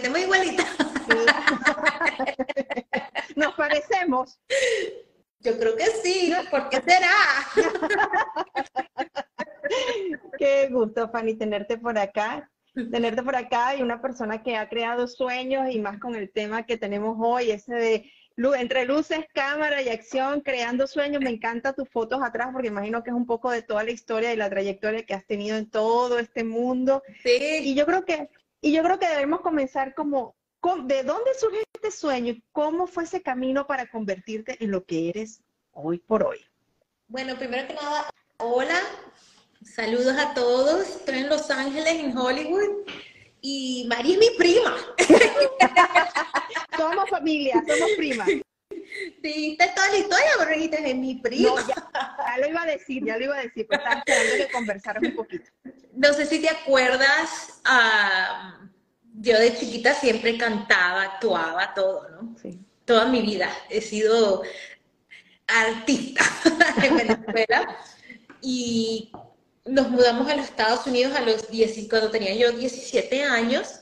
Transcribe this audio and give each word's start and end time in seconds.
lentes 0.00 0.08
porque 0.08 0.08
tengo 0.08 0.18
igualita. 0.18 0.64
Nos 3.36 3.54
parecemos. 3.54 4.40
Yo 5.40 5.58
creo 5.58 5.76
que 5.76 5.86
sí, 6.02 6.32
¿por 6.50 6.68
qué 6.68 6.82
será? 6.82 7.08
Qué 10.38 10.68
gusto, 10.70 11.08
Fanny, 11.10 11.34
tenerte 11.36 11.78
por 11.78 11.98
acá. 11.98 12.50
Tenerte 12.90 13.22
por 13.22 13.34
acá 13.34 13.74
y 13.74 13.82
una 13.82 14.00
persona 14.00 14.42
que 14.42 14.56
ha 14.56 14.68
creado 14.68 15.08
sueños 15.08 15.70
y 15.70 15.80
más 15.80 15.98
con 15.98 16.14
el 16.14 16.30
tema 16.30 16.66
que 16.66 16.76
tenemos 16.76 17.16
hoy, 17.18 17.50
ese 17.50 17.74
de 17.74 18.12
entre 18.58 18.86
luces, 18.86 19.18
cámara 19.34 19.82
y 19.82 19.88
acción, 19.88 20.40
creando 20.40 20.86
sueños. 20.86 21.20
Me 21.22 21.30
encanta 21.30 21.74
tus 21.74 21.88
fotos 21.88 22.22
atrás 22.22 22.48
porque 22.52 22.68
imagino 22.68 23.02
que 23.02 23.10
es 23.10 23.16
un 23.16 23.26
poco 23.26 23.50
de 23.50 23.62
toda 23.62 23.84
la 23.84 23.90
historia 23.90 24.32
y 24.32 24.36
la 24.36 24.48
trayectoria 24.48 25.04
que 25.04 25.14
has 25.14 25.26
tenido 25.26 25.56
en 25.56 25.68
todo 25.68 26.18
este 26.18 26.44
mundo. 26.44 27.02
Sí. 27.22 27.38
Y 27.62 27.74
yo 27.74 27.84
creo 27.86 28.04
que, 28.04 28.30
y 28.60 28.72
yo 28.72 28.82
creo 28.82 28.98
que 28.98 29.08
debemos 29.08 29.40
comenzar 29.40 29.94
como, 29.94 30.36
¿de 30.84 31.02
dónde 31.02 31.34
surge 31.38 31.62
este 31.74 31.90
sueño? 31.90 32.34
¿Cómo 32.52 32.86
fue 32.86 33.04
ese 33.04 33.22
camino 33.22 33.66
para 33.66 33.88
convertirte 33.90 34.62
en 34.62 34.70
lo 34.70 34.84
que 34.84 35.08
eres 35.08 35.42
hoy 35.72 35.98
por 35.98 36.22
hoy? 36.22 36.40
Bueno, 37.08 37.36
primero 37.36 37.66
que 37.66 37.74
nada, 37.74 38.10
hola, 38.36 38.78
saludos 39.62 40.16
a 40.18 40.34
todos. 40.34 40.86
Estoy 40.88 41.18
en 41.20 41.28
Los 41.28 41.50
Ángeles, 41.50 41.94
en 41.94 42.16
Hollywood. 42.16 42.86
Y 43.40 43.86
María 43.88 44.14
es 44.14 44.20
mi 44.20 44.36
prima. 44.36 44.76
somos 46.76 47.08
familia, 47.08 47.64
somos 47.66 47.90
primas. 47.96 48.28
Sí, 49.22 49.56
está 49.58 49.74
toda 49.74 49.88
la 49.90 49.98
historia, 49.98 50.30
pero 50.38 50.50
dijiste, 50.50 50.90
es 50.90 50.96
mi 50.96 51.14
prima. 51.16 51.48
No, 51.48 51.68
ya, 51.68 52.38
lo 52.38 52.48
iba 52.48 52.62
a 52.62 52.66
decir, 52.66 53.04
ya 53.04 53.16
lo 53.16 53.24
iba 53.24 53.36
a 53.36 53.42
decir, 53.42 53.66
pero 53.68 53.82
estaba 53.82 53.98
esperando 54.00 54.36
que 54.36 54.52
conversar 54.52 54.98
un 55.02 55.14
poquito. 55.14 55.50
No 55.94 56.12
sé 56.12 56.26
si 56.26 56.40
te 56.40 56.48
acuerdas, 56.48 57.60
uh, 57.66 58.68
yo 59.14 59.38
de 59.38 59.56
chiquita 59.56 59.94
siempre 59.94 60.38
cantaba, 60.38 61.02
actuaba, 61.02 61.74
todo, 61.74 62.08
¿no? 62.10 62.36
Sí. 62.40 62.60
Toda 62.84 63.06
mi 63.06 63.22
vida 63.22 63.50
he 63.68 63.80
sido 63.80 64.42
artista 65.46 66.24
en 66.82 66.96
Venezuela. 66.96 67.76
y 68.40 69.12
nos 69.64 69.90
mudamos 69.90 70.28
a 70.28 70.36
los 70.36 70.46
Estados 70.46 70.86
Unidos 70.86 71.14
a 71.14 71.20
los 71.20 71.50
10, 71.50 71.88
cuando 71.88 72.10
tenía 72.10 72.34
yo 72.34 72.52
17 72.52 73.24
años. 73.24 73.80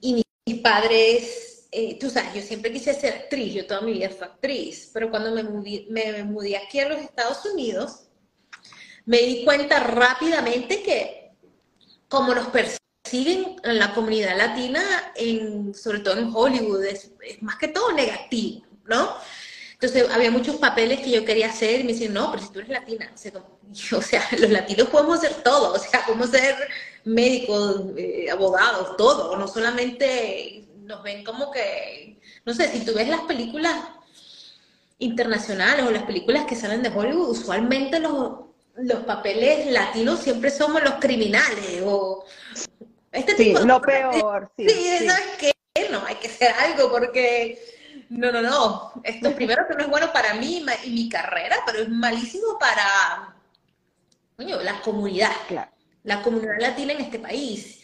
Y 0.00 0.22
mis 0.46 0.60
padres, 0.60 1.49
eh, 1.72 1.98
tú 1.98 2.10
sabes, 2.10 2.34
yo 2.34 2.42
siempre 2.42 2.72
quise 2.72 2.92
ser 2.94 3.14
actriz, 3.14 3.54
yo 3.54 3.66
toda 3.66 3.80
mi 3.80 3.92
vida 3.92 4.10
fui 4.10 4.26
actriz, 4.26 4.90
pero 4.92 5.10
cuando 5.10 5.32
me 5.32 5.42
mudé, 5.42 5.86
me 5.88 6.24
mudé 6.24 6.56
aquí 6.56 6.80
a 6.80 6.88
los 6.88 6.98
Estados 7.00 7.44
Unidos, 7.44 8.06
me 9.06 9.18
di 9.18 9.44
cuenta 9.44 9.78
rápidamente 9.80 10.82
que 10.82 11.30
como 12.08 12.34
nos 12.34 12.48
persiguen 12.48 13.56
en 13.62 13.78
la 13.78 13.94
comunidad 13.94 14.36
latina, 14.36 14.82
en, 15.14 15.72
sobre 15.74 16.00
todo 16.00 16.18
en 16.18 16.30
Hollywood, 16.34 16.84
es, 16.84 17.12
es 17.22 17.40
más 17.40 17.56
que 17.56 17.68
todo 17.68 17.92
negativo, 17.92 18.66
¿no? 18.86 19.16
Entonces 19.74 20.10
había 20.10 20.30
muchos 20.30 20.56
papeles 20.56 21.00
que 21.00 21.10
yo 21.10 21.24
quería 21.24 21.48
hacer 21.48 21.80
y 21.80 21.84
me 21.84 21.92
decían, 21.92 22.12
no, 22.12 22.30
pero 22.30 22.42
si 22.44 22.52
tú 22.52 22.58
eres 22.58 22.70
latina, 22.70 23.12
o 23.96 24.02
sea, 24.02 24.28
los 24.38 24.50
latinos 24.50 24.88
podemos 24.88 25.18
hacer 25.18 25.42
todo, 25.42 25.72
o 25.72 25.78
sea, 25.78 26.04
podemos 26.04 26.30
ser 26.30 26.56
médicos, 27.04 27.86
eh, 27.96 28.28
abogados, 28.30 28.96
todo, 28.96 29.36
no 29.36 29.48
solamente 29.48 30.64
nos 30.90 31.02
ven 31.02 31.24
como 31.24 31.50
que, 31.50 32.20
no 32.44 32.52
sé, 32.52 32.68
si 32.68 32.84
tú 32.84 32.92
ves 32.94 33.08
las 33.08 33.22
películas 33.22 33.74
internacionales 34.98 35.86
o 35.86 35.90
las 35.90 36.02
películas 36.02 36.44
que 36.44 36.56
salen 36.56 36.82
de 36.82 36.90
Hollywood, 36.90 37.30
usualmente 37.30 37.98
los, 38.00 38.40
los 38.76 39.04
papeles 39.04 39.70
latinos 39.70 40.20
siempre 40.20 40.50
somos 40.50 40.82
los 40.82 40.94
criminales 40.94 41.82
o 41.84 42.24
este 43.12 43.34
tipo 43.34 43.60
de 43.60 43.66
lo 43.66 43.80
peor. 43.80 44.50
Sí, 44.56 44.68
sí, 44.68 45.06
¿sabes 45.06 45.26
qué? 45.38 45.52
No, 45.90 46.04
hay 46.04 46.16
que 46.16 46.28
hacer 46.28 46.52
algo 46.52 46.90
porque 46.90 47.58
no, 48.10 48.30
no, 48.30 48.42
no. 48.42 48.92
Esto 49.04 49.32
primero 49.34 49.66
que 49.68 49.74
no 49.74 49.82
es 49.82 49.88
bueno 49.88 50.12
para 50.12 50.34
mí 50.34 50.64
y 50.84 50.90
mi 50.90 51.08
carrera, 51.08 51.56
pero 51.64 51.80
es 51.80 51.88
malísimo 51.88 52.58
para 52.58 53.34
coño, 54.36 54.60
la 54.62 54.80
comunidad, 54.80 55.32
la 56.02 56.22
comunidad 56.22 56.58
latina 56.58 56.92
en 56.94 57.00
este 57.02 57.18
país. 57.18 57.79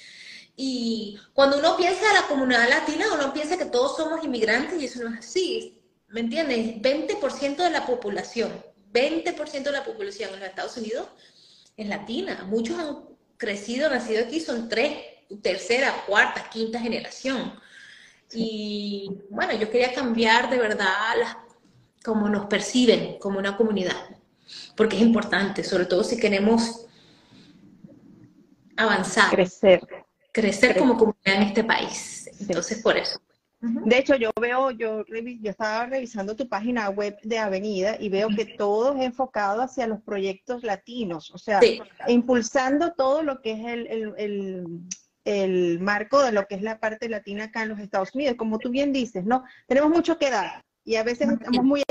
Y 0.57 1.19
cuando 1.35 1.59
uno 1.59 1.77
piensa 1.77 2.09
en 2.09 2.15
la 2.15 2.27
comunidad 2.27 2.69
latina, 2.69 3.07
uno 3.13 3.33
piensa 3.33 3.59
que 3.59 3.67
todos 3.67 3.97
somos 3.97 4.25
inmigrantes 4.25 4.81
y 4.81 4.87
eso 4.87 5.05
no 5.05 5.13
es 5.15 5.19
así. 5.19 5.83
¿Me 6.09 6.21
entiendes? 6.21 6.81
20% 6.81 7.57
de 7.57 7.71
la 7.71 7.85
población, 7.85 8.51
20% 8.93 9.63
de 9.63 9.73
la 9.73 9.85
población 9.85 10.33
en 10.33 10.41
los 10.41 10.49
Estados 10.49 10.77
Unidos 10.79 11.09
es 11.77 11.87
latina. 11.87 12.45
Muchos 12.49 12.79
han 12.79 12.97
crecido, 13.37 13.91
nacido 13.91 14.25
aquí, 14.25 14.41
son 14.41 14.69
tres, 14.69 14.99
tercera, 15.43 16.05
cuarta, 16.07 16.49
quinta 16.49 16.81
generación. 16.81 17.53
Y 18.33 19.11
bueno, 19.29 19.53
yo 19.55 19.71
quería 19.71 19.93
cambiar 19.93 20.49
de 20.49 20.59
verdad 20.59 20.89
las, 21.19 21.37
como 22.03 22.29
nos 22.29 22.47
perciben 22.47 23.19
como 23.19 23.39
una 23.39 23.57
comunidad, 23.57 24.17
porque 24.75 24.97
es 24.97 25.03
importante, 25.03 25.65
sobre 25.65 25.85
todo 25.85 26.03
si 26.03 26.17
queremos 26.17 26.87
avanzar. 28.77 29.31
Crecer. 29.31 30.06
Crecer, 30.41 30.79
como 30.79 30.97
comunidad 30.97 31.37
en 31.37 31.43
este 31.43 31.65
país. 31.65 32.31
Entonces, 32.41 32.83
por 32.83 32.97
eso. 32.97 33.21
De 33.61 33.99
hecho, 33.99 34.15
yo 34.17 34.31
veo, 34.41 34.71
yo, 34.71 35.05
yo 35.07 35.51
estaba 35.51 35.87
revisando 35.87 36.37
tu 36.37 36.49
página 36.49 36.89
web 36.91 37.17
de 37.23 37.39
Avenida 37.39 37.97
y 37.99 38.11
veo 38.11 38.29
que 38.29 38.45
todo 38.45 38.95
es 38.95 39.03
enfocado 39.03 39.63
hacia 39.63 39.87
los 39.87 40.01
proyectos 40.03 40.63
latinos, 40.63 41.31
o 41.33 41.39
sea, 41.39 41.61
impulsando 42.07 42.93
todo 42.93 43.23
lo 43.23 43.41
que 43.41 43.53
es 43.53 43.61
el 44.19 44.93
el 45.27 45.81
marco 45.81 46.23
de 46.23 46.33
lo 46.33 46.47
que 46.47 46.55
es 46.55 46.63
la 46.63 46.79
parte 46.79 47.09
latina 47.09 47.45
acá 47.45 47.63
en 47.63 47.71
los 47.71 47.81
Estados 47.81 48.15
Unidos. 48.15 48.37
Como 48.37 48.59
tú 48.59 48.71
bien 48.71 48.93
dices, 48.93 49.25
¿no? 49.25 49.45
Tenemos 49.67 49.91
mucho 49.91 50.19
que 50.19 50.31
dar 50.31 50.65
y 50.85 50.95
a 50.95 51.03
veces 51.03 51.29
estamos 51.29 51.65
muy... 51.65 51.83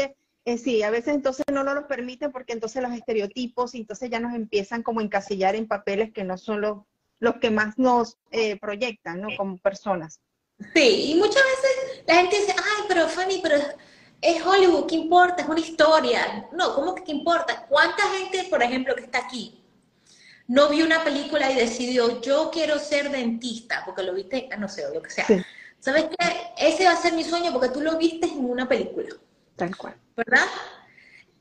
Eh, 0.48 0.58
sí, 0.58 0.84
a 0.84 0.92
veces 0.92 1.16
entonces 1.16 1.44
no 1.52 1.64
nos 1.64 1.74
lo 1.74 1.88
permiten 1.88 2.32
porque 2.32 2.54
entonces 2.54 2.82
los 2.82 2.94
estereotipos 2.94 3.74
y 3.76 3.80
entonces 3.80 4.10
ya 4.10 4.20
nos 4.20 4.36
empiezan 4.36 4.84
como 4.84 5.00
a 5.00 5.04
encasillar 5.04 5.56
en 5.56 5.68
papeles 5.68 6.14
que 6.14 6.24
no 6.24 6.38
son 6.38 6.62
los, 6.62 6.84
los 7.20 7.36
que 7.38 7.50
más 7.50 7.78
nos 7.78 8.18
eh, 8.32 8.60
proyectan, 8.60 9.22
¿no? 9.22 9.30
Como 9.38 9.58
personas. 9.58 10.20
Sí, 10.74 11.12
y 11.12 11.16
muchas 11.16 11.44
veces 11.44 12.04
la 12.08 12.16
gente 12.16 12.40
dice, 12.40 12.56
ay, 12.58 12.86
pero 12.88 13.08
Fanny, 13.08 13.40
pero 13.42 13.58
es 14.22 14.46
Hollywood, 14.46 14.88
¿qué 14.88 14.96
importa? 14.96 15.44
Es 15.44 15.50
una 15.50 15.60
historia. 15.60 16.48
No, 16.54 16.74
¿cómo 16.76 16.96
que 16.96 17.04
qué 17.04 17.12
importa? 17.12 17.66
¿Cuánta 17.68 18.04
gente, 18.10 18.48
por 18.50 18.64
ejemplo, 18.64 18.96
que 18.96 19.04
está 19.04 19.20
aquí, 19.20 19.66
no 20.48 20.70
vio 20.70 20.86
una 20.86 21.04
película 21.04 21.52
y 21.52 21.56
decidió, 21.56 22.22
yo 22.22 22.52
quiero 22.52 22.78
ser 22.80 23.10
dentista, 23.10 23.82
porque 23.86 24.04
lo 24.04 24.14
viste, 24.14 24.48
no 24.58 24.68
sé, 24.68 24.86
o 24.86 24.94
lo 24.94 25.02
que 25.02 25.10
sea. 25.10 25.26
¿Sabes 25.80 26.06
qué? 26.06 26.28
Ese 26.58 26.86
va 26.86 26.92
a 26.92 26.98
ser 26.98 27.14
mi 27.14 27.24
sueño 27.24 27.52
porque 27.52 27.70
tú 27.70 27.82
lo 27.82 27.98
viste 27.98 28.28
en 28.28 28.46
una 28.46 28.68
película. 28.68 29.10
Tal 29.56 29.76
cual. 29.76 29.96
¿Verdad? 30.16 30.46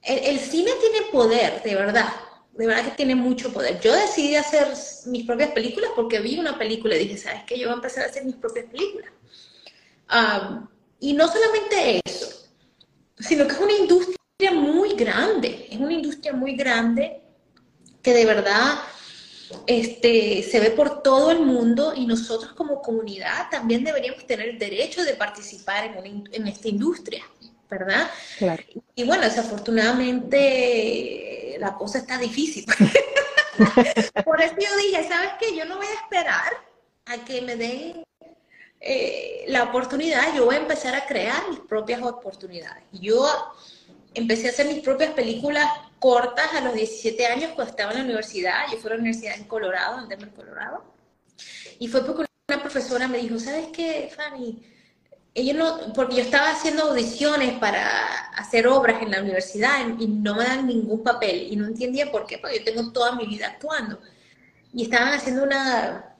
El, 0.02 0.38
cine 0.38 0.70
tiene 0.80 1.06
poder, 1.10 1.62
de 1.62 1.74
verdad. 1.74 2.08
De 2.56 2.66
verdad 2.66 2.84
que 2.84 2.92
tiene 2.92 3.16
mucho 3.16 3.52
poder. 3.52 3.80
Yo 3.80 3.92
decidí 3.92 4.36
hacer 4.36 4.68
mis 5.06 5.26
propias 5.26 5.50
películas 5.50 5.90
porque 5.96 6.20
vi 6.20 6.38
una 6.38 6.56
película 6.56 6.94
y 6.94 7.00
dije, 7.00 7.18
¿sabes 7.18 7.42
qué? 7.46 7.58
Yo 7.58 7.66
voy 7.66 7.72
a 7.72 7.76
empezar 7.76 8.04
a 8.04 8.08
hacer 8.08 8.24
mis 8.24 8.36
propias 8.36 8.66
películas. 8.66 9.10
y 11.00 11.12
no 11.12 11.26
solamente 11.26 12.00
eso, 12.04 12.48
sino 13.18 13.46
que 13.46 13.54
es 13.54 13.60
una 13.60 13.72
industria 13.72 14.52
muy 14.52 14.94
grande. 14.94 15.66
Es 15.70 15.78
una 15.78 15.92
industria 15.92 16.32
muy 16.32 16.54
grande 16.54 17.22
que 18.02 18.12
de 18.12 18.24
verdad 18.24 18.78
este, 19.66 20.42
se 20.42 20.60
ve 20.60 20.70
por 20.70 21.02
todo 21.02 21.30
el 21.30 21.40
mundo 21.40 21.94
y 21.96 22.06
nosotros 22.06 22.52
como 22.52 22.82
comunidad 22.82 23.48
también 23.50 23.82
deberíamos 23.82 24.26
tener 24.26 24.48
el 24.48 24.58
derecho 24.58 25.02
de 25.04 25.14
participar 25.14 25.96
en, 26.04 26.28
en 26.30 26.46
esta 26.46 26.68
industria, 26.68 27.24
¿verdad? 27.68 28.10
Claro. 28.38 28.62
Y 28.94 29.04
bueno, 29.04 29.24
desafortunadamente 29.24 31.43
la 31.58 31.74
cosa 31.74 31.98
está 31.98 32.18
difícil. 32.18 32.64
por 34.24 34.40
eso 34.40 34.54
yo 34.54 34.76
dije, 34.76 35.08
¿sabes 35.08 35.30
qué? 35.38 35.56
Yo 35.56 35.64
no 35.64 35.76
voy 35.76 35.86
a 35.86 35.94
esperar 35.94 36.52
a 37.06 37.24
que 37.24 37.42
me 37.42 37.56
den 37.56 38.04
eh, 38.80 39.44
la 39.48 39.64
oportunidad, 39.64 40.34
yo 40.34 40.44
voy 40.44 40.56
a 40.56 40.58
empezar 40.58 40.94
a 40.94 41.06
crear 41.06 41.48
mis 41.48 41.60
propias 41.60 42.02
oportunidades. 42.02 42.84
Yo 42.92 43.26
empecé 44.12 44.48
a 44.48 44.50
hacer 44.50 44.66
mis 44.66 44.80
propias 44.80 45.12
películas 45.12 45.70
cortas 45.98 46.52
a 46.54 46.60
los 46.60 46.74
17 46.74 47.26
años 47.26 47.52
cuando 47.54 47.70
estaba 47.70 47.92
en 47.92 47.98
la 47.98 48.04
universidad. 48.04 48.64
Yo 48.70 48.78
fui 48.78 48.90
a 48.90 48.94
la 48.94 49.00
universidad 49.00 49.36
en 49.36 49.44
Colorado, 49.44 50.00
en 50.00 50.08
Denver, 50.08 50.30
Colorado. 50.30 50.84
Y 51.78 51.88
fue 51.88 52.04
porque 52.04 52.26
una 52.48 52.60
profesora 52.60 53.08
me 53.08 53.18
dijo, 53.18 53.38
¿sabes 53.38 53.68
qué, 53.72 54.12
Fanny? 54.14 54.62
Ella 55.36 55.52
no, 55.54 55.92
porque 55.94 56.16
yo 56.16 56.22
estaba 56.22 56.50
haciendo 56.50 56.84
audiciones 56.84 57.58
para 57.58 58.28
hacer 58.36 58.68
obras 58.68 59.02
en 59.02 59.10
la 59.10 59.20
universidad 59.20 59.80
y 59.98 60.06
no 60.06 60.36
me 60.36 60.44
dan 60.44 60.66
ningún 60.66 61.02
papel. 61.02 61.48
Y 61.50 61.56
no 61.56 61.66
entendía 61.66 62.10
por 62.12 62.24
qué, 62.26 62.38
porque 62.38 62.58
yo 62.58 62.64
tengo 62.64 62.92
toda 62.92 63.16
mi 63.16 63.26
vida 63.26 63.48
actuando. 63.48 63.98
Y 64.72 64.84
estaban 64.84 65.12
haciendo 65.12 65.42
una, 65.42 66.14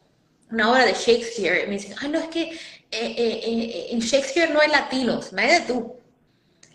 una 0.50 0.72
obra 0.72 0.86
de 0.86 0.94
Shakespeare. 0.94 1.62
Y 1.64 1.66
me 1.68 1.74
dicen, 1.74 1.94
ay, 2.00 2.08
no, 2.08 2.18
es 2.18 2.26
que 2.26 2.42
eh, 2.42 2.58
eh, 2.90 3.40
eh, 3.44 3.86
en 3.90 4.00
Shakespeare 4.00 4.50
no 4.52 4.60
hay 4.60 4.70
latinos, 4.70 5.32
nadie 5.32 5.60
de 5.60 5.66
tú. 5.66 5.96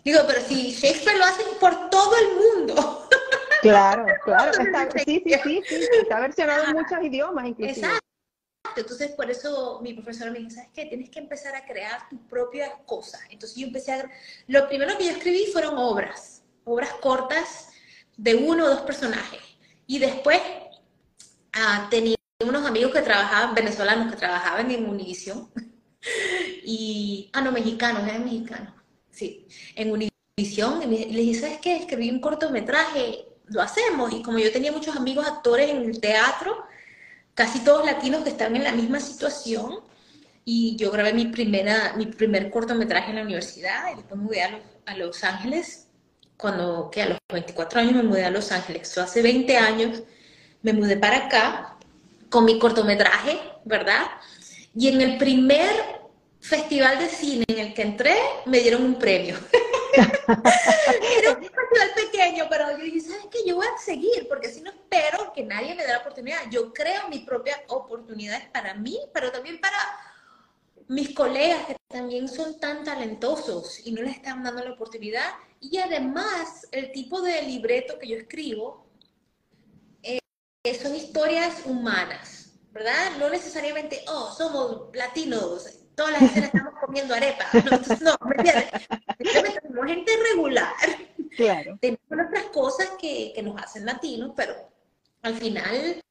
Digo, 0.02 0.20
pero 0.26 0.40
si 0.40 0.72
Shakespeare 0.72 1.18
lo 1.18 1.24
hacen 1.24 1.46
por 1.60 1.90
todo 1.90 2.14
el 2.16 2.28
mundo. 2.36 3.06
Claro, 3.60 4.06
claro. 4.24 4.52
Está, 4.62 4.88
sí, 5.04 5.22
sí, 5.24 5.34
sí, 5.44 5.62
sí, 5.68 5.88
está 6.00 6.20
versionado 6.20 6.64
en 6.64 6.72
muchos 6.72 7.02
idiomas 7.02 7.46
inclusive. 7.46 7.86
Exacto. 7.86 8.09
Entonces, 8.76 9.12
por 9.12 9.30
eso 9.30 9.80
mi 9.82 9.94
profesora 9.94 10.30
me 10.30 10.38
dijo, 10.38 10.50
¿sabes 10.50 10.70
qué? 10.74 10.86
Tienes 10.86 11.10
que 11.10 11.18
empezar 11.18 11.54
a 11.54 11.64
crear 11.64 12.08
tus 12.08 12.20
propias 12.28 12.70
cosas. 12.86 13.20
Entonces, 13.30 13.56
yo 13.56 13.66
empecé 13.66 13.92
a... 13.92 14.10
Lo 14.46 14.68
primero 14.68 14.96
que 14.96 15.06
yo 15.06 15.10
escribí 15.10 15.46
fueron 15.52 15.76
obras, 15.78 16.42
obras 16.64 16.90
cortas 17.00 17.68
de 18.16 18.34
uno 18.34 18.64
o 18.64 18.68
dos 18.68 18.82
personajes. 18.82 19.40
Y 19.86 19.98
después 19.98 20.40
ah, 21.52 21.88
tenía 21.90 22.16
unos 22.44 22.64
amigos 22.64 22.92
que 22.92 23.02
trabajaban, 23.02 23.54
venezolanos 23.54 24.12
que 24.12 24.18
trabajaban 24.18 24.70
en 24.70 24.88
Univision. 24.88 25.50
y, 26.64 27.30
ah, 27.32 27.40
no, 27.40 27.52
mexicanos, 27.52 28.06
eran 28.06 28.24
mexicanos. 28.24 28.74
Sí, 29.10 29.46
en 29.74 29.90
Univision. 29.90 30.82
Y 30.82 31.12
le 31.12 31.20
dije, 31.20 31.40
¿sabes 31.40 31.58
qué? 31.58 31.76
Escribí 31.76 32.10
un 32.10 32.20
cortometraje, 32.20 33.26
lo 33.46 33.62
hacemos. 33.62 34.12
Y 34.12 34.22
como 34.22 34.38
yo 34.38 34.52
tenía 34.52 34.70
muchos 34.70 34.96
amigos 34.96 35.26
actores 35.26 35.70
en 35.70 35.78
el 35.78 36.00
teatro, 36.00 36.64
casi 37.34 37.60
todos 37.60 37.84
latinos 37.84 38.22
que 38.22 38.30
estaban 38.30 38.56
en 38.56 38.64
la 38.64 38.72
misma 38.72 39.00
situación. 39.00 39.80
Y 40.44 40.76
yo 40.76 40.90
grabé 40.90 41.12
mi, 41.12 41.26
primera, 41.26 41.94
mi 41.96 42.06
primer 42.06 42.50
cortometraje 42.50 43.10
en 43.10 43.16
la 43.16 43.22
universidad 43.22 43.92
y 43.92 43.96
después 43.96 44.20
mudé 44.20 44.42
a 44.42 44.50
Los, 44.50 44.62
a 44.86 44.96
Los 44.96 45.24
Ángeles. 45.24 45.86
Cuando, 46.36 46.90
que 46.90 47.02
a 47.02 47.08
los 47.10 47.18
24 47.30 47.80
años 47.80 47.92
me 47.94 48.02
mudé 48.02 48.24
a 48.24 48.30
Los 48.30 48.50
Ángeles. 48.50 48.88
So, 48.88 49.02
hace 49.02 49.20
20 49.20 49.56
años 49.58 50.02
me 50.62 50.72
mudé 50.72 50.96
para 50.96 51.26
acá 51.26 51.76
con 52.30 52.44
mi 52.44 52.58
cortometraje, 52.58 53.38
¿verdad? 53.64 54.06
Y 54.74 54.88
en 54.88 55.00
el 55.00 55.18
primer 55.18 55.70
festival 56.40 56.98
de 56.98 57.08
cine 57.08 57.44
en 57.48 57.58
el 57.58 57.74
que 57.74 57.82
entré, 57.82 58.14
me 58.46 58.60
dieron 58.60 58.82
un 58.82 58.98
premio. 58.98 59.36
Era 59.92 61.32
un 61.32 61.42
festival 61.42 61.90
pequeño, 61.94 62.46
pero 62.48 62.70
yo 62.76 62.84
dije, 62.84 63.00
¿sabes 63.00 63.26
qué? 63.30 63.38
Yo 63.46 63.56
voy 63.56 63.66
a 63.66 63.78
seguir, 63.78 64.28
porque 64.28 64.48
si 64.48 64.60
no 64.60 64.70
espero 64.70 65.32
que 65.32 65.42
nadie 65.42 65.74
me 65.74 65.82
dé 65.82 65.88
la 65.92 65.98
oportunidad. 65.98 66.38
Yo 66.50 66.72
creo 66.72 67.08
mis 67.08 67.24
propias 67.24 67.60
oportunidades 67.68 68.48
para 68.48 68.74
mí, 68.74 68.98
pero 69.12 69.30
también 69.30 69.60
para 69.60 69.78
mis 70.88 71.14
colegas 71.14 71.66
que 71.66 71.76
también 71.88 72.28
son 72.28 72.58
tan 72.58 72.84
talentosos 72.84 73.86
y 73.86 73.92
no 73.92 74.02
les 74.02 74.16
están 74.16 74.42
dando 74.42 74.64
la 74.64 74.72
oportunidad. 74.72 75.30
Y 75.60 75.78
además, 75.78 76.66
el 76.72 76.90
tipo 76.92 77.20
de 77.20 77.42
libreto 77.42 77.98
que 77.98 78.08
yo 78.08 78.16
escribo 78.16 78.86
eh, 80.02 80.18
son 80.80 80.94
historias 80.94 81.62
humanas, 81.64 82.52
¿verdad? 82.72 83.16
No 83.18 83.30
necesariamente, 83.30 84.04
oh, 84.08 84.32
somos 84.36 84.94
latinos, 84.94 85.79
todas 85.94 86.12
las 86.12 86.22
escenas 86.22 86.54
estamos 86.54 86.74
comiendo 86.80 87.14
arepa. 87.14 87.46
No, 88.00 88.16
¿me 88.26 88.36
entiendes? 88.36 88.66
Somos 89.62 89.86
gente 89.86 90.12
regular. 90.30 90.74
Claro. 91.36 91.78
Tenemos 91.80 92.02
otras 92.10 92.44
cosas 92.52 92.90
que, 93.00 93.32
que, 93.34 93.42
nos 93.42 93.60
hacen 93.62 93.86
latinos, 93.86 94.32
pero 94.36 94.54
al 95.22 95.34
final 95.34 96.02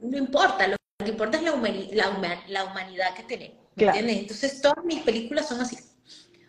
no 0.00 0.16
importa. 0.16 0.68
Lo 0.68 0.76
que 0.98 1.10
importa 1.10 1.38
es 1.38 1.44
la, 1.44 1.56
la, 1.92 2.42
la 2.48 2.64
humanidad 2.64 3.14
que 3.14 3.22
tenemos. 3.24 3.62
¿me 3.74 3.86
entiendes? 3.86 4.16
Entonces, 4.18 4.60
todas 4.60 4.84
mis 4.84 5.02
películas 5.02 5.48
son 5.48 5.60
así. 5.60 5.78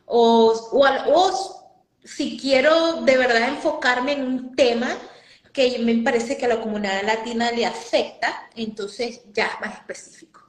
O, 0.05 0.51
o, 0.71 0.85
o 0.85 1.63
si 2.03 2.37
quiero 2.37 3.01
de 3.01 3.17
verdad 3.17 3.49
enfocarme 3.49 4.13
en 4.13 4.23
un 4.23 4.55
tema 4.55 4.97
que 5.53 5.79
me 5.79 5.95
parece 6.03 6.37
que 6.37 6.45
a 6.45 6.49
la 6.49 6.61
comunidad 6.61 7.03
latina 7.03 7.51
le 7.51 7.65
afecta, 7.65 8.49
entonces 8.55 9.21
ya 9.31 9.45
es 9.45 9.61
más 9.61 9.75
específico. 9.75 10.42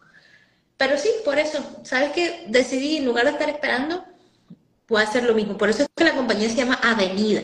Pero 0.86 0.98
sí, 0.98 1.08
por 1.24 1.38
eso, 1.38 1.64
¿sabes 1.82 2.12
qué? 2.12 2.44
Decidí, 2.48 2.98
en 2.98 3.06
lugar 3.06 3.24
de 3.24 3.30
estar 3.30 3.48
esperando, 3.48 4.04
puedo 4.84 5.02
hacer 5.02 5.24
lo 5.24 5.34
mismo. 5.34 5.56
Por 5.56 5.70
eso 5.70 5.84
es 5.84 5.88
que 5.96 6.04
la 6.04 6.14
compañía 6.14 6.46
se 6.50 6.56
llama 6.56 6.78
Avenida, 6.82 7.40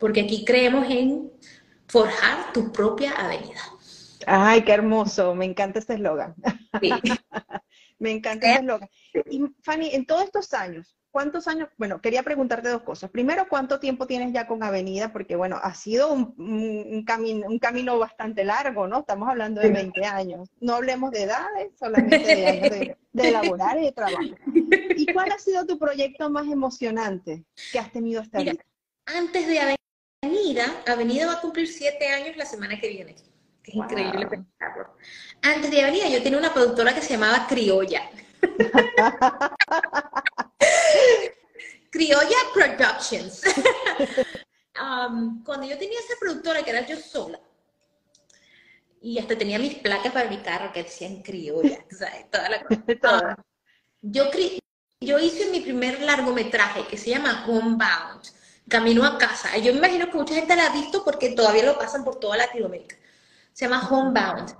porque 0.00 0.22
aquí 0.22 0.44
creemos 0.44 0.90
en 0.90 1.30
forjar 1.86 2.52
tu 2.52 2.72
propia 2.72 3.12
avenida. 3.12 3.60
Ay, 4.26 4.64
qué 4.64 4.72
hermoso, 4.72 5.32
me 5.36 5.44
encanta 5.44 5.78
este 5.78 5.94
eslogan. 5.94 6.34
Sí. 6.80 6.90
me 8.00 8.10
encanta 8.10 8.48
este 8.48 8.62
eslogan. 8.62 8.88
Y 9.30 9.44
Fanny, 9.62 9.90
en 9.94 10.04
todos 10.04 10.24
estos 10.24 10.52
años, 10.52 10.96
¿cuántos 11.12 11.46
años? 11.46 11.68
Bueno, 11.76 12.00
quería 12.00 12.24
preguntarte 12.24 12.68
dos 12.68 12.82
cosas. 12.82 13.10
Primero, 13.10 13.46
¿cuánto 13.48 13.78
tiempo 13.78 14.06
tienes 14.06 14.32
ya 14.32 14.48
con 14.48 14.64
Avenida? 14.64 15.12
Porque, 15.12 15.36
bueno, 15.36 15.60
ha 15.62 15.74
sido 15.74 16.12
un, 16.12 17.04
camino, 17.06 17.46
un 17.46 17.58
camino 17.58 17.98
bastante 17.98 18.44
largo, 18.44 18.88
¿no? 18.88 19.00
Estamos 19.00 19.28
hablando 19.28 19.60
de 19.60 19.70
20 19.70 20.04
años. 20.04 20.48
No 20.60 20.74
hablemos 20.74 21.12
de 21.12 21.24
edades, 21.24 21.72
solamente 21.78 22.18
de 22.18 22.46
años 22.46 22.70
de, 22.70 22.96
de 23.12 23.30
laborar 23.30 23.78
y 23.78 23.84
de 23.84 23.92
trabajo. 23.92 24.34
¿Y 24.96 25.06
cuál 25.12 25.30
ha 25.30 25.38
sido 25.38 25.64
tu 25.66 25.78
proyecto 25.78 26.28
más 26.30 26.48
emocionante 26.48 27.44
que 27.70 27.78
has 27.78 27.92
tenido 27.92 28.22
hasta 28.22 28.38
ahora? 28.38 28.54
Antes 29.06 29.46
de 29.46 29.76
Avenida, 30.22 30.64
Avenida 30.86 31.26
va 31.26 31.34
a 31.34 31.40
cumplir 31.40 31.68
siete 31.68 32.08
años 32.08 32.36
la 32.36 32.46
semana 32.46 32.80
que 32.80 32.88
viene. 32.88 33.14
Es 33.64 33.74
increíble 33.74 34.26
pensarlo. 34.26 34.96
Antes 35.42 35.70
de 35.70 35.82
Avenida, 35.82 36.08
yo 36.08 36.22
tenía 36.22 36.38
una 36.38 36.52
productora 36.52 36.94
que 36.94 37.02
se 37.02 37.14
llamaba 37.14 37.46
Criolla. 37.46 38.10
Criolla 41.90 42.38
Productions. 42.54 43.42
Um, 44.80 45.44
cuando 45.44 45.66
yo 45.66 45.76
tenía 45.76 45.98
esa 45.98 46.14
productora, 46.18 46.62
que 46.62 46.70
era 46.70 46.86
yo 46.86 46.96
sola, 46.96 47.38
y 49.02 49.18
hasta 49.18 49.36
tenía 49.36 49.58
mis 49.58 49.74
placas 49.74 50.12
para 50.12 50.30
mi 50.30 50.38
carro 50.38 50.72
que 50.72 50.84
decían 50.84 51.22
criolla, 51.22 51.84
¿sabes? 51.90 52.30
Toda 52.30 52.48
la 52.48 52.64
cosa. 52.64 53.36
Um, 54.02 54.10
yo, 54.10 54.24
yo 55.00 55.18
hice 55.18 55.50
mi 55.50 55.60
primer 55.60 56.00
largometraje 56.00 56.86
que 56.86 56.96
se 56.96 57.10
llama 57.10 57.44
Homebound, 57.46 58.22
Camino 58.68 59.04
a 59.04 59.18
Casa. 59.18 59.56
Yo 59.58 59.72
me 59.72 59.78
imagino 59.78 60.10
que 60.10 60.16
mucha 60.16 60.34
gente 60.34 60.56
la 60.56 60.66
ha 60.66 60.72
visto 60.72 61.04
porque 61.04 61.30
todavía 61.30 61.64
lo 61.64 61.78
pasan 61.78 62.02
por 62.02 62.18
toda 62.18 62.36
Latinoamérica. 62.36 62.96
Se 63.52 63.66
llama 63.66 63.88
Homebound. 63.88 64.56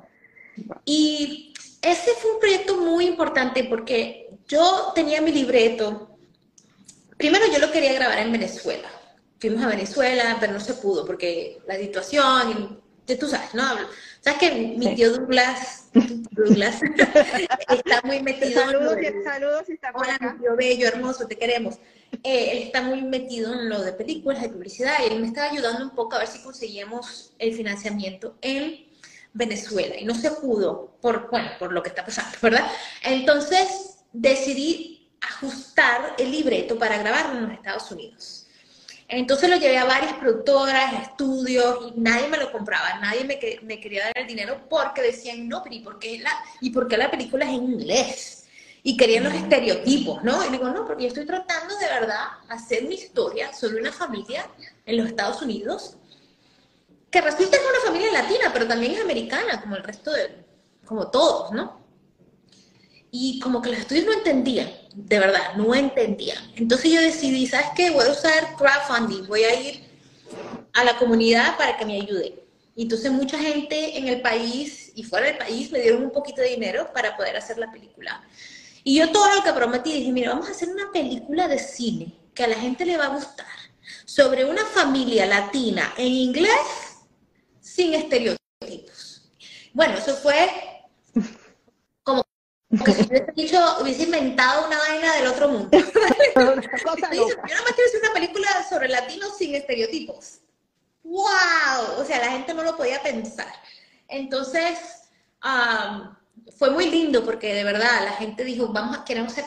Y 0.84 1.54
ese 1.81 2.12
fue 2.12 2.32
un 2.34 2.40
proyecto 2.40 2.76
muy 2.76 3.06
importante 3.06 3.64
porque 3.64 4.22
yo 4.49 4.93
tenía 4.94 5.21
mi 5.21 5.33
libreto, 5.33 6.12
Primero 7.23 7.47
yo 7.52 7.61
lo 7.61 7.71
quería 7.71 7.93
grabar 7.93 8.19
en 8.19 8.33
Venezuela. 8.33 8.90
Fuimos 9.38 9.62
a 9.62 9.69
Venezuela, 9.69 10.38
pero 10.40 10.55
no 10.55 10.59
se 10.59 10.75
pudo 10.75 11.07
porque 11.07 11.61
la 11.69 11.76
situación, 11.76 12.83
y, 13.07 13.14
tú 13.14 13.28
sabes, 13.28 13.55
¿no? 13.55 13.62
Sabes 14.21 14.40
que 14.40 14.50
mi 14.76 14.93
tío 14.97 15.12
Douglas, 15.12 15.85
Douglas 16.33 16.81
está 17.69 18.00
muy 18.02 18.21
metido. 18.25 18.62
Saludos, 18.62 18.97
en 19.00 19.23
saludos 19.23 19.69
está 19.69 19.93
Hola, 19.95 20.19
mi 20.21 20.40
tío 20.40 20.57
bello, 20.57 20.88
hermoso, 20.88 21.28
te 21.28 21.38
queremos. 21.38 21.76
Eh, 22.25 22.50
él 22.50 22.59
está 22.64 22.83
muy 22.83 23.02
metido 23.02 23.52
en 23.52 23.69
lo 23.69 23.81
de 23.83 23.93
películas, 23.93 24.43
de 24.43 24.49
publicidad, 24.49 24.95
y 25.05 25.12
él 25.12 25.21
me 25.21 25.28
estaba 25.28 25.49
ayudando 25.49 25.85
un 25.85 25.95
poco 25.95 26.16
a 26.16 26.19
ver 26.19 26.28
si 26.28 26.43
conseguíamos 26.43 27.35
el 27.38 27.55
financiamiento 27.55 28.37
en 28.40 28.85
Venezuela. 29.33 29.97
Y 29.97 30.05
no 30.05 30.16
se 30.16 30.33
pudo, 30.33 30.97
por, 31.00 31.31
bueno, 31.31 31.50
por 31.61 31.73
lo 31.73 31.85
que 31.85 31.90
está 31.90 32.05
pasando, 32.05 32.37
¿verdad? 32.43 32.66
Entonces 33.05 33.91
decidí 34.12 35.11
ajustar 35.21 36.14
el 36.19 36.31
libreto 36.31 36.78
para 36.78 36.99
grabarlo 36.99 37.38
en 37.38 37.42
los 37.45 37.52
Estados 37.52 37.90
Unidos. 37.90 38.47
Entonces 39.09 39.50
lo 39.50 39.57
llevé 39.57 39.76
a 39.76 39.85
varias 39.85 40.14
productoras, 40.14 41.02
estudios, 41.02 41.92
y 41.95 42.00
nadie 42.00 42.28
me 42.28 42.38
lo 42.38 42.50
compraba, 42.50 42.99
nadie 42.99 43.25
me, 43.25 43.38
quería 43.38 44.04
dar 44.04 44.12
el 44.16 44.26
dinero 44.26 44.66
porque 44.71 45.02
decían, 45.02 45.49
no, 45.49 45.62
pero 45.62 45.76
¿y 45.76 45.81
por, 45.81 46.02
la, 46.02 46.31
¿y 46.61 46.71
por 46.71 46.88
qué 46.88 46.97
la 46.97 47.11
película 47.11 47.45
es 47.45 47.50
en 47.50 47.64
inglés? 47.64 48.47
Y 48.83 48.97
querían 48.97 49.25
los 49.25 49.35
estereotipos, 49.35 50.25
¿no? 50.25 50.45
Y 50.47 50.49
digo, 50.49 50.69
no, 50.71 50.87
porque 50.87 51.02
yo 51.02 51.09
estoy 51.09 51.26
tratando 51.26 51.76
de 51.76 51.87
verdad 51.87 52.25
hacer 52.49 52.85
mi 52.85 52.95
historia 52.95 53.52
sobre 53.52 53.81
una 53.81 53.92
familia 53.92 54.49
en 54.87 54.97
los 54.97 55.07
Estados 55.07 55.42
Unidos 55.42 55.97
que 57.11 57.21
resulta 57.21 57.59
es 57.59 57.62
una 57.62 57.85
familia 57.85 58.23
latina, 58.23 58.50
pero 58.52 58.66
también 58.66 58.92
es 58.92 59.02
americana, 59.02 59.61
como 59.61 59.76
el 59.76 59.85
resto 59.85 60.11
de, 60.11 60.47
como 60.87 61.11
todos, 61.11 61.52
¿no? 61.52 61.82
Y 63.12 63.38
como 63.38 63.62
que 63.62 63.71
los 63.71 63.78
estudios 63.78 64.07
no 64.07 64.12
entendían 64.12 64.69
de 64.95 65.19
verdad, 65.19 65.54
no 65.57 65.75
entendía. 65.75 66.35
Entonces 66.57 66.92
yo 66.92 67.00
decidí, 67.00 67.47
¿sabes 67.47 67.69
qué? 67.75 67.90
Voy 67.90 68.04
a 68.04 68.12
usar 68.12 68.57
crowdfunding, 68.57 69.26
voy 69.26 69.45
a 69.45 69.61
ir 69.61 69.85
a 70.75 70.85
la 70.85 70.99
comunidad 70.99 71.57
para 71.57 71.76
que 71.76 71.87
me 71.87 72.00
ayude. 72.00 72.45
Y 72.75 72.83
entonces 72.83 73.11
mucha 73.11 73.38
gente 73.38 73.99
en 73.99 74.09
el 74.09 74.21
país 74.23 74.92
y 74.95 75.02
fuera 75.02 75.26
del 75.26 75.38
país 75.38 75.71
me 75.71 75.81
dieron 75.81 76.02
un 76.02 76.11
poquito 76.11 76.40
de 76.40 76.49
dinero 76.49 76.90
para 76.92 77.16
poder 77.16 77.37
hacer 77.37 77.59
la 77.59 77.71
película. 77.71 78.23
Y 78.85 78.99
yo 78.99 79.11
todo 79.11 79.35
lo 79.35 79.42
que 79.42 79.52
prometí, 79.52 79.92
dije, 79.92 80.12
mira, 80.12 80.31
vamos 80.31 80.49
a 80.49 80.52
hacer 80.52 80.69
una 80.69 80.90
película 80.90 81.49
de 81.49 81.59
cine 81.59 82.14
que 82.35 82.45
a 82.45 82.49
la 82.49 82.57
gente 82.57 82.85
le 82.85 82.97
va 82.97 83.07
a 83.07 83.14
gustar, 83.14 83.47
sobre 84.04 84.45
una 84.45 84.64
familia 84.64 85.26
latina 85.26 85.92
en 85.97 86.07
inglés 86.07 86.50
sin 87.61 87.95
estereotipos. 87.95 89.31
Bueno, 89.75 89.99
eso 89.99 90.16
fue 90.16 90.49
porque 92.79 92.95
si 92.95 93.02
hubiese 93.02 93.33
dicho, 93.37 93.76
hubiese 93.81 94.05
inventado 94.05 94.67
una 94.67 94.79
vaina 94.79 95.14
del 95.17 95.26
otro 95.26 95.49
mundo. 95.49 95.69
yo 95.73 96.45
no 96.45 96.57
me 96.57 96.62
quiero 96.62 96.88
hacer 96.88 98.00
una 98.02 98.12
película 98.14 98.49
sobre 98.69 98.88
latinos 98.88 99.37
sin 99.37 99.55
estereotipos. 99.55 100.38
¡Wow! 101.05 101.99
O 101.99 102.05
sea, 102.05 102.21
la 102.21 102.31
gente 102.31 102.55
no 102.55 102.62
lo 102.62 102.76
podía 102.76 103.02
pensar. 103.02 103.52
Entonces, 104.09 104.79
fue 106.57 106.71
muy 106.71 106.88
lindo 106.91 107.25
porque 107.25 107.55
de 107.55 107.64
verdad 107.64 108.05
la 108.05 108.12
gente 108.12 108.45
dijo, 108.45 108.69
vamos 108.69 108.97
a, 108.97 109.05
queremos 109.05 109.33
ser 109.33 109.47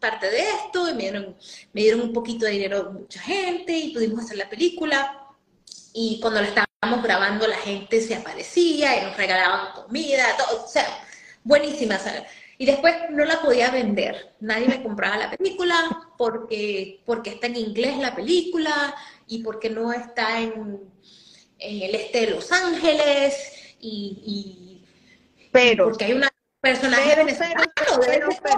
parte 0.00 0.30
de 0.30 0.40
esto, 0.40 0.88
y 0.88 0.94
me 0.94 1.02
dieron, 1.02 1.36
me 1.72 1.82
dieron 1.82 2.00
un 2.00 2.12
poquito 2.12 2.44
de 2.46 2.52
dinero 2.52 2.90
mucha 2.92 3.20
gente 3.20 3.72
y 3.72 3.92
pudimos 3.92 4.24
hacer 4.24 4.38
la 4.38 4.48
película. 4.48 5.20
y 5.92 6.18
cuando 6.20 6.40
la 6.40 6.48
estábamos 6.48 7.02
grabando 7.04 7.46
la 7.46 7.56
gente 7.56 8.00
se 8.00 8.16
aparecía 8.16 9.00
y 9.00 9.04
nos 9.04 9.16
regalaban 9.16 9.72
comida, 9.74 10.36
todo, 10.36 10.64
o 10.64 10.68
sea, 10.68 10.86
buenísima. 11.44 11.98
Y 12.64 12.66
después 12.66 12.94
no 13.10 13.26
la 13.26 13.42
podía 13.42 13.70
vender, 13.70 14.36
nadie 14.40 14.66
me 14.66 14.82
compraba 14.82 15.18
la 15.18 15.30
película 15.30 15.76
porque, 16.16 17.02
porque 17.04 17.28
está 17.28 17.46
en 17.46 17.56
inglés 17.56 17.98
la 17.98 18.16
película 18.16 18.94
y 19.26 19.42
porque 19.42 19.68
no 19.68 19.92
está 19.92 20.40
en, 20.40 20.80
en 21.58 21.82
el 21.82 21.94
este 21.94 22.20
de 22.20 22.30
Los 22.30 22.50
Ángeles 22.52 23.76
y, 23.80 24.82
pero 25.52 25.84
porque 25.84 26.06
hay 26.06 26.14
una 26.14 26.30
personaje 26.62 27.14
venezolano, 27.16 27.64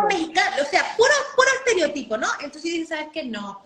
mexicano, 0.09 0.57
o 0.63 0.71
sea, 0.71 0.85
puro, 0.97 1.11
puro 1.35 1.49
estereotipo, 1.59 2.17
¿no? 2.17 2.29
Entonces 2.45 2.63
dije, 2.63 2.87
¿sabes 2.87 3.09
qué? 3.13 3.25
No. 3.25 3.61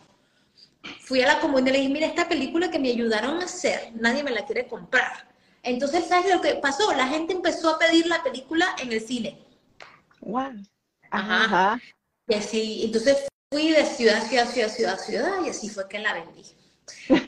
Fui 1.02 1.20
a 1.20 1.26
la 1.26 1.40
comunidad 1.40 1.68
y 1.68 1.72
le 1.72 1.78
dije, 1.80 1.92
mira, 1.92 2.06
esta 2.06 2.26
película 2.30 2.70
que 2.70 2.78
me 2.78 2.88
ayudaron 2.88 3.42
a 3.42 3.44
hacer, 3.44 3.90
nadie 3.92 4.22
me 4.22 4.30
la 4.30 4.46
quiere 4.46 4.66
comprar. 4.66 5.28
Entonces, 5.62 6.06
¿sabes 6.08 6.34
lo 6.34 6.40
que 6.40 6.54
pasó? 6.54 6.94
La 6.94 7.08
gente 7.08 7.34
empezó 7.34 7.68
a 7.68 7.78
pedir 7.78 8.06
la 8.06 8.22
película 8.22 8.74
en 8.82 8.90
el 8.90 9.02
cine. 9.02 9.49
Wow. 10.20 10.52
Ajá. 11.10 11.80
Y 12.28 12.34
así, 12.34 12.82
entonces 12.84 13.26
fui 13.50 13.70
de 13.70 13.84
ciudad, 13.84 14.22
ciudad, 14.28 14.48
ciudad, 14.48 14.70
ciudad, 14.70 14.98
ciudad, 14.98 15.44
y 15.44 15.48
así 15.48 15.68
fue 15.68 15.88
que 15.88 15.98
la 15.98 16.14
vendí. 16.14 16.44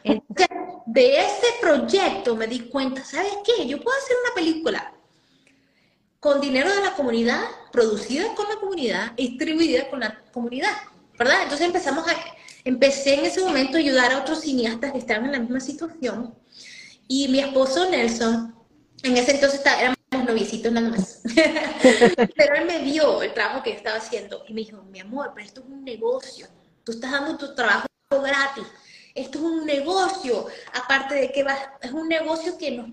Entonces, 0.04 0.48
de 0.86 1.20
ese 1.20 1.46
proyecto 1.60 2.36
me 2.36 2.46
di 2.46 2.60
cuenta, 2.68 3.04
¿sabes 3.04 3.32
qué? 3.44 3.66
Yo 3.66 3.80
puedo 3.80 3.96
hacer 3.96 4.16
una 4.24 4.34
película 4.34 4.94
con 6.20 6.40
dinero 6.40 6.72
de 6.72 6.80
la 6.82 6.94
comunidad, 6.94 7.42
producida 7.72 8.32
con 8.34 8.48
la 8.48 8.56
comunidad, 8.56 9.12
distribuida 9.16 9.90
con 9.90 10.00
la 10.00 10.20
comunidad, 10.32 10.76
¿verdad? 11.18 11.42
Entonces 11.42 11.66
empezamos 11.66 12.06
a, 12.06 12.14
empecé 12.64 13.14
en 13.14 13.26
ese 13.26 13.40
momento 13.40 13.76
a 13.76 13.80
ayudar 13.80 14.12
a 14.12 14.20
otros 14.20 14.42
cineastas 14.42 14.92
que 14.92 14.98
estaban 14.98 15.24
en 15.24 15.32
la 15.32 15.40
misma 15.40 15.58
situación 15.58 16.32
y 17.08 17.26
mi 17.28 17.40
esposo 17.40 17.90
Nelson, 17.90 18.54
en 19.02 19.16
ese 19.16 19.32
entonces 19.32 19.62
éramos 20.12 20.28
noviecitos 20.28 20.72
nada 20.72 20.90
más, 20.90 21.22
pero 22.36 22.54
él 22.56 22.66
me 22.66 22.80
vio 22.80 23.22
el 23.22 23.32
trabajo 23.32 23.62
que 23.62 23.70
yo 23.70 23.76
estaba 23.76 23.96
haciendo 23.96 24.44
y 24.46 24.52
me 24.52 24.60
dijo, 24.60 24.82
mi 24.82 25.00
amor, 25.00 25.32
pero 25.34 25.46
esto 25.46 25.60
es 25.60 25.66
un 25.66 25.84
negocio, 25.84 26.46
tú 26.84 26.92
estás 26.92 27.10
dando 27.10 27.38
tu 27.38 27.54
trabajo 27.54 27.86
gratis, 28.10 28.66
esto 29.14 29.38
es 29.38 29.44
un 29.44 29.64
negocio, 29.64 30.46
aparte 30.74 31.14
de 31.14 31.32
que 31.32 31.42
va, 31.42 31.56
es 31.80 31.92
un 31.92 32.08
negocio 32.08 32.58
que 32.58 32.70
nos 32.72 32.90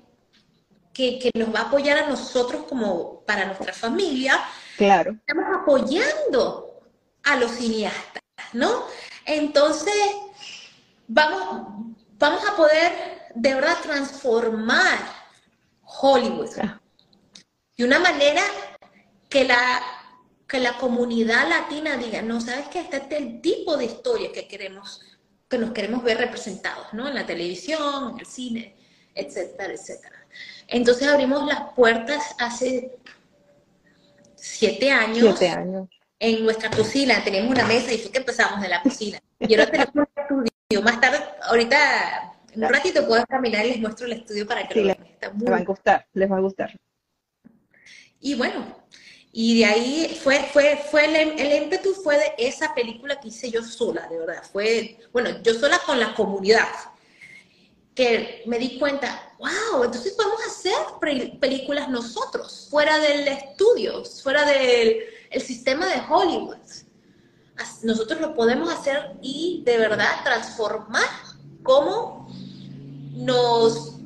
que, 0.94 1.32
nos 1.34 1.54
va 1.54 1.60
a 1.62 1.64
apoyar 1.64 1.98
a 1.98 2.08
nosotros 2.08 2.66
como 2.68 3.22
para 3.22 3.46
nuestra 3.46 3.72
familia. 3.72 4.38
Claro. 4.76 5.14
Estamos 5.26 5.46
apoyando 5.62 6.82
a 7.24 7.38
los 7.38 7.52
cineastas, 7.52 8.22
¿no? 8.52 8.84
Entonces, 9.26 9.94
vamos, 11.08 11.96
vamos 12.18 12.44
a 12.46 12.56
poder 12.58 13.30
de 13.34 13.54
verdad 13.54 13.78
transformar 13.82 14.98
Hollywood 15.84 16.50
de 17.80 17.86
una 17.86 17.98
manera 17.98 18.42
que 19.30 19.46
la, 19.46 19.82
que 20.46 20.60
la 20.60 20.74
comunidad 20.74 21.48
latina 21.48 21.96
diga, 21.96 22.22
no, 22.22 22.42
¿sabes 22.42 22.68
qué? 22.68 22.82
Este 22.82 22.98
es 22.98 23.12
el 23.12 23.40
tipo 23.40 23.78
de 23.78 23.86
historia 23.86 24.34
que 24.34 24.50
queremos, 24.50 25.00
que 25.48 25.58
nos 25.58 25.72
queremos 25.72 26.04
ver 26.04 26.18
representados, 26.18 26.88
¿no? 26.92 27.08
En 27.08 27.16
la 27.16 27.26
televisión, 27.26 28.12
en 28.12 28.20
el 28.20 28.26
cine, 28.26 28.76
etcétera, 29.16 29.72
etcétera. 29.72 30.28
Entonces 30.68 31.08
abrimos 31.08 31.48
las 31.48 31.72
puertas 31.74 32.36
hace 32.38 32.98
siete 34.36 34.92
años. 34.92 35.38
Siete 35.38 35.48
años. 35.48 35.88
En 36.20 36.44
nuestra 36.44 36.70
cocina 36.70 37.24
teníamos 37.24 37.52
una 37.52 37.64
mesa 37.64 37.94
y 37.94 37.98
fue 37.98 38.12
que 38.12 38.18
empezamos 38.18 38.60
de 38.60 38.68
la 38.68 38.84
cocina. 38.84 39.20
Y 39.40 39.54
ahora 39.54 39.72
tenemos 39.72 39.96
un 39.96 40.08
estudio. 40.18 40.82
Más 40.84 41.00
tarde, 41.00 41.20
ahorita, 41.44 42.34
en 42.52 42.62
un 42.62 42.70
ratito 42.70 43.08
puedo 43.08 43.26
caminar 43.26 43.66
y 43.66 43.70
les 43.70 43.80
muestro 43.80 44.06
el 44.06 44.12
estudio 44.12 44.46
para 44.46 44.68
que 44.68 44.82
lo 44.82 44.88
vean. 44.88 44.98
Les 45.40 45.50
va 45.50 45.56
a 45.56 45.64
gustar, 45.64 46.06
les 46.12 46.30
va 46.30 46.36
a 46.36 46.42
gustar. 46.42 46.78
Y 48.22 48.36
bueno, 48.36 48.76
y 49.32 49.60
de 49.60 49.66
ahí 49.66 50.20
fue, 50.24 50.50
fue, 50.52 50.78
fue 50.90 51.06
el, 51.06 51.40
el 51.40 51.64
ímpetu 51.64 51.94
fue 51.94 52.18
de 52.18 52.34
esa 52.38 52.74
película 52.74 53.20
que 53.20 53.30
hice 53.30 53.52
yo 53.52 53.64
sola, 53.64 54.08
de 54.08 54.18
verdad. 54.18 54.44
Fue, 54.52 54.98
bueno, 55.14 55.42
yo 55.44 55.54
sola 55.54 55.80
con 55.86 56.00
la 56.00 56.14
comunidad 56.16 56.68
que 57.96 58.44
me 58.46 58.58
di 58.58 58.80
cuenta, 58.80 59.34
wow, 59.40 59.84
entonces 59.84 60.14
podemos 60.14 60.42
hacer 60.46 60.74
películas 61.40 61.90
nosotros, 61.90 62.68
fuera 62.70 62.98
del 62.98 63.28
estudio, 63.28 64.06
fuera 64.06 64.46
del 64.46 65.04
el 65.30 65.42
sistema 65.42 65.86
de 65.88 66.02
Hollywood. 66.10 66.58
Nosotros 67.84 68.22
lo 68.22 68.36
podemos 68.36 68.72
hacer 68.72 69.18
y 69.22 69.64
de 69.66 69.78
verdad 69.78 70.24
transformar 70.24 71.10
cómo 71.62 72.28
nos... 73.14 73.99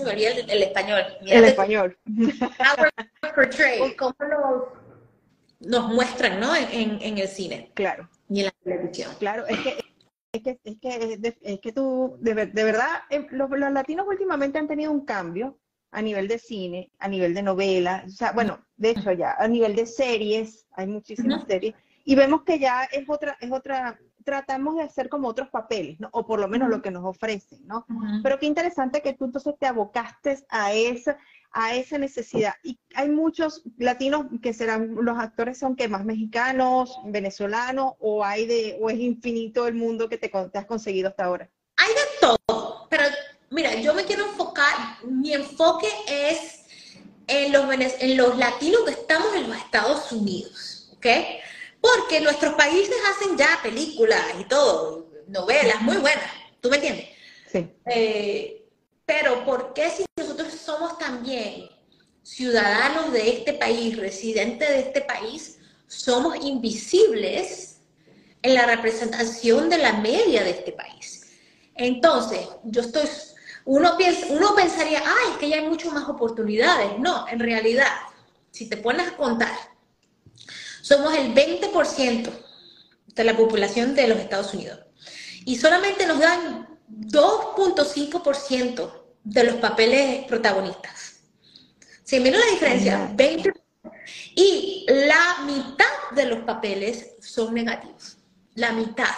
Se 0.00 0.06
me 0.06 0.12
olvida 0.12 0.30
el, 0.30 0.62
español. 0.62 1.02
el 1.26 1.44
español. 1.44 1.98
Portray, 3.34 3.96
cómo 3.96 4.14
nos, 4.20 4.64
nos 5.60 5.92
muestran 5.92 6.40
¿no? 6.40 6.54
en, 6.56 6.98
en 7.00 7.18
el 7.18 7.28
cine. 7.28 7.70
Claro. 7.74 8.08
Y 8.28 8.40
en 8.40 8.46
la 8.46 8.52
televisión. 8.62 9.12
Claro, 9.18 9.46
es 9.46 9.58
que 9.60 9.76
es 10.32 10.42
que, 10.42 10.60
es 10.62 10.78
que, 10.78 11.36
es 11.42 11.60
que 11.60 11.72
tú, 11.72 12.16
de, 12.20 12.34
verdad, 12.34 13.02
em, 13.10 13.26
los, 13.30 13.50
latinos 13.50 14.06
últimamente 14.08 14.58
han 14.58 14.68
tenido 14.68 14.92
un 14.92 15.04
cambio 15.04 15.58
a 15.90 16.02
nivel 16.02 16.28
de 16.28 16.38
cine, 16.38 16.92
a 17.00 17.08
nivel 17.08 17.34
de 17.34 17.42
novela, 17.42 18.04
o 18.06 18.10
sea, 18.10 18.30
bueno, 18.30 18.64
de 18.76 18.90
hecho 18.90 19.10
ya, 19.10 19.32
a 19.32 19.48
nivel 19.48 19.74
de 19.74 19.86
series, 19.86 20.68
hay 20.72 20.86
muchísimas 20.86 21.44
series, 21.48 21.74
y 22.04 22.14
vemos 22.14 22.44
que 22.44 22.60
ya 22.60 22.84
es 22.84 23.08
otra, 23.08 23.36
es 23.40 23.50
otra, 23.50 23.98
tratamos 24.24 24.76
de 24.76 24.82
hacer 24.82 25.08
como 25.08 25.28
otros 25.28 25.48
papeles, 25.48 25.98
¿no? 26.00 26.08
O 26.12 26.26
por 26.26 26.40
lo 26.40 26.48
menos 26.48 26.68
lo 26.68 26.82
que 26.82 26.90
nos 26.90 27.04
ofrecen, 27.04 27.66
¿no? 27.66 27.86
Pero 28.22 28.38
qué 28.38 28.46
interesante 28.46 29.02
que 29.02 29.14
tú 29.14 29.24
entonces 29.24 29.54
te 29.58 29.66
abocaste 29.66 30.44
a 30.48 30.72
esa, 30.72 31.18
a 31.52 31.74
esa 31.74 31.98
necesidad. 31.98 32.54
Y 32.62 32.78
hay 32.94 33.08
muchos 33.08 33.62
latinos 33.78 34.26
que 34.42 34.52
serán, 34.52 34.94
los 34.94 35.18
actores 35.18 35.58
son 35.58 35.76
que 35.76 35.88
más 35.88 36.04
mexicanos, 36.04 36.98
venezolanos, 37.06 37.94
o 37.98 38.24
hay 38.24 38.46
de, 38.46 38.78
o 38.80 38.90
es 38.90 38.98
infinito 38.98 39.66
el 39.66 39.74
mundo 39.74 40.08
que 40.08 40.18
te, 40.18 40.30
has 40.34 40.66
conseguido 40.66 41.08
hasta 41.08 41.24
ahora. 41.24 41.50
Hay 41.76 41.88
de 41.88 42.36
todo, 42.46 42.86
pero 42.90 43.04
mira, 43.50 43.74
yo 43.76 43.94
me 43.94 44.04
quiero 44.04 44.26
enfocar, 44.26 44.74
mi 45.04 45.32
enfoque 45.32 45.88
es 46.08 46.64
en 47.26 47.52
los, 47.52 47.64
en 48.00 48.16
los 48.16 48.36
latinos 48.36 48.80
que 48.84 48.92
estamos 48.92 49.34
en 49.34 49.48
los 49.48 49.56
Estados 49.56 50.12
Unidos, 50.12 50.92
¿ok? 50.96 51.06
Porque 51.80 52.20
nuestros 52.20 52.54
países 52.54 52.96
hacen 53.10 53.36
ya 53.36 53.58
películas 53.62 54.22
y 54.38 54.44
todo, 54.44 55.08
novelas 55.28 55.80
muy 55.80 55.96
buenas, 55.96 56.30
¿tú 56.60 56.68
me 56.68 56.76
entiendes? 56.76 57.06
Sí. 57.50 57.68
Eh, 57.86 58.68
pero 59.06 59.44
¿por 59.44 59.72
qué 59.72 59.90
si 59.90 60.04
nosotros 60.16 60.52
somos 60.52 60.98
también 60.98 61.68
ciudadanos 62.22 63.12
de 63.12 63.30
este 63.30 63.54
país, 63.54 63.96
residentes 63.96 64.68
de 64.68 64.80
este 64.80 65.00
país, 65.00 65.58
somos 65.86 66.36
invisibles 66.44 67.80
en 68.42 68.54
la 68.54 68.66
representación 68.66 69.68
de 69.68 69.78
la 69.78 69.94
media 69.94 70.44
de 70.44 70.50
este 70.50 70.72
país? 70.72 71.32
Entonces, 71.74 72.46
yo 72.64 72.82
estoy, 72.82 73.08
uno, 73.64 73.96
piensa, 73.96 74.26
uno 74.30 74.54
pensaría, 74.54 75.00
ay, 75.00 75.32
es 75.32 75.38
que 75.38 75.48
ya 75.48 75.56
hay 75.56 75.66
mucho 75.66 75.90
más 75.90 76.08
oportunidades. 76.08 76.98
No, 76.98 77.26
en 77.26 77.40
realidad, 77.40 77.88
si 78.50 78.68
te 78.68 78.76
pones 78.76 79.08
a 79.08 79.16
contar, 79.16 79.50
somos 80.82 81.14
el 81.14 81.34
20% 81.34 82.30
de 83.06 83.24
la 83.24 83.36
población 83.36 83.94
de 83.94 84.08
los 84.08 84.18
Estados 84.18 84.52
Unidos. 84.54 84.80
Y 85.44 85.56
solamente 85.56 86.06
nos 86.06 86.18
dan 86.18 86.78
2.5% 86.88 88.92
de 89.24 89.44
los 89.44 89.56
papeles 89.56 90.24
protagonistas. 90.26 91.20
¿Se 92.02 92.20
mira 92.20 92.38
la 92.38 92.46
diferencia? 92.46 93.10
20. 93.14 93.52
Y 94.34 94.86
la 94.88 95.38
mitad 95.44 95.86
de 96.12 96.24
los 96.26 96.40
papeles 96.40 97.12
son 97.20 97.54
negativos. 97.54 98.18
La 98.54 98.72
mitad. 98.72 99.14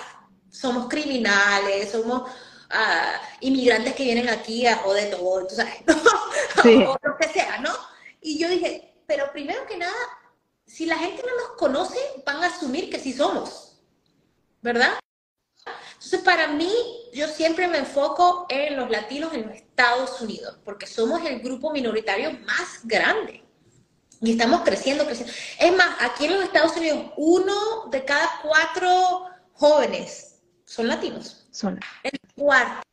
Somos 0.50 0.88
criminales, 0.88 1.90
somos 1.90 2.30
uh, 2.72 3.16
inmigrantes 3.40 3.94
que 3.94 4.04
vienen 4.04 4.28
aquí 4.28 4.66
a 4.66 4.76
joder 4.76 5.10
todo, 5.10 5.46
tú 5.46 5.54
sabes, 5.54 5.82
o 6.86 6.98
lo 7.02 7.16
que 7.16 7.28
sea, 7.28 7.58
¿no? 7.58 7.70
Y 8.20 8.38
yo 8.38 8.48
dije, 8.48 8.94
pero 9.06 9.32
primero 9.32 9.64
que 9.66 9.78
nada, 9.78 9.94
si 10.72 10.86
la 10.86 10.96
gente 10.96 11.22
no 11.22 11.36
nos 11.36 11.56
conoce, 11.58 11.98
van 12.24 12.42
a 12.42 12.46
asumir 12.46 12.88
que 12.88 12.98
sí 12.98 13.12
somos, 13.12 13.78
¿verdad? 14.62 14.98
Entonces, 15.92 16.20
para 16.20 16.48
mí, 16.48 16.72
yo 17.12 17.28
siempre 17.28 17.68
me 17.68 17.76
enfoco 17.76 18.46
en 18.48 18.76
los 18.76 18.88
latinos 18.90 19.34
en 19.34 19.48
los 19.48 19.54
Estados 19.54 20.18
Unidos, 20.22 20.56
porque 20.64 20.86
somos 20.86 21.22
el 21.26 21.40
grupo 21.40 21.72
minoritario 21.72 22.32
más 22.46 22.80
grande. 22.84 23.44
Y 24.22 24.32
estamos 24.32 24.62
creciendo, 24.62 25.04
creciendo. 25.04 25.34
Es 25.58 25.76
más, 25.76 25.94
aquí 26.00 26.24
en 26.24 26.34
los 26.34 26.44
Estados 26.44 26.74
Unidos, 26.74 27.12
uno 27.18 27.88
de 27.90 28.04
cada 28.06 28.40
cuatro 28.42 29.26
jóvenes 29.52 30.40
son 30.64 30.88
latinos. 30.88 31.46
Son. 31.50 31.78
El 32.02 32.18
cuarto, 32.34 32.88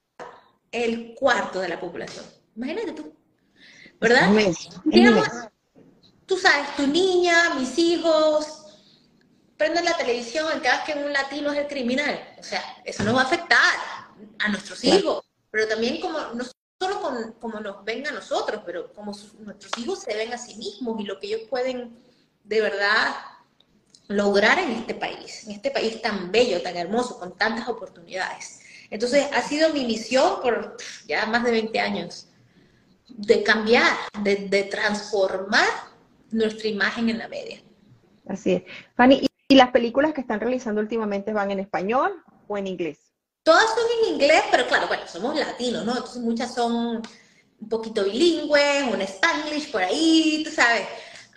el 0.74 1.16
cuarto 1.16 1.62
de 1.62 1.70
la 1.70 1.80
población. 1.80 2.26
Imagínate 2.58 2.92
tú. 2.92 3.14
¿Verdad? 4.02 4.30
Tú 6.30 6.38
sabes, 6.38 6.76
tu 6.78 6.88
niña, 6.88 7.56
mis 7.56 7.78
hijos, 7.78 8.64
prenden 9.58 9.84
la 9.84 9.98
televisión, 9.98 10.50
en 10.54 10.60
cada 10.62 10.86
que 10.86 10.94
un 10.94 11.12
latino 11.12 11.52
es 11.52 11.60
el 11.60 11.68
criminal. 11.68 12.36
O 12.40 12.44
sea, 12.44 12.64
eso 12.86 13.04
nos 13.04 13.16
va 13.16 13.22
a 13.22 13.26
afectar 13.26 13.76
a 14.40 14.48
nuestros 14.48 14.82
hijos. 14.86 15.26
pero 15.52 15.68
también 15.68 16.00
como 16.00 16.20
no 16.36 16.46
solo 16.80 17.36
como 17.42 17.60
nos 17.60 17.84
ven 17.84 18.08
a 18.08 18.12
nosotros, 18.12 18.62
pero 18.66 18.94
como 18.94 19.12
nuestros 19.40 19.72
hijos 19.78 20.00
se 20.00 20.16
ven 20.16 20.32
a 20.32 20.38
sí 20.38 20.56
mismos 20.56 21.02
y 21.02 21.04
lo 21.04 21.20
que 21.20 21.28
ellos 21.28 21.42
pueden 21.50 21.98
de 22.44 22.62
verdad 22.62 23.16
lograr 24.08 24.60
en 24.60 24.72
este 24.72 24.94
país, 24.94 25.46
en 25.46 25.52
este 25.52 25.72
país 25.72 26.02
tan 26.02 26.32
bello, 26.32 26.62
tan 26.62 26.78
hermoso, 26.78 27.20
con 27.20 27.36
tantas 27.38 27.68
oportunidades. 27.68 28.62
Entonces, 28.90 29.28
ha 29.34 29.42
sido 29.42 29.74
mi 29.74 29.86
misión 29.86 30.42
por 30.42 30.78
ya 31.08 31.26
más 31.26 31.44
de 31.44 31.52
20 31.52 31.80
años, 31.80 32.28
de 33.08 33.44
cambiar, 33.44 33.98
de, 34.24 34.64
transformar 34.72 35.68
nuestra 36.32 36.68
imagen 36.68 37.10
en 37.10 37.18
la 37.18 37.28
media. 37.28 37.62
Así 38.28 38.54
es. 38.54 38.64
Fanny, 38.96 39.28
¿y 39.48 39.56
las 39.56 39.72
películas 39.72 40.14
que 40.14 40.22
están 40.22 40.40
realizando 40.40 40.82
últimamente 40.82 41.34
van 41.34 41.52
en 41.52 41.60
español 41.60 42.24
o 42.48 42.58
en 42.58 42.68
inglés? 42.68 43.00
Todas 43.44 43.66
son 43.66 43.86
en 44.04 44.14
inglés, 44.14 44.44
pero 44.52 44.68
claro, 44.68 44.88
bueno, 44.88 45.04
somos 45.08 45.38
latinos, 45.38 45.86
¿no? 45.86 45.94
Entonces 45.94 46.22
muchas 46.22 46.54
son 46.54 47.02
un 47.60 47.70
poquito 47.70 48.04
bilingües, 48.04 48.84
un 48.94 49.02
spanglish 49.02 49.72
por 49.72 49.82
ahí, 49.82 50.44
tú 50.46 50.52
sabes. 50.52 50.88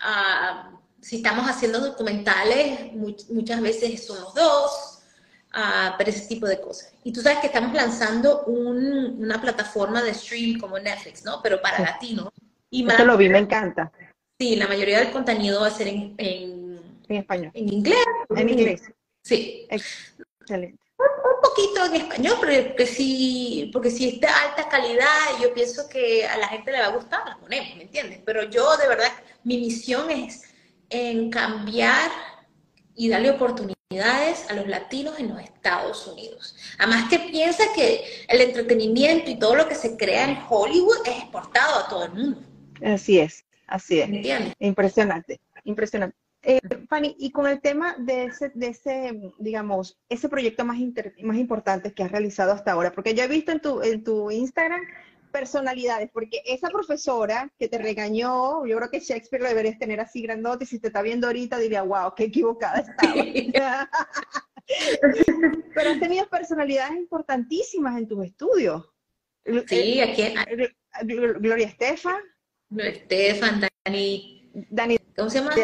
Ah, 0.01 0.69
si 1.03 1.17
estamos 1.17 1.45
haciendo 1.49 1.79
documentales, 1.79 2.93
muchas 2.93 3.61
veces 3.61 4.07
somos 4.07 4.33
dos, 4.33 4.99
uh, 5.53 5.95
pero 5.97 6.09
ese 6.09 6.27
tipo 6.27 6.47
de 6.47 6.61
cosas. 6.61 6.93
Y 7.03 7.11
tú 7.11 7.21
sabes 7.21 7.39
que 7.39 7.47
estamos 7.47 7.73
lanzando 7.73 8.43
una 8.45 9.41
plataforma 9.41 10.01
de 10.01 10.13
stream 10.13 10.59
como 10.59 10.79
Netflix, 10.79 11.25
¿no? 11.25 11.41
Pero 11.43 11.61
para 11.61 11.79
latinos. 11.79 12.29
Y 12.69 12.89
Eso 12.89 13.05
lo 13.05 13.17
vi, 13.17 13.27
me 13.27 13.39
encanta. 13.39 13.91
Sí, 14.43 14.57
la 14.57 14.67
mayoría 14.67 14.99
del 14.99 15.11
contenido 15.11 15.61
va 15.61 15.67
a 15.67 15.71
ser 15.71 15.87
en, 15.87 16.15
en, 16.17 16.81
español. 17.07 17.49
En 17.53 17.71
inglés. 17.71 18.03
En 18.35 18.49
inglés. 18.49 18.81
Sí. 19.23 19.65
Excelente. 19.69 20.77
Un, 20.97 21.41
poquito 21.41 21.85
en 21.85 22.01
español, 22.01 22.35
pero 22.41 22.75
que 22.75 22.85
sí, 22.85 23.69
porque 23.71 23.89
si 23.89 24.09
es 24.09 24.19
de 24.19 24.27
alta 24.27 24.67
calidad, 24.67 25.07
yo 25.41 25.53
pienso 25.53 25.87
que 25.87 26.27
a 26.27 26.35
la 26.35 26.49
gente 26.49 26.73
le 26.73 26.81
va 26.81 26.87
a 26.87 26.95
gustar, 26.97 27.25
la 27.25 27.37
ponemos, 27.37 27.77
¿me 27.77 27.83
entiendes? 27.83 28.19
Pero 28.25 28.43
yo, 28.49 28.75
de 28.75 28.89
verdad, 28.89 29.13
mi 29.45 29.59
misión 29.59 30.11
es 30.11 30.41
en 30.89 31.29
cambiar 31.29 32.11
y 32.95 33.07
darle 33.07 33.31
oportunidades 33.31 34.49
a 34.49 34.55
los 34.55 34.67
latinos 34.67 35.17
en 35.19 35.29
los 35.29 35.39
Estados 35.41 36.05
Unidos. 36.05 36.53
Además 36.79 37.07
que 37.09 37.19
piensa 37.19 37.63
que 37.73 38.25
el 38.27 38.41
entretenimiento 38.41 39.31
y 39.31 39.39
todo 39.39 39.55
lo 39.55 39.69
que 39.69 39.75
se 39.75 39.95
crea 39.95 40.29
en 40.29 40.37
Hollywood 40.49 40.97
es 41.05 41.17
exportado 41.19 41.79
a 41.79 41.87
todo 41.87 42.03
el 42.03 42.11
mundo. 42.11 42.41
Así 42.83 43.19
es, 43.19 43.42
así 43.67 43.99
es. 43.99 44.09
Impresionante, 44.59 45.39
impresionante. 45.63 46.17
Eh, 46.45 46.59
Fanny, 46.89 47.15
y 47.19 47.31
con 47.31 47.47
el 47.47 47.61
tema 47.61 47.95
de 47.97 48.25
ese, 48.25 48.51
de 48.53 48.67
ese 48.67 49.33
digamos, 49.39 49.97
ese 50.09 50.27
proyecto 50.27 50.65
más, 50.65 50.77
más 51.21 51.37
importante 51.37 51.93
que 51.93 52.03
has 52.03 52.11
realizado 52.11 52.51
hasta 52.51 52.73
ahora, 52.73 52.91
porque 52.91 53.13
yo 53.13 53.23
he 53.23 53.27
visto 53.29 53.53
en 53.53 53.61
tu, 53.61 53.81
en 53.81 54.03
tu 54.03 54.29
Instagram 54.29 54.81
personalidades, 55.31 56.09
porque 56.13 56.41
esa 56.45 56.69
profesora 56.69 57.51
que 57.57 57.67
te 57.67 57.77
regañó, 57.77 58.65
yo 58.65 58.77
creo 58.77 58.89
que 58.89 58.99
Shakespeare 58.99 59.41
lo 59.41 59.49
deberías 59.49 59.79
tener 59.79 59.99
así 59.99 60.21
grandote, 60.21 60.65
y 60.65 60.67
si 60.67 60.79
te 60.79 60.87
está 60.87 61.01
viendo 61.01 61.27
ahorita 61.27 61.57
diría, 61.57 61.81
wow, 61.81 62.13
qué 62.15 62.25
equivocada 62.25 62.79
estaba. 62.79 63.15
Pero 65.75 65.89
has 65.89 65.99
tenido 65.99 66.27
personalidades 66.29 66.97
importantísimas 66.97 67.97
en 67.97 68.07
tus 68.07 68.25
estudios. 68.25 68.85
Sí, 69.67 69.99
aquí. 69.99 70.33
Gloria 71.03 71.67
Estefan. 71.67 72.21
Estefan, 72.77 73.67
Dani. 73.85 74.49
Dani. 74.53 74.97
¿Cómo 75.15 75.29
se 75.29 75.39
llama? 75.39 75.55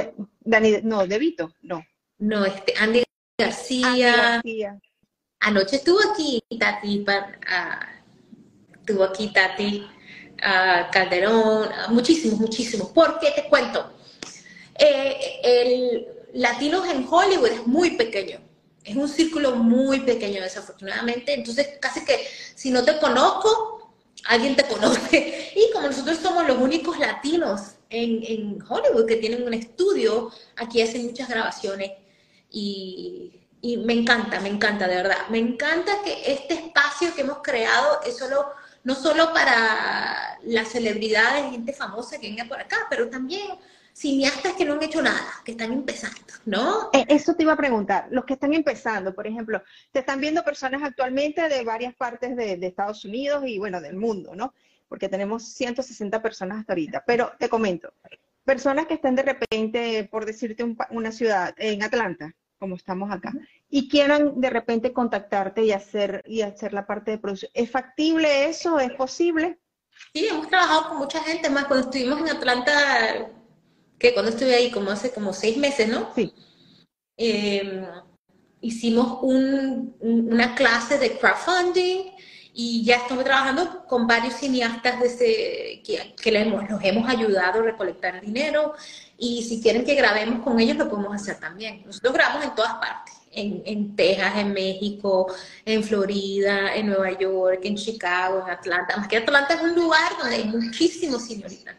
Dani, 0.41 0.81
no, 0.83 1.05
De 1.07 1.17
Vito, 1.17 1.53
no. 1.61 1.83
No, 2.19 2.45
este, 2.45 2.73
Andy 2.77 3.03
García. 3.37 4.41
Anoche 5.41 5.77
estuvo 5.77 5.99
aquí, 6.11 6.43
Tati, 6.59 6.99
para, 6.99 8.03
tuvo 8.85 9.05
aquí 9.05 9.31
Tati 9.31 9.87
Calderón, 10.91 11.69
muchísimos, 11.89 12.39
muchísimos. 12.39 12.89
¿Por 12.89 13.19
qué 13.19 13.31
te 13.31 13.47
cuento? 13.47 13.93
Eh, 14.77 15.39
el 15.43 16.07
latinos 16.33 16.87
en 16.87 17.05
Hollywood 17.09 17.47
es 17.47 17.67
muy 17.67 17.91
pequeño, 17.91 18.39
es 18.83 18.95
un 18.95 19.09
círculo 19.09 19.55
muy 19.55 20.01
pequeño 20.01 20.41
desafortunadamente, 20.41 21.33
entonces 21.33 21.79
casi 21.81 22.05
que 22.05 22.25
si 22.55 22.71
no 22.71 22.83
te 22.83 22.97
conozco, 22.99 23.78
alguien 24.29 24.55
te 24.55 24.63
conoce. 24.63 25.35
Y 25.55 25.73
como 25.73 25.87
nosotros 25.87 26.17
somos 26.19 26.47
los 26.47 26.57
únicos 26.57 26.97
latinos 26.99 27.73
en, 27.89 28.23
en 28.23 28.63
Hollywood 28.65 29.05
que 29.05 29.17
tienen 29.17 29.43
un 29.43 29.53
estudio, 29.53 30.31
aquí 30.55 30.81
hacen 30.81 31.05
muchas 31.05 31.27
grabaciones 31.27 31.91
y, 32.49 33.33
y 33.61 33.77
me 33.77 33.93
encanta, 33.93 34.39
me 34.39 34.47
encanta, 34.47 34.87
de 34.87 34.95
verdad. 34.95 35.27
Me 35.29 35.39
encanta 35.39 36.01
que 36.03 36.31
este 36.31 36.53
espacio 36.53 37.13
que 37.13 37.21
hemos 37.21 37.39
creado 37.39 37.99
es 38.05 38.17
solo 38.17 38.45
no 38.83 38.95
solo 38.95 39.33
para 39.33 40.39
las 40.43 40.69
celebridades, 40.69 41.51
gente 41.51 41.73
famosa 41.73 42.17
que 42.19 42.29
venga 42.29 42.45
por 42.45 42.59
acá, 42.59 42.87
pero 42.89 43.09
también 43.09 43.49
cineastas 43.93 44.53
que 44.53 44.65
no 44.65 44.73
han 44.73 44.83
hecho 44.83 45.01
nada, 45.01 45.25
que 45.43 45.51
están 45.51 45.71
empezando, 45.71 46.19
¿no? 46.45 46.89
Eh, 46.93 47.05
eso 47.09 47.35
te 47.35 47.43
iba 47.43 47.53
a 47.53 47.57
preguntar, 47.57 48.07
los 48.11 48.25
que 48.25 48.33
están 48.33 48.53
empezando, 48.53 49.13
por 49.13 49.27
ejemplo, 49.27 49.61
te 49.91 49.99
están 49.99 50.21
viendo 50.21 50.43
personas 50.43 50.81
actualmente 50.83 51.49
de 51.49 51.63
varias 51.63 51.95
partes 51.95 52.35
de, 52.35 52.59
Estados 52.65 53.03
Unidos 53.03 53.43
y 53.47 53.57
bueno, 53.57 53.81
del 53.81 53.95
mundo, 53.95 54.35
¿no? 54.35 54.53
Porque 54.87 55.09
tenemos 55.09 55.43
160 55.43 56.21
personas 56.21 56.59
hasta 56.59 56.73
ahorita, 56.73 57.03
pero 57.05 57.31
te 57.39 57.49
comento, 57.49 57.93
personas 58.43 58.87
que 58.87 58.95
están 58.95 59.15
de 59.15 59.23
repente, 59.23 60.07
por 60.09 60.25
decirte 60.25 60.65
una 60.91 61.11
ciudad, 61.11 61.53
en 61.57 61.83
Atlanta, 61.83 62.33
como 62.59 62.75
estamos 62.75 63.11
acá, 63.11 63.33
y 63.69 63.87
quieran 63.87 64.39
de 64.39 64.49
repente 64.49 64.93
contactarte 64.93 65.63
y 65.63 65.71
hacer, 65.71 66.23
y 66.27 66.41
hacer 66.41 66.73
la 66.73 66.85
parte 66.85 67.11
de 67.11 67.17
producción. 67.17 67.51
¿Es 67.53 67.71
factible 67.71 68.49
eso? 68.49 68.79
¿Es 68.79 68.91
posible? 68.91 69.59
Sí, 70.13 70.27
hemos 70.27 70.47
trabajado 70.47 70.89
con 70.89 70.97
mucha 70.97 71.23
gente, 71.23 71.49
más 71.49 71.65
cuando 71.65 71.89
estuvimos 71.89 72.19
en 72.19 72.35
Atlanta, 72.35 73.29
que 73.99 74.13
cuando 74.13 74.31
estuve 74.31 74.55
ahí 74.55 74.71
como 74.71 74.89
hace 74.89 75.11
como 75.11 75.33
seis 75.33 75.57
meses, 75.57 75.87
¿no? 75.89 76.11
Sí. 76.15 76.33
Em, 77.17 77.85
hicimos 78.61 79.19
una 79.21 80.55
clase 80.55 80.97
de 80.97 81.17
crowdfunding 81.17 82.11
y 82.53 82.83
ya 82.83 82.97
estamos 82.97 83.23
trabajando 83.23 83.85
con 83.87 84.07
varios 84.07 84.35
cineastas 84.35 84.95
que, 85.17 85.83
que 86.21 86.31
les 86.31 86.47
hemos, 86.47 86.69
los 86.69 86.83
hemos 86.83 87.09
ayudado 87.09 87.59
a 87.59 87.63
recolectar 87.63 88.19
dinero 88.21 88.73
y 89.17 89.43
si 89.43 89.61
quieren 89.61 89.83
que 89.83 89.95
grabemos 89.95 90.43
con 90.43 90.59
ellos, 90.59 90.77
lo 90.77 90.89
podemos 90.89 91.13
hacer 91.13 91.39
también. 91.39 91.83
Nosotros 91.85 92.13
grabamos 92.13 92.45
en 92.45 92.55
todas 92.55 92.73
partes, 92.75 93.15
en, 93.31 93.61
en 93.65 93.95
Texas, 93.95 94.33
en 94.37 94.53
México, 94.53 95.33
en 95.65 95.83
Florida, 95.83 96.73
en 96.73 96.87
Nueva 96.87 97.17
York, 97.17 97.59
en 97.63 97.75
Chicago, 97.75 98.43
en 98.45 98.51
Atlanta. 98.51 98.97
Más 98.97 99.07
que 99.07 99.17
Atlanta 99.17 99.55
es 99.55 99.61
un 99.61 99.75
lugar 99.75 100.17
donde 100.17 100.35
hay 100.35 100.45
muchísimos 100.45 101.25
señoritas. 101.25 101.75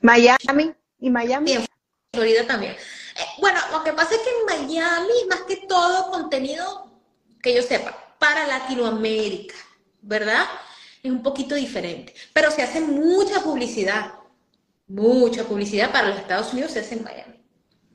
Miami 0.00 0.72
y 1.02 1.10
Miami. 1.10 1.52
En 1.52 1.66
Florida 2.14 2.46
también. 2.46 2.72
Eh, 2.72 3.26
bueno, 3.38 3.60
lo 3.72 3.84
que 3.84 3.92
pasa 3.92 4.14
es 4.14 4.22
que 4.22 4.30
en 4.30 4.68
Miami, 4.68 5.12
más 5.28 5.42
que 5.42 5.56
todo 5.68 6.10
contenido 6.10 6.90
que 7.42 7.54
yo 7.54 7.62
sepa, 7.62 7.94
para 8.18 8.46
Latinoamérica, 8.46 9.54
¿verdad? 10.00 10.46
Es 11.02 11.10
un 11.10 11.22
poquito 11.22 11.54
diferente. 11.54 12.14
Pero 12.32 12.50
se 12.50 12.62
hace 12.62 12.80
mucha 12.80 13.40
publicidad 13.40 14.14
mucha 14.92 15.44
publicidad 15.44 15.90
para 15.90 16.08
los 16.08 16.18
Estados 16.18 16.52
Unidos 16.52 16.72
se 16.72 16.80
hace 16.80 16.96
en 16.96 17.04
Miami. 17.04 17.31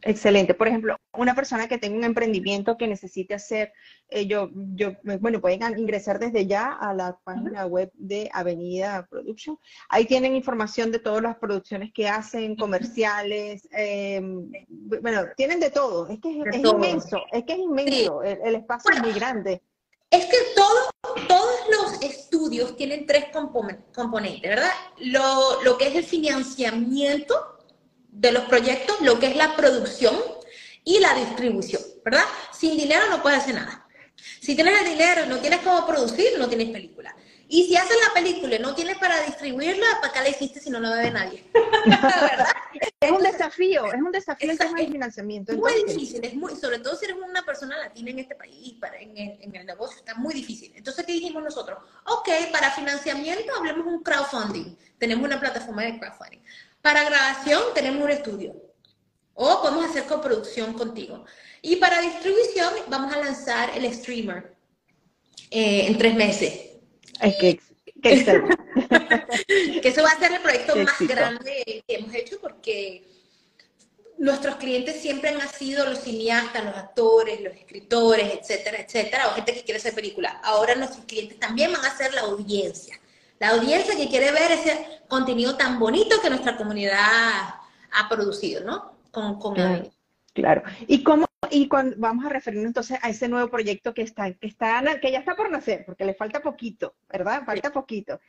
Excelente. 0.02 0.54
Por 0.54 0.68
ejemplo, 0.68 0.96
una 1.14 1.34
persona 1.34 1.68
que 1.68 1.78
tenga 1.78 1.98
un 1.98 2.04
emprendimiento 2.04 2.78
que 2.78 2.88
necesite 2.88 3.34
hacer, 3.34 3.74
eh, 4.10 4.28
yo, 4.28 4.50
yo, 4.54 4.94
bueno, 5.20 5.42
pueden 5.42 5.62
ingresar 5.78 6.20
desde 6.20 6.46
ya 6.46 6.72
a 6.74 6.94
la 6.94 7.18
página 7.24 7.66
web 7.66 7.92
de 7.94 8.30
Avenida 8.34 9.08
Production. 9.10 9.58
Ahí 9.90 10.06
tienen 10.06 10.36
información 10.36 10.92
de 10.92 11.00
todas 11.00 11.22
las 11.22 11.38
producciones 11.38 11.92
que 11.94 12.08
hacen, 12.08 12.56
comerciales, 12.56 13.68
em, 13.72 14.52
bueno, 14.70 15.26
tienen 15.36 15.60
de 15.60 15.72
todo. 15.72 16.08
Es 16.08 16.20
que 16.20 16.30
es, 16.30 16.58
inmenso, 16.58 17.22
es 17.32 17.44
que 17.44 17.54
es 17.54 17.60
inmenso, 17.60 18.24
el, 18.24 18.56
espacio 18.56 18.92
es 18.94 19.02
muy 19.02 19.14
grande. 19.14 19.62
Es 20.10 20.26
que 20.26 20.38
todo, 20.56 21.18
todos 21.28 21.60
los 21.70 22.02
estudios 22.02 22.78
tienen 22.78 23.06
tres 23.06 23.26
componentes, 23.94 24.50
¿verdad? 24.50 24.72
Lo, 25.00 25.62
lo 25.64 25.78
que 25.78 25.88
es 25.88 25.96
el 25.96 26.04
financiamiento 26.06 27.57
de 28.18 28.32
los 28.32 28.44
proyectos, 28.46 29.00
lo 29.02 29.20
que 29.20 29.28
es 29.28 29.36
la 29.36 29.56
producción 29.56 30.16
y 30.84 31.00
la 31.00 31.14
distribución, 31.14 31.82
¿verdad? 32.04 32.26
Sin 32.52 32.76
dinero 32.76 33.04
no 33.10 33.22
puedes 33.22 33.40
hacer 33.40 33.56
nada. 33.56 33.88
Si 34.42 34.56
tienes 34.56 34.82
el 34.82 34.90
dinero 34.90 35.26
y 35.26 35.30
no 35.30 35.38
tienes 35.38 35.60
cómo 35.60 35.86
producir, 35.86 36.38
no 36.40 36.48
tienes 36.48 36.70
película. 36.70 37.16
Y 37.50 37.68
si 37.68 37.78
haces 37.78 37.96
la 38.08 38.14
película 38.14 38.56
y 38.56 38.60
no 38.60 38.74
tienes 38.76 38.98
para 38.98 39.22
distribuirla, 39.22 39.86
¿para 40.02 40.12
qué 40.12 40.20
la 40.22 40.30
hiciste 40.30 40.60
si 40.60 40.70
no 40.70 40.80
la 40.80 40.96
ve 40.96 41.12
nadie? 41.12 41.46
¿Verdad? 41.86 42.48
Es 43.00 43.12
un 43.12 43.22
desafío, 43.22 43.86
es 43.86 44.02
un 44.02 44.12
desafío 44.12 44.52
el 44.52 44.58
tema 44.58 44.80
del 44.80 44.92
financiamiento. 44.92 45.52
Es 45.52 45.58
muy 45.58 45.72
difícil, 45.86 46.26
es 46.26 46.34
muy, 46.34 46.56
sobre 46.56 46.80
todo 46.80 46.96
si 46.98 47.06
eres 47.06 47.18
una 47.18 47.44
persona 47.44 47.78
latina 47.78 48.12
en 48.12 48.20
este 48.20 48.36
país, 48.36 48.74
para, 48.82 48.98
en, 48.98 49.16
el, 49.16 49.38
en 49.42 49.56
el 49.56 49.66
negocio, 49.66 50.00
está 50.00 50.16
muy 50.16 50.34
difícil. 50.34 50.74
Entonces, 50.76 51.06
¿qué 51.06 51.14
dijimos 51.14 51.44
nosotros? 51.44 51.78
Ok, 52.06 52.30
para 52.52 52.72
financiamiento 52.72 53.54
hablemos 53.56 53.86
un 53.86 54.04
crowdfunding. 54.04 54.76
Tenemos 54.98 55.24
una 55.24 55.40
plataforma 55.40 55.84
de 55.84 56.00
crowdfunding. 56.00 56.40
Para 56.88 57.04
grabación 57.04 57.64
tenemos 57.76 58.02
un 58.02 58.12
estudio. 58.12 58.56
O 59.34 59.62
podemos 59.62 59.90
hacer 59.90 60.06
coproducción 60.06 60.72
contigo. 60.72 61.26
Y 61.62 61.76
para 61.76 62.00
distribución 62.00 62.74
vamos 62.88 63.14
a 63.14 63.18
lanzar 63.18 63.72
el 63.76 63.94
streamer 63.94 64.56
eh, 65.52 65.88
en 65.88 65.98
tres 65.98 66.16
meses 66.16 66.54
Es 67.20 67.36
que, 67.36 67.60
que, 68.02 68.24
que 69.82 69.88
eso 69.90 70.02
va 70.02 70.12
a 70.12 70.18
ser 70.18 70.32
el 70.32 70.40
proyecto 70.40 70.78
más 70.78 70.98
grande 71.02 71.84
que 71.86 71.96
hemos 71.96 72.16
hecho 72.16 72.40
porque 72.40 73.04
nuestros 74.18 74.56
clientes 74.56 75.02
siempre 75.02 75.32
han 75.32 75.50
sido 75.50 75.86
los 75.88 76.00
cineastas, 76.00 76.64
los 76.64 76.76
actores, 76.76 77.42
los 77.42 77.54
escritores, 77.54 78.34
etcétera, 78.34 78.80
etcétera, 78.80 79.28
o 79.28 79.34
gente 79.34 79.54
que 79.56 79.64
quiere 79.64 79.80
hacer 79.82 79.94
películas. 79.94 80.36
Ahora 80.42 80.74
nuestros 80.76 81.04
clientes 81.04 81.38
también 81.38 81.74
van 81.74 81.84
a 81.84 81.98
ser 81.98 82.14
la 82.14 82.22
audiencia. 82.22 82.98
La 83.40 83.50
audiencia 83.50 83.94
que 83.98 84.08
quiere 84.08 84.32
ver 84.32 84.54
ese 84.54 84.97
contenido 85.08 85.56
tan 85.56 85.80
bonito 85.80 86.18
que 86.22 86.30
nuestra 86.30 86.58
comunidad 86.58 87.00
ha 87.92 88.10
producido, 88.10 88.64
¿no? 88.64 88.98
Con, 89.12 89.40
con 89.40 89.56
claro. 90.34 90.64
¿Y 90.88 91.04
cómo 91.04 91.28
y 91.52 91.68
cuando, 91.68 91.96
vamos 91.98 92.26
a 92.26 92.30
referirnos 92.30 92.68
entonces 92.68 93.00
a 93.02 93.10
ese 93.10 93.28
nuevo 93.28 93.50
proyecto 93.50 93.94
que 93.94 94.02
está, 94.02 94.34
que 94.34 94.48
está, 94.48 94.82
que 95.00 95.12
ya 95.12 95.20
está 95.20 95.36
por 95.36 95.52
nacer, 95.52 95.86
porque 95.86 96.06
le 96.06 96.14
falta 96.14 96.42
poquito, 96.42 96.96
¿verdad? 97.10 97.44
Falta 97.46 97.72
poquito. 97.72 98.20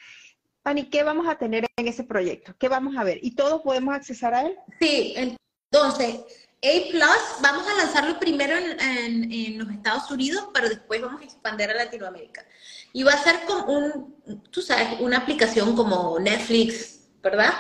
Pani, 0.63 0.91
¿qué 0.91 1.03
vamos 1.03 1.27
a 1.29 1.37
tener 1.37 1.67
en 1.77 1.89
ese 1.89 2.05
proyecto? 2.05 2.55
¿Qué 2.59 2.69
vamos 2.69 2.97
a 2.97 3.05
ver? 3.05 3.19
¿Y 3.23 3.35
todos 3.35 3.63
podemos 3.63 3.95
accesar 3.95 4.35
a 4.35 4.43
él? 4.43 4.57
Sí, 4.79 5.15
entonces, 5.17 6.48
A 6.61 6.91
Plus, 6.91 7.41
vamos 7.41 7.69
a 7.69 7.75
lanzarlo 7.75 8.19
primero 8.19 8.57
en, 8.57 9.33
en, 9.33 9.59
los 9.59 9.71
Estados 9.71 10.11
Unidos, 10.11 10.49
pero 10.53 10.69
después 10.69 11.01
vamos 11.01 11.21
a 11.21 11.25
expandir 11.25 11.71
a 11.71 11.75
Latinoamérica. 11.75 12.45
Y 12.93 13.05
va 13.05 13.13
a 13.13 13.23
ser 13.23 13.45
como 13.47 13.65
un, 13.67 14.43
tú 14.51 14.61
sabes, 14.61 15.01
una 15.01 15.19
aplicación 15.19 15.77
como 15.77 16.19
Netflix, 16.19 17.01
¿verdad? 17.23 17.55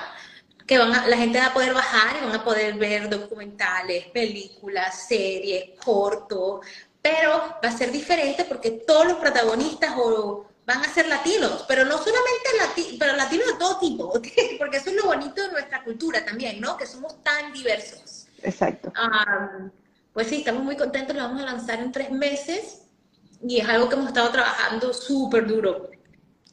que 0.69 0.79
van 0.79 0.91
la 0.91 1.17
gente 1.17 1.39
va 1.39 1.47
a 1.47 1.55
poder 1.55 1.73
bajar 1.73 2.17
y 2.21 2.27
van 2.27 2.35
a 2.35 2.45
poder 2.45 2.75
ver 2.75 3.09
documentales, 3.09 4.07
películas, 4.09 5.07
series, 5.09 5.79
cortos, 5.83 6.61
pero 7.01 7.39
va 7.65 7.69
a 7.71 7.77
ser 7.77 7.91
diferente 7.91 8.45
porque 8.45 8.73
todos 8.87 9.07
los 9.07 9.17
protagonistas 9.17 9.95
o 9.97 10.47
van 10.67 10.85
a 10.85 10.93
ser 10.93 11.09
latinos, 11.09 11.65
pero 11.67 11.87
no 11.87 11.97
solamente 11.97 12.49
latinos, 12.59 12.97
pero 12.99 13.17
latinos 13.17 13.47
de 13.47 13.55
todo 13.55 13.79
tipo, 13.79 14.13
porque 14.59 14.77
eso 14.77 14.91
es 14.91 14.97
lo 14.97 15.05
bonito 15.05 15.43
de 15.43 15.53
nuestra 15.53 15.83
cultura 15.83 16.23
también, 16.23 16.61
¿no? 16.61 16.77
Que 16.77 16.87
somos 16.87 17.25
tan 17.25 17.51
diversos. 17.55 18.18
Exacto. 18.43 18.93
pues 20.13 20.29
sí, 20.29 20.37
estamos 20.37 20.63
muy 20.65 20.77
contentos, 20.77 21.15
lo 21.15 21.23
vamos 21.23 21.43
a 21.43 21.47
lanzar 21.47 21.81
en 21.81 21.93
tres 21.93 22.11
meses 22.11 22.83
y 23.47 23.61
es 23.61 23.69
algo 23.69 23.89
que 23.89 23.95
hemos 23.95 24.09
estado 24.09 24.31
trabajando 24.31 24.93
súper 24.93 25.47
duro 25.47 25.91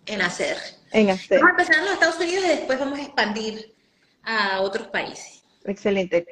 en 0.06 0.22
hacer. 0.22 0.58
En 0.92 1.10
hacer. 1.10 1.40
Vamos 1.40 1.58
a 1.58 1.62
empezar 1.62 1.76
en 1.80 1.86
los 1.86 1.94
Estados 1.94 2.20
Unidos 2.20 2.46
y 2.46 2.48
después 2.50 2.80
vamos 2.80 3.00
a 3.00 3.02
expandir 3.02 3.76
a 4.24 4.62
otros 4.62 4.88
países. 4.88 5.44
Excelente. 5.64 6.28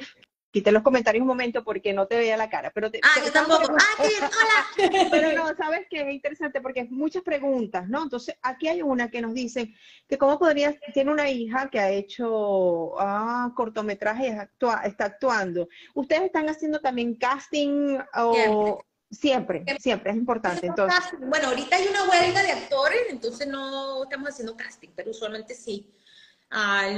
Quité 0.53 0.71
los 0.71 0.83
comentarios 0.83 1.23
un 1.23 1.27
momento 1.27 1.63
porque 1.63 1.93
no 1.93 2.05
te 2.05 2.15
veía 2.15 2.37
la 2.37 2.47
cara, 2.47 2.69
pero 2.69 2.87
Ah, 3.01 3.21
yo 3.25 3.31
tampoco. 3.31 3.75
Ah, 3.75 3.95
hola. 3.97 5.09
pero 5.11 5.31
no, 5.31 5.55
sabes 5.57 5.87
que 5.89 6.01
es 6.01 6.13
interesante 6.13 6.61
porque 6.61 6.81
es 6.81 6.91
muchas 6.91 7.23
preguntas, 7.23 7.89
¿no? 7.89 8.03
Entonces, 8.03 8.35
aquí 8.43 8.67
hay 8.67 8.83
una 8.83 9.09
que 9.09 9.19
nos 9.19 9.33
dice 9.33 9.73
que 10.07 10.19
cómo 10.19 10.37
podría, 10.37 10.79
tiene 10.93 11.09
una 11.09 11.27
hija 11.27 11.71
que 11.71 11.79
ha 11.79 11.89
hecho 11.89 12.99
ah, 12.99 13.51
cortometraje 13.55 14.27
y 14.27 14.87
está 14.87 15.05
actuando. 15.05 15.67
¿Ustedes 15.95 16.25
están 16.25 16.47
haciendo 16.47 16.79
también 16.79 17.15
casting 17.15 17.97
o 18.13 18.85
siempre, 19.09 19.65
siempre, 19.79 20.11
es 20.11 20.17
importante. 20.17 20.67
Entonces, 20.67 20.99
bueno, 21.19 21.47
ahorita 21.47 21.77
hay 21.77 21.87
una 21.87 22.07
huelga 22.07 22.43
de 22.43 22.51
actores, 22.51 23.01
entonces 23.09 23.47
no 23.47 24.03
estamos 24.03 24.29
haciendo 24.29 24.55
casting, 24.55 24.89
pero 24.95 25.09
usualmente 25.09 25.55
sí 25.55 25.91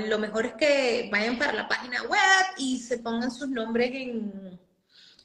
lo 0.07 0.19
mejor 0.19 0.45
es 0.45 0.53
que 0.53 1.09
vayan 1.11 1.37
para 1.37 1.53
la 1.53 1.67
página 1.67 2.03
web 2.03 2.45
y 2.57 2.79
se 2.79 2.97
pongan 2.99 3.31
sus 3.31 3.47
nombres 3.47 3.91
en, 3.93 4.59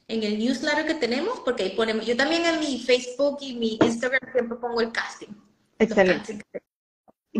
en 0.07 0.23
el 0.23 0.39
newsletter 0.39 0.85
que 0.85 0.95
tenemos, 0.95 1.41
porque 1.41 1.63
ahí 1.63 1.69
ponemos, 1.71 2.05
yo 2.05 2.15
también 2.15 2.45
en 2.45 2.59
mi 2.59 2.79
Facebook 2.79 3.39
y 3.41 3.55
mi 3.55 3.77
Instagram 3.81 4.31
siempre 4.31 4.57
pongo 4.57 4.81
el 4.81 4.91
casting. 4.91 5.33
Excelente. 5.79 6.39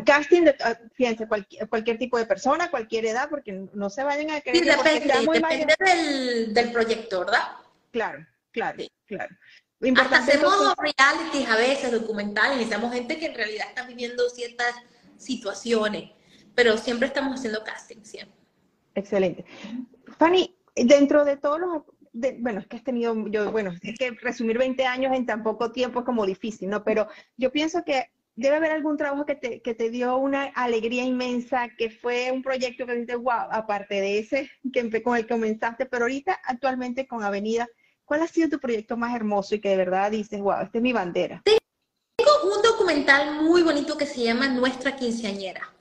Casting, 0.06 0.46
ah, 0.62 0.78
fíjense, 0.94 1.28
cualquier, 1.28 1.68
cualquier 1.70 1.98
tipo 1.98 2.18
de 2.18 2.26
persona, 2.26 2.72
cualquier 2.72 3.06
edad, 3.06 3.30
porque 3.30 3.68
no 3.74 3.90
se 3.90 4.04
vayan 4.04 4.32
a 4.32 4.42
creer. 4.42 4.58
Sí, 4.58 4.64
depende, 4.64 5.14
depende 5.34 5.76
del, 5.80 6.54
del, 6.54 6.72
proyecto, 6.72 7.20
¿verdad? 7.22 7.42
Claro, 7.92 8.26
claro, 8.52 8.84
claro. 9.06 9.36
Hasta 9.98 10.18
hacemos 10.20 10.76
realities 10.78 11.50
a 11.50 11.56
veces, 11.56 11.92
documentales, 11.92 12.58
necesitamos 12.58 12.94
gente 12.94 13.18
que 13.18 13.26
en 13.28 13.36
realidad 13.36 13.68
está 13.70 13.86
viviendo 13.86 14.30
ciertas 14.30 14.74
situaciones 15.18 16.12
pero 16.56 16.78
siempre 16.78 17.08
estamos 17.08 17.40
haciendo 17.40 17.64
casting, 17.64 18.04
siempre. 18.04 18.40
Excelente. 18.96 19.46
Fanny, 20.18 20.56
dentro 20.76 21.24
de 21.26 21.38
todos 21.38 21.60
los, 21.60 21.84
bueno, 22.40 22.60
es 22.60 22.68
que 22.68 22.78
has 22.78 22.84
tenido, 22.84 23.28
yo, 23.28 23.52
bueno, 23.52 23.72
es 23.82 23.98
que 23.98 24.12
resumir 24.22 24.58
20 24.58 24.86
años 24.86 25.16
en 25.16 25.26
tan 25.26 25.44
poco 25.44 25.72
tiempo 25.72 26.00
es 26.00 26.06
como 26.06 26.26
difícil, 26.26 26.70
¿no? 26.70 26.84
Pero 26.84 27.08
yo 27.38 27.52
pienso 27.52 27.84
que 27.84 28.12
debe 28.36 28.58
haber 28.58 28.72
algún 28.72 28.98
trabajo 28.98 29.26
que 29.26 29.36
te, 29.36 29.62
que 29.62 29.74
te 29.74 29.90
dio 29.90 30.18
una 30.18 30.46
alegría 30.56 31.04
inmensa, 31.04 31.70
que 31.78 31.90
fue 31.90 32.32
un 32.32 32.42
proyecto 32.42 32.86
que 32.86 32.96
dices, 32.96 33.18
wow, 33.18 33.48
aparte 33.52 33.96
de 33.96 34.20
ese 34.20 34.50
que, 34.74 35.04
con 35.04 35.16
el 35.16 35.24
que 35.24 35.34
comenzaste, 35.34 35.86
pero 35.86 36.06
ahorita 36.06 36.40
actualmente 36.46 37.08
con 37.08 37.24
Avenida, 37.24 37.68
¿cuál 38.06 38.22
ha 38.22 38.28
sido 38.28 38.50
tu 38.50 38.60
proyecto 38.60 38.98
más 38.98 39.16
hermoso 39.16 39.56
y 39.56 39.62
que 39.62 39.70
de 39.70 39.78
verdad 39.78 40.12
dices, 40.12 40.40
wow, 40.40 40.62
esta 40.62 40.78
es 40.78 40.82
mi 40.82 40.94
bandera? 40.94 41.42
Tengo 41.44 42.56
un 42.56 42.62
documental 42.62 43.42
muy 43.44 43.64
bonito 43.64 43.98
que 43.98 44.06
se 44.06 44.24
llama 44.24 44.48
Nuestra 44.48 44.96
Quinceañera. 44.96 45.74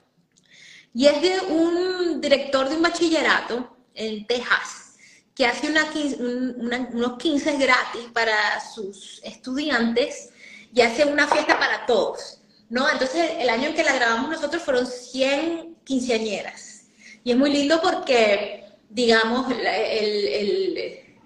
Y 0.93 1.07
es 1.07 1.21
de 1.21 1.39
un 1.53 2.21
director 2.21 2.69
de 2.69 2.75
un 2.75 2.81
bachillerato 2.81 3.75
en 3.93 4.25
Texas 4.27 4.95
que 5.35 5.45
hace 5.45 5.69
una, 5.69 6.89
unos 6.93 7.17
15 7.17 7.57
gratis 7.57 8.01
para 8.13 8.59
sus 8.59 9.21
estudiantes 9.23 10.29
y 10.73 10.81
hace 10.81 11.05
una 11.05 11.27
fiesta 11.27 11.57
para 11.57 11.85
todos. 11.85 12.39
¿no? 12.69 12.89
Entonces, 12.89 13.31
el 13.39 13.49
año 13.49 13.69
en 13.69 13.75
que 13.75 13.83
la 13.83 13.93
grabamos 13.93 14.29
nosotros 14.29 14.63
fueron 14.63 14.87
100 14.87 15.77
quinceañeras. 15.83 16.85
Y 17.23 17.31
es 17.31 17.37
muy 17.37 17.51
lindo 17.51 17.81
porque, 17.81 18.65
digamos, 18.89 19.51
eh, 19.51 21.17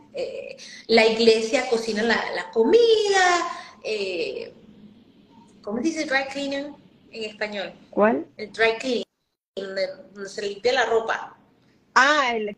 la 0.87 1.05
iglesia 1.05 1.69
cocina 1.69 2.03
la, 2.03 2.51
comida. 2.51 3.49
Eh, 3.83 4.53
¿Cómo 5.61 5.77
se 5.77 5.83
dice 5.83 6.05
dry 6.05 6.25
cleaning 6.31 6.75
en 7.11 7.23
español? 7.23 7.73
¿Cuál? 7.89 8.25
El 8.37 8.51
dry 8.51 8.77
cleaning 8.79 9.04
donde, 9.55 9.87
se 10.27 10.41
limpia 10.41 10.73
la 10.73 10.85
ropa. 10.85 11.37
Ah, 11.93 12.33
el, 12.35 12.57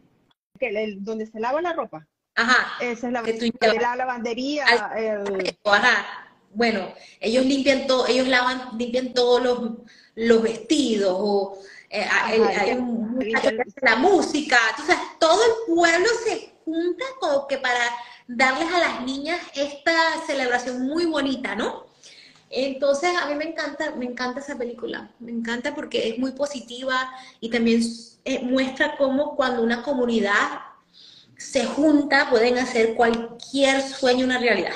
el, 0.59 1.03
donde 1.03 1.27
se 1.27 1.39
lava 1.39 1.61
la 1.61 1.73
ropa. 1.73 2.07
Ajá. 2.35 2.83
Esa 2.83 3.07
es 3.07 3.13
la, 3.13 3.21
la 3.73 3.95
lavandería. 3.95 4.65
Ajá. 5.63 6.27
Bueno, 6.51 6.93
ellos 7.19 7.45
limpian 7.45 7.85
todo, 7.85 8.07
ellos 8.07 8.27
lavan, 8.27 8.77
limpian 8.77 9.13
todos 9.13 9.43
los, 9.43 9.71
los 10.15 10.41
vestidos 10.41 11.15
o 11.15 11.59
eh, 11.89 12.03
hay, 12.03 12.39
la 13.81 13.95
música, 13.95 14.57
entonces 14.71 14.97
todo 15.19 15.39
el 15.43 15.75
pueblo 15.75 16.07
se 16.25 16.53
junta 16.65 17.05
como 17.19 17.47
que 17.47 17.59
para 17.59 17.79
darles 18.27 18.73
a 18.73 18.79
las 18.79 19.01
niñas 19.03 19.39
esta 19.53 19.93
celebración 20.25 20.81
muy 20.81 21.05
bonita, 21.05 21.55
¿no? 21.55 21.86
Entonces, 22.49 23.09
a 23.21 23.27
mí 23.27 23.35
me 23.35 23.45
encanta, 23.45 23.95
me 23.95 24.05
encanta 24.05 24.39
esa 24.39 24.57
película, 24.57 25.11
me 25.19 25.31
encanta 25.31 25.75
porque 25.75 26.09
es 26.09 26.17
muy 26.17 26.31
positiva 26.31 27.11
y 27.41 27.49
también 27.49 27.81
eh, 28.23 28.39
muestra 28.39 28.95
cómo 28.97 29.35
cuando 29.35 29.61
una 29.61 29.83
comunidad 29.83 30.61
se 31.37 31.65
junta 31.65 32.29
pueden 32.29 32.57
hacer 32.57 32.95
cualquier 32.95 33.81
sueño 33.81 34.25
una 34.25 34.39
realidad. 34.39 34.73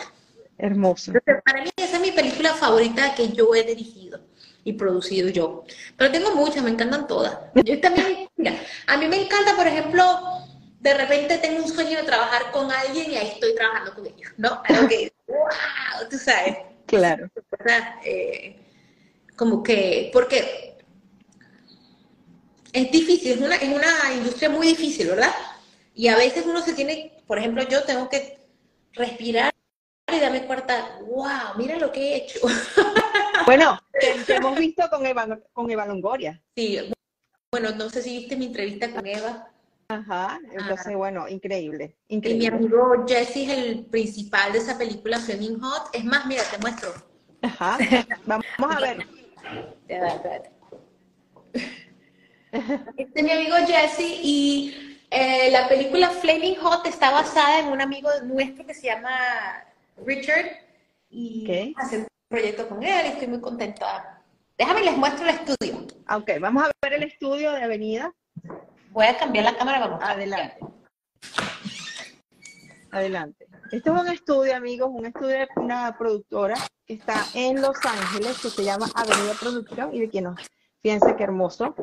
Hermoso. 0.57 1.13
para 1.45 1.63
mí 1.63 1.69
esa 1.75 1.95
es 1.95 2.01
mi 2.01 2.11
película 2.11 2.53
favorita 2.53 3.15
que 3.15 3.29
yo 3.29 3.55
he 3.55 3.63
dirigido 3.63 4.19
y 4.63 4.73
producido 4.73 5.29
yo. 5.29 5.63
Pero 5.97 6.11
tengo 6.11 6.35
muchas, 6.35 6.63
me 6.63 6.69
encantan 6.69 7.07
todas. 7.07 7.35
Yo 7.55 7.79
también, 7.79 8.29
mira, 8.35 8.59
a 8.85 8.97
mí 8.97 9.07
me 9.07 9.23
encanta, 9.23 9.55
por 9.55 9.65
ejemplo, 9.65 10.03
de 10.81 10.93
repente 10.93 11.37
tengo 11.39 11.63
un 11.63 11.69
sueño 11.69 11.97
de 11.97 12.03
trabajar 12.03 12.51
con 12.51 12.69
alguien 12.71 13.11
y 13.11 13.15
ahí 13.15 13.27
estoy 13.29 13.55
trabajando 13.55 13.95
con 13.95 14.05
ellos, 14.05 14.31
¿no? 14.37 14.61
Algo 14.65 14.87
que, 14.87 15.13
wow, 15.27 16.07
tú 16.09 16.17
sabes 16.19 16.70
Claro. 16.97 17.29
Eh, 18.03 18.55
como 19.35 19.63
que, 19.63 20.09
porque 20.11 20.77
es 22.73 22.91
difícil, 22.91 23.31
es 23.31 23.41
una, 23.41 23.55
es 23.55 23.69
una 23.69 24.13
industria 24.13 24.49
muy 24.49 24.67
difícil, 24.67 25.07
¿verdad? 25.07 25.31
Y 25.95 26.07
a 26.09 26.17
veces 26.17 26.45
uno 26.45 26.61
se 26.61 26.73
tiene, 26.73 27.23
por 27.27 27.37
ejemplo, 27.37 27.63
yo 27.67 27.83
tengo 27.83 28.09
que 28.09 28.39
respirar 28.93 29.51
y 30.11 30.19
darme 30.19 30.45
cuenta, 30.45 30.99
wow, 31.05 31.57
mira 31.57 31.77
lo 31.77 31.91
que 31.91 32.01
he 32.01 32.15
hecho. 32.17 32.39
Bueno, 33.43 33.79
te, 33.99 34.35
hemos 34.35 34.55
visto 34.55 34.87
con 34.91 35.03
Eva, 35.03 35.39
con 35.51 35.69
Eva 35.71 35.87
Longoria. 35.87 36.39
Sí, 36.55 36.77
bueno, 37.51 37.71
no 37.71 37.89
sé 37.89 38.03
si 38.03 38.19
viste 38.19 38.35
mi 38.35 38.45
entrevista 38.45 38.91
con 38.91 39.07
Eva. 39.07 39.50
Ajá, 39.91 40.39
entonces, 40.53 40.95
bueno, 40.95 41.27
increíble, 41.27 41.97
increíble. 42.07 42.45
Y 42.45 42.49
mi 42.49 42.55
amigo 42.55 43.05
Jesse 43.05 43.35
es 43.35 43.49
el 43.49 43.85
principal 43.87 44.53
de 44.53 44.59
esa 44.59 44.77
película 44.77 45.19
Flaming 45.19 45.59
Hot. 45.59 45.89
Es 45.91 46.05
más, 46.05 46.25
mira, 46.27 46.43
te 46.49 46.57
muestro. 46.59 46.93
Ajá, 47.41 47.77
vamos, 48.25 48.45
a 48.57 48.79
ver. 48.79 49.05
Este 52.95 53.19
es 53.19 53.23
mi 53.23 53.31
amigo 53.31 53.57
Jesse 53.67 54.19
y 54.23 54.97
eh, 55.09 55.51
la 55.51 55.67
película 55.67 56.09
Flaming 56.09 56.55
Hot 56.55 56.85
está 56.85 57.11
basada 57.11 57.59
en 57.59 57.67
un 57.67 57.81
amigo 57.81 58.09
nuestro 58.23 58.65
que 58.65 58.73
se 58.73 58.87
llama 58.87 59.11
Richard 60.05 60.51
y 61.09 61.75
hace 61.75 61.97
un 61.97 62.07
proyecto 62.29 62.69
con 62.69 62.81
él 62.81 63.07
y 63.07 63.09
estoy 63.09 63.27
muy 63.27 63.41
contenta 63.41 64.21
Déjame 64.57 64.83
les 64.83 64.95
muestro 64.95 65.27
el 65.27 65.35
estudio. 65.35 65.87
Ok, 66.15 66.39
vamos 66.39 66.63
a 66.63 66.71
ver 66.81 66.93
el 66.93 67.03
estudio 67.03 67.51
de 67.51 67.63
Avenida. 67.63 68.13
Voy 68.91 69.05
a 69.05 69.17
cambiar 69.17 69.45
la 69.45 69.55
cámara, 69.55 69.79
vamos. 69.79 70.03
Adelante. 70.03 70.57
Adelante. 72.91 73.47
Este 73.71 73.89
es 73.89 73.95
un 73.95 74.07
estudio, 74.09 74.53
amigos, 74.53 74.89
un 74.91 75.05
estudio 75.05 75.29
de 75.29 75.47
una 75.55 75.97
productora 75.97 76.55
que 76.85 76.95
está 76.95 77.23
en 77.33 77.61
Los 77.61 77.77
Ángeles, 77.85 78.37
que 78.41 78.49
se 78.49 78.65
llama 78.65 78.87
Avenida 78.93 79.33
Producción, 79.39 79.95
y 79.95 80.01
de 80.01 80.09
quien 80.09 80.25
nos 80.25 80.41
fíjense 80.81 81.15
qué 81.15 81.23
hermoso. 81.23 81.73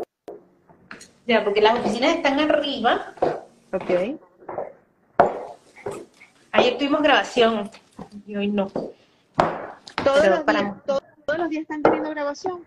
Ya, 1.27 1.45
porque 1.45 1.63
las 1.63 1.79
oficinas 1.79 2.17
están 2.17 2.41
arriba. 2.41 3.15
Ok. 3.73 4.21
Ayer 6.53 6.77
tuvimos 6.77 7.03
grabación 7.03 7.71
y 8.27 8.37
hoy 8.37 8.49
no. 8.49 8.67
¿Todos, 8.69 10.27
los, 10.27 10.45
días, 10.45 10.75
¿Todos 10.85 11.39
los 11.39 11.49
días 11.49 11.63
están 11.63 11.83
teniendo 11.83 12.11
grabación? 12.11 12.67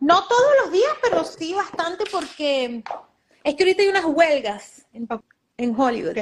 No 0.00 0.26
todos 0.26 0.50
los 0.62 0.72
días, 0.72 0.92
pero 1.02 1.24
sí 1.24 1.52
bastante 1.52 2.04
porque 2.10 2.82
es 3.44 3.54
que 3.54 3.62
ahorita 3.62 3.82
hay 3.82 3.88
unas 3.88 4.04
huelgas 4.04 4.86
en, 4.92 5.74
Hollywood. 5.78 6.18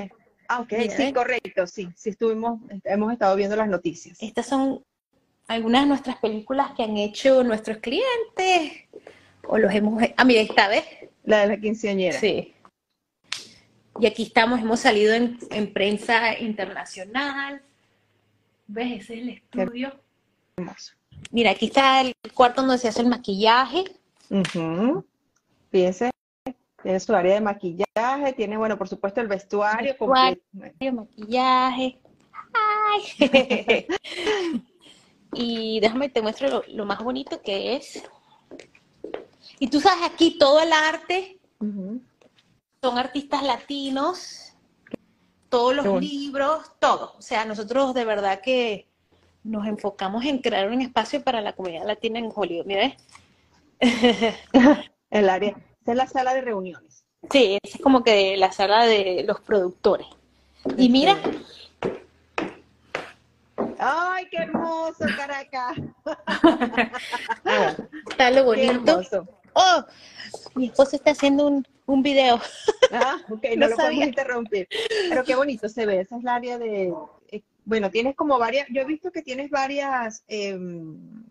Ah, 0.48 0.60
ok, 0.60 0.72
sí, 0.96 1.12
correcto, 1.12 1.66
sí, 1.66 1.88
sí 1.94 2.10
estuvimos, 2.10 2.60
hemos 2.84 3.12
estado 3.12 3.36
viendo 3.36 3.56
las 3.56 3.68
noticias. 3.68 4.18
Estas 4.20 4.46
son 4.46 4.84
algunas 5.46 5.82
de 5.82 5.88
nuestras 5.88 6.16
películas 6.18 6.72
que 6.76 6.82
han 6.82 6.96
hecho 6.96 7.42
nuestros 7.44 7.78
clientes, 7.78 8.88
o 9.46 9.58
los 9.58 9.72
hemos, 9.72 10.02
ah, 10.16 10.24
mira, 10.24 10.40
esta 10.40 10.68
vez. 10.68 10.84
La 11.24 11.40
de 11.40 11.46
la 11.48 11.60
quinceañera. 11.60 12.18
Sí. 12.18 12.54
Y 14.00 14.06
aquí 14.06 14.22
estamos, 14.24 14.60
hemos 14.60 14.80
salido 14.80 15.12
en, 15.14 15.72
prensa 15.72 16.38
internacional. 16.38 17.62
¿Ves? 18.66 19.02
Ese 19.02 19.14
es 19.14 19.20
el 19.20 19.28
estudio. 19.30 20.00
hermoso. 20.56 20.94
Mira, 21.30 21.50
aquí 21.50 21.66
está 21.66 22.00
el 22.00 22.14
cuarto 22.34 22.62
donde 22.62 22.78
se 22.78 22.88
hace 22.88 23.02
el 23.02 23.08
maquillaje. 23.08 23.84
Fíjense, 25.70 26.09
tiene 26.82 27.00
su 27.00 27.14
área 27.14 27.34
de 27.34 27.40
maquillaje, 27.40 28.32
tiene, 28.36 28.56
bueno, 28.56 28.78
por 28.78 28.88
supuesto, 28.88 29.20
el 29.20 29.28
vestuario. 29.28 29.90
Vestuario, 29.90 30.42
maquillaje. 30.92 31.98
Ay. 32.52 33.86
y 35.34 35.80
déjame 35.80 36.08
te 36.08 36.22
muestro 36.22 36.62
lo, 36.68 36.84
más 36.84 37.02
bonito 37.02 37.40
que 37.42 37.76
es. 37.76 38.02
Y 39.58 39.68
tú 39.68 39.80
sabes, 39.80 40.04
aquí 40.04 40.38
todo 40.38 40.60
el 40.60 40.72
arte 40.72 41.38
son 42.82 42.98
artistas 42.98 43.42
latinos, 43.42 44.54
todos 45.48 45.76
los 45.76 46.00
libros, 46.00 46.72
todo. 46.78 47.14
O 47.18 47.22
sea, 47.22 47.44
nosotros 47.44 47.92
de 47.94 48.04
verdad 48.04 48.40
que 48.40 48.88
nos 49.44 49.66
enfocamos 49.66 50.24
en 50.24 50.38
crear 50.38 50.70
un 50.70 50.80
espacio 50.80 51.22
para 51.22 51.40
la 51.40 51.52
comunidad 51.54 51.86
latina 51.86 52.18
en 52.18 52.30
Hollywood. 52.34 52.66
Mira, 52.66 52.96
el 55.10 55.28
área, 55.28 55.54
esa 55.82 55.92
es 55.92 55.96
la 55.96 56.06
sala 56.06 56.34
de 56.34 56.42
reuniones. 56.42 57.04
Sí, 57.30 57.58
es 57.62 57.80
como 57.82 58.02
que 58.02 58.36
la 58.36 58.52
sala 58.52 58.86
de 58.86 59.24
los 59.26 59.40
productores. 59.40 60.06
Y 60.76 60.88
mira. 60.88 61.16
¡Ay, 63.78 64.26
qué 64.30 64.38
hermoso, 64.38 65.04
Caracas! 65.16 65.78
está 68.10 68.30
lo 68.30 68.44
bonito. 68.44 69.00
¡Oh! 69.54 69.84
Mi 70.54 70.66
esposo 70.66 70.96
está 70.96 71.12
haciendo 71.12 71.46
un, 71.46 71.66
un 71.86 72.02
video. 72.02 72.40
Ah, 72.92 73.16
ok, 73.30 73.44
no, 73.56 73.68
lo 73.68 73.76
podemos 73.76 74.04
interrumpir. 74.04 74.68
Pero 75.08 75.24
qué 75.24 75.34
bonito 75.34 75.68
se 75.68 75.86
ve. 75.86 76.00
Esa 76.00 76.16
es 76.16 76.22
la 76.22 76.34
área 76.36 76.58
de. 76.58 76.92
Eh, 77.28 77.42
bueno, 77.64 77.90
tienes 77.90 78.16
como 78.16 78.38
varias. 78.38 78.66
Yo 78.70 78.82
he 78.82 78.86
visto 78.86 79.10
que 79.10 79.22
tienes 79.22 79.50
varias. 79.50 80.24
Em, 80.28 81.24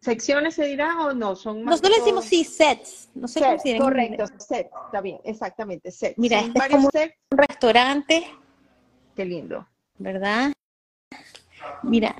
secciones 0.00 0.54
se 0.54 0.66
dirá 0.66 1.06
o 1.06 1.12
no 1.12 1.36
son 1.36 1.64
nosotros 1.64 1.92
le 1.92 1.98
decimos 1.98 2.24
sí 2.24 2.44
sets 2.44 3.10
no 3.14 3.28
sé 3.28 3.40
sets, 3.40 3.62
cómo 3.62 3.78
correcto 3.80 4.24
sets 4.38 4.70
está 4.86 5.00
bien 5.00 5.20
exactamente 5.24 5.90
sets. 5.90 6.18
Mira 6.18 6.40
este 6.40 6.58
es 6.58 6.68
como 6.68 6.88
un 6.88 7.38
restaurante. 7.38 8.26
Qué 9.14 9.24
lindo. 9.24 9.66
Verdad 9.98 10.52
mira 11.82 12.16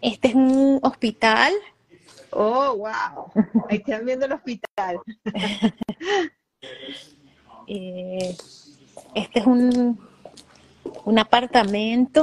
este 0.00 0.28
es 0.28 0.34
un 0.34 0.78
hospital. 0.82 1.52
Oh, 2.30 2.76
wow. 2.76 3.32
Ahí 3.68 3.78
están 3.78 4.04
viendo 4.04 4.26
el 4.26 4.32
hospital. 4.32 5.00
Eh, 7.70 8.34
este 9.14 9.40
es 9.40 9.46
un, 9.46 10.00
un 11.04 11.18
apartamento. 11.18 12.22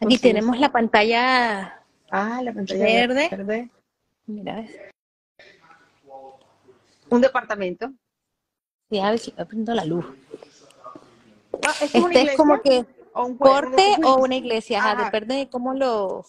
Aquí 0.00 0.18
tenemos 0.18 0.58
la 0.58 0.72
pantalla, 0.72 1.80
ah, 2.12 2.40
la 2.42 2.52
pantalla 2.52 2.84
verde. 2.84 3.70
Mira, 4.26 4.64
Un 7.10 7.20
departamento. 7.20 7.92
Sí, 8.88 9.00
a 9.00 9.10
ver 9.10 9.18
si 9.18 9.32
prendo 9.32 9.74
la 9.74 9.84
luz. 9.84 10.06
Ah, 11.66 11.74
¿es 11.80 11.94
este 11.94 12.22
es 12.22 12.36
como 12.36 12.60
que 12.62 12.84
un 13.14 13.36
corte 13.36 13.96
o 14.04 14.16
una 14.16 14.36
iglesia, 14.36 14.80
ah. 14.82 15.04
depende 15.04 15.34
de 15.34 15.50
cómo 15.50 15.74
lo 15.74 16.24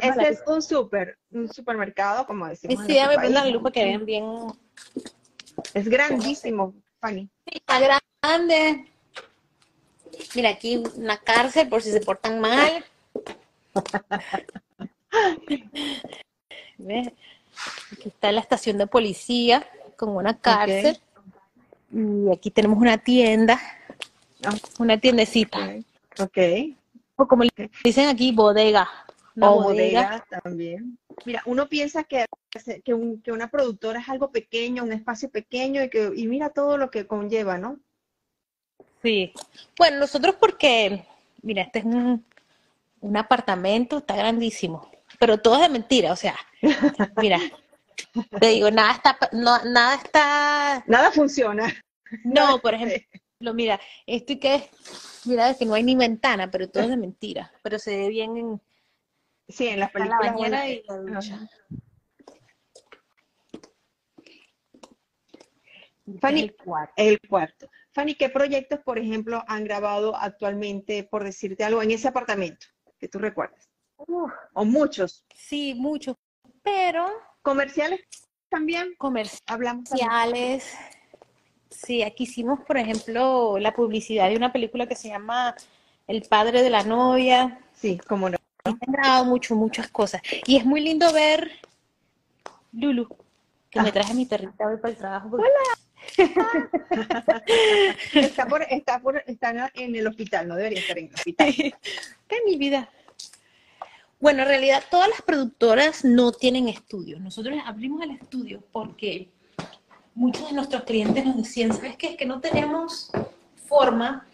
este 0.00 0.28
es 0.28 0.42
un 0.46 0.62
super, 0.62 1.18
un 1.30 1.48
supermercado, 1.52 2.26
como 2.26 2.46
decimos. 2.46 2.84
Sí, 2.86 2.94
ya 2.94 3.08
me 3.08 3.16
prendo 3.16 3.40
la 3.40 3.50
luz 3.50 3.62
para 3.62 3.72
que 3.72 3.84
vean 3.84 4.04
bien. 4.04 4.24
Es 5.74 5.88
grandísimo, 5.88 6.74
Fanny. 7.00 7.28
Está 7.46 7.80
grande. 7.80 8.86
Mira, 10.34 10.50
aquí 10.50 10.82
una 10.96 11.18
cárcel 11.18 11.68
por 11.68 11.82
si 11.82 11.90
se 11.92 12.00
portan 12.00 12.40
mal. 12.40 12.84
Aquí 17.92 18.08
está 18.08 18.30
la 18.30 18.40
estación 18.40 18.78
de 18.78 18.86
policía 18.86 19.66
con 19.96 20.16
una 20.16 20.38
cárcel. 20.38 20.98
Y 21.90 22.30
aquí 22.30 22.50
tenemos 22.50 22.78
una 22.78 22.98
tienda, 22.98 23.60
una 24.78 24.98
tiendecita. 24.98 25.74
Ok. 26.20 26.38
O 27.16 27.26
como 27.26 27.44
le 27.44 27.70
dicen 27.82 28.08
aquí, 28.08 28.30
bodega. 28.32 28.88
o 29.40 29.62
bodega. 29.62 30.24
también. 30.42 30.98
Mira, 31.24 31.42
uno 31.46 31.68
piensa 31.68 32.04
que, 32.04 32.26
que, 32.84 32.94
una 32.94 33.50
productora 33.50 34.00
es 34.00 34.08
algo 34.08 34.30
pequeño, 34.30 34.84
un 34.84 34.92
espacio 34.92 35.30
pequeño 35.30 35.82
y, 35.82 35.90
que, 35.90 36.10
y 36.14 36.26
mira 36.26 36.50
todo 36.50 36.78
lo 36.78 36.90
que 36.90 37.06
conlleva, 37.06 37.58
¿no? 37.58 37.80
Sí. 39.02 39.32
Bueno, 39.76 39.98
nosotros 39.98 40.36
porque, 40.38 41.04
mira, 41.42 41.62
este 41.62 41.80
es 41.80 41.84
un, 41.84 42.24
un 43.00 43.16
apartamento, 43.16 43.98
está 43.98 44.16
grandísimo, 44.16 44.90
pero 45.18 45.38
todo 45.38 45.56
es 45.56 45.62
de 45.62 45.68
mentira, 45.68 46.12
o 46.12 46.16
sea, 46.16 46.36
mira, 47.16 47.38
te 48.40 48.46
digo, 48.48 48.70
nada 48.70 48.92
está, 48.92 49.18
no, 49.32 49.62
nada 49.64 49.94
está... 49.94 50.84
Nada 50.86 51.10
funciona. 51.10 51.72
No, 52.24 52.58
por 52.58 52.74
ejemplo, 52.74 53.54
mira, 53.54 53.80
esto 54.06 54.32
y 54.32 54.38
que, 54.38 54.68
mira, 55.24 55.50
es 55.50 55.56
que 55.56 55.66
no 55.66 55.74
hay 55.74 55.82
ni 55.82 55.94
ventana, 55.94 56.50
pero 56.50 56.68
todo 56.68 56.84
es 56.84 56.88
de 56.88 56.96
mentira, 56.96 57.52
pero 57.62 57.78
se 57.78 57.96
ve 57.96 58.08
bien 58.08 58.36
en... 58.36 58.60
Sí, 59.48 59.68
en 59.68 59.80
las 59.80 59.90
películas. 59.90 60.20
La 60.24 60.32
bañera 60.32 60.68
y 60.68 60.82
la 60.86 60.96
ducha. 60.98 61.48
Fanny, 66.20 66.40
el 66.40 66.56
cuarto. 66.56 66.94
el 66.96 67.20
cuarto. 67.28 67.70
Fanny, 67.92 68.14
¿qué 68.14 68.28
proyectos, 68.28 68.80
por 68.80 68.98
ejemplo, 68.98 69.44
han 69.46 69.64
grabado 69.64 70.16
actualmente, 70.16 71.04
por 71.04 71.24
decirte 71.24 71.64
algo, 71.64 71.82
en 71.82 71.90
ese 71.90 72.08
apartamento 72.08 72.66
que 72.98 73.08
tú 73.08 73.18
recuerdas? 73.18 73.68
o 74.54 74.64
muchos. 74.64 75.24
Sí, 75.34 75.74
muchos, 75.74 76.16
pero 76.62 77.08
¿Comerciales 77.42 78.00
también? 78.48 78.94
Comerciales. 78.98 80.76
Sí, 81.70 82.02
aquí 82.02 82.24
hicimos, 82.24 82.60
por 82.60 82.78
ejemplo, 82.78 83.58
la 83.58 83.74
publicidad 83.74 84.28
de 84.28 84.36
una 84.36 84.52
película 84.52 84.86
que 84.86 84.96
se 84.96 85.08
llama 85.08 85.54
El 86.06 86.22
padre 86.22 86.62
de 86.62 86.70
la 86.70 86.82
novia. 86.82 87.60
Sí, 87.72 87.98
como 87.98 88.30
no. 88.30 88.37
Han 88.68 88.92
grabado 88.92 89.24
mucho, 89.24 89.54
muchas 89.54 89.88
cosas. 89.88 90.22
Y 90.46 90.56
es 90.56 90.64
muy 90.64 90.80
lindo 90.80 91.12
ver 91.12 91.50
Lulu, 92.72 93.08
que 93.70 93.80
me 93.80 93.88
ah. 93.88 93.92
traje 93.92 94.14
mi 94.14 94.26
perrita 94.26 94.66
hoy 94.66 94.76
para 94.76 94.92
el 94.92 94.96
trabajo. 94.96 95.30
¡Hola! 95.32 95.48
está, 98.14 98.46
por, 98.46 98.62
está, 98.62 99.00
por, 99.00 99.22
está 99.26 99.70
en 99.74 99.94
el 99.94 100.06
hospital, 100.06 100.48
no 100.48 100.56
debería 100.56 100.80
estar 100.80 100.98
en 100.98 101.06
el 101.06 101.14
hospital. 101.14 101.54
En 102.30 102.44
mi 102.44 102.56
vida. 102.56 102.88
Bueno, 104.20 104.42
en 104.42 104.48
realidad 104.48 104.82
todas 104.90 105.08
las 105.08 105.22
productoras 105.22 106.04
no 106.04 106.32
tienen 106.32 106.68
estudios. 106.68 107.20
Nosotros 107.20 107.56
abrimos 107.64 108.02
el 108.02 108.10
estudio 108.12 108.62
porque 108.72 109.28
muchos 110.14 110.48
de 110.48 110.54
nuestros 110.54 110.82
clientes 110.82 111.24
nos 111.24 111.36
decían, 111.36 111.72
¿sabes 111.72 111.96
qué? 111.96 112.08
Es 112.08 112.16
que 112.16 112.26
no 112.26 112.40
tenemos 112.40 113.10
forma 113.66 114.26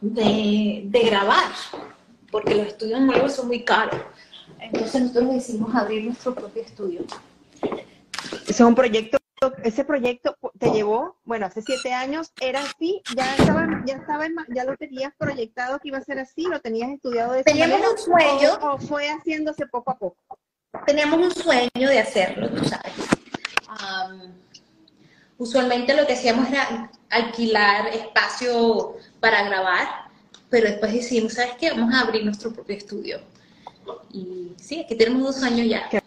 de, 0.00 1.02
grabar, 1.04 1.50
porque 2.30 2.54
los 2.54 2.66
estudios 2.66 3.00
nuevos 3.00 3.34
son 3.34 3.48
muy 3.48 3.64
caros. 3.64 4.00
Entonces 4.60 5.02
nosotros 5.02 5.34
decidimos 5.34 5.74
abrir 5.74 6.04
nuestro 6.04 6.34
propio 6.34 6.62
estudio. 6.62 7.00
Es 8.46 8.60
un 8.60 8.74
proyecto, 8.74 9.18
ese 9.62 9.84
proyecto, 9.84 10.36
te 10.58 10.70
llevó, 10.70 11.16
bueno, 11.24 11.46
hace 11.46 11.62
siete 11.62 11.92
años, 11.92 12.32
era 12.40 12.60
así, 12.60 13.02
ya 13.14 13.34
estaba, 13.36 13.66
ya 13.84 13.96
estaba, 13.96 14.26
ya 14.48 14.64
lo 14.64 14.76
tenías 14.76 15.12
proyectado 15.18 15.78
que 15.78 15.88
iba 15.88 15.98
a 15.98 16.02
ser 16.02 16.18
así, 16.18 16.42
lo 16.42 16.60
tenías 16.60 16.90
estudiado 16.90 17.32
de 17.32 17.44
Teníamos 17.44 17.80
un 17.80 17.98
sueño. 17.98 18.58
O, 18.62 18.78
fue 18.78 19.08
haciéndose 19.08 19.66
poco 19.66 19.90
a 19.90 19.98
poco. 19.98 20.38
Teníamos 20.86 21.20
un 21.20 21.34
sueño 21.34 21.70
de 21.88 21.98
hacerlo, 21.98 22.50
tú 22.50 22.64
sabes. 22.64 22.92
usualmente 25.38 25.94
lo 25.94 26.06
que 26.06 26.14
hacíamos 26.14 26.48
era 26.48 26.90
alquilar 27.10 27.88
espacio 27.88 28.96
para 29.20 29.42
grabar, 29.44 30.05
pero 30.50 30.68
después 30.68 30.92
decidimos, 30.92 31.34
¿sabes 31.34 31.54
qué? 31.58 31.70
Vamos 31.70 31.94
a 31.94 32.00
abrir 32.00 32.24
nuestro 32.24 32.52
propio 32.52 32.76
estudio. 32.76 33.20
Y 34.12 34.52
sí, 34.56 34.80
aquí 34.80 34.94
tenemos 34.96 35.22
dos 35.22 35.42
años 35.42 35.68
ya. 35.68 35.88
Qué 35.88 36.00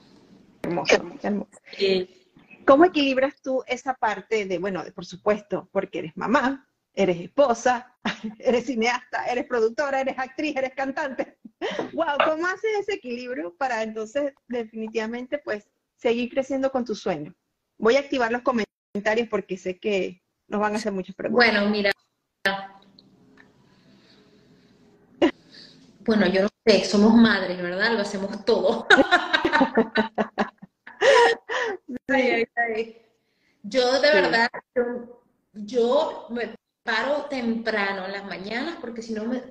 hermoso, 0.63 1.17
qué 1.21 1.27
hermoso. 1.27 1.49
Eh, 1.77 2.19
¿Cómo 2.65 2.85
equilibras 2.85 3.41
tú 3.41 3.63
esa 3.67 3.93
parte 3.95 4.45
de, 4.45 4.59
bueno, 4.59 4.83
por 4.93 5.05
supuesto, 5.05 5.69
porque 5.71 5.99
eres 5.99 6.15
mamá, 6.15 6.67
eres 6.93 7.19
esposa, 7.19 7.95
eres 8.39 8.65
cineasta, 8.65 9.25
eres 9.25 9.45
productora, 9.45 10.01
eres 10.01 10.17
actriz, 10.17 10.55
eres 10.55 10.73
cantante? 10.75 11.37
Wow, 11.93 12.15
¿cómo 12.23 12.47
haces 12.47 12.71
ese 12.79 12.93
equilibrio 12.93 13.53
para 13.57 13.83
entonces 13.83 14.33
definitivamente 14.47 15.39
pues 15.39 15.69
seguir 15.97 16.29
creciendo 16.29 16.71
con 16.71 16.85
tu 16.85 16.95
sueño? 16.95 17.35
Voy 17.77 17.97
a 17.97 17.99
activar 17.99 18.31
los 18.31 18.43
comentarios 18.43 19.27
porque 19.29 19.57
sé 19.57 19.77
que 19.77 20.23
nos 20.47 20.61
van 20.61 20.73
a 20.73 20.77
hacer 20.77 20.93
muchas 20.93 21.15
preguntas. 21.17 21.51
Bueno, 21.51 21.69
mira. 21.69 21.91
Bueno, 25.99 26.27
yo 26.27 26.43
no 26.43 26.49
sé, 26.65 26.85
somos 26.85 27.13
madres, 27.13 27.61
¿verdad? 27.61 27.93
Lo 27.93 28.01
hacemos 28.01 28.45
todo. 28.45 28.87
Yo 33.63 34.01
de 34.01 34.11
verdad, 34.11 34.49
yo, 35.53 36.27
me 36.29 36.55
paro 36.83 37.25
temprano 37.25 38.05
en 38.05 38.13
las 38.13 38.25
mañanas 38.25 38.77
porque 38.81 39.01
si 39.01 39.13
no 39.13 39.25
me... 39.25 39.43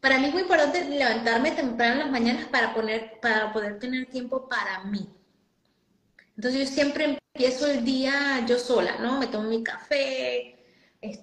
Para 0.00 0.18
mí 0.18 0.26
es 0.26 0.32
muy 0.32 0.42
importante 0.42 0.84
levantarme 0.84 1.50
temprano 1.52 1.94
en 1.94 1.98
las 1.98 2.10
mañanas 2.10 2.46
para, 2.46 2.72
poner, 2.72 3.18
para 3.20 3.52
poder 3.52 3.78
tener 3.80 4.06
tiempo 4.06 4.48
para 4.48 4.84
mí. 4.84 5.08
Entonces 6.36 6.68
yo 6.68 6.72
siempre 6.72 7.18
empiezo 7.34 7.66
el 7.66 7.84
día 7.84 8.44
yo 8.46 8.58
sola, 8.58 8.98
¿no? 8.98 9.18
Me 9.18 9.26
tomo 9.26 9.48
mi 9.48 9.64
café, 9.64 10.56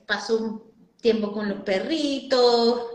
paso 0.06 0.38
un 0.38 0.64
tiempo 1.00 1.32
con 1.32 1.48
los 1.48 1.62
perritos, 1.62 2.95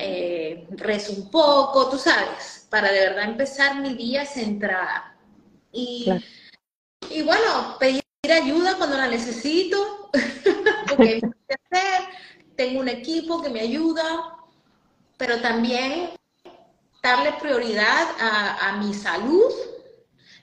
eh, 0.00 0.66
rezo 0.70 1.12
un 1.12 1.30
poco, 1.30 1.88
tú 1.88 1.98
sabes, 1.98 2.66
para 2.70 2.90
de 2.90 3.00
verdad 3.00 3.24
empezar 3.24 3.80
mi 3.80 3.94
día 3.94 4.24
centrada. 4.26 5.16
Y 5.72 6.10
y 7.08 7.22
bueno, 7.22 7.76
pedir 7.78 8.02
ayuda 8.30 8.76
cuando 8.76 8.96
la 8.96 9.08
necesito, 9.08 10.10
porque 10.88 11.20
hacer, 11.48 12.08
tengo 12.56 12.80
un 12.80 12.88
equipo 12.88 13.40
que 13.42 13.48
me 13.48 13.60
ayuda, 13.60 14.36
pero 15.16 15.40
también 15.40 16.10
darle 17.02 17.32
prioridad 17.40 18.08
a, 18.20 18.76
mi 18.76 18.92
salud 18.92 19.50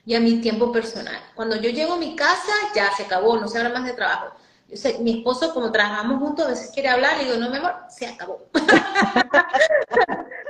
y 0.04 0.14
a 0.14 0.20
mi 0.20 0.40
tiempo 0.40 0.72
personal. 0.72 1.18
Cuando 1.34 1.56
yo 1.56 1.70
llego 1.70 1.94
a 1.94 1.98
mi 1.98 2.16
casa, 2.16 2.52
ya 2.74 2.90
se 2.96 3.04
acabó, 3.04 3.38
no 3.38 3.48
se 3.48 3.58
habla 3.58 3.70
más 3.70 3.84
de 3.84 3.92
trabajo. 3.92 4.34
Mi 5.00 5.18
esposo, 5.18 5.54
como 5.54 5.72
trabajamos 5.72 6.18
juntos, 6.20 6.46
a 6.46 6.50
veces 6.50 6.70
quiere 6.72 6.88
hablar, 6.88 7.20
y 7.20 7.24
digo, 7.24 7.36
no, 7.36 7.50
mi 7.50 7.56
amor, 7.56 7.74
se 7.88 8.06
acabó. 8.06 8.48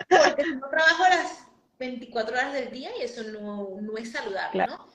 Porque 0.08 0.46
no 0.54 0.68
trabajo 0.68 1.04
las 1.08 1.44
24 1.78 2.36
horas 2.36 2.52
del 2.52 2.70
día 2.70 2.90
y 2.98 3.02
eso 3.02 3.22
no, 3.24 3.68
no 3.80 3.96
es 3.96 4.10
saludable, 4.10 4.66
¿no? 4.66 4.88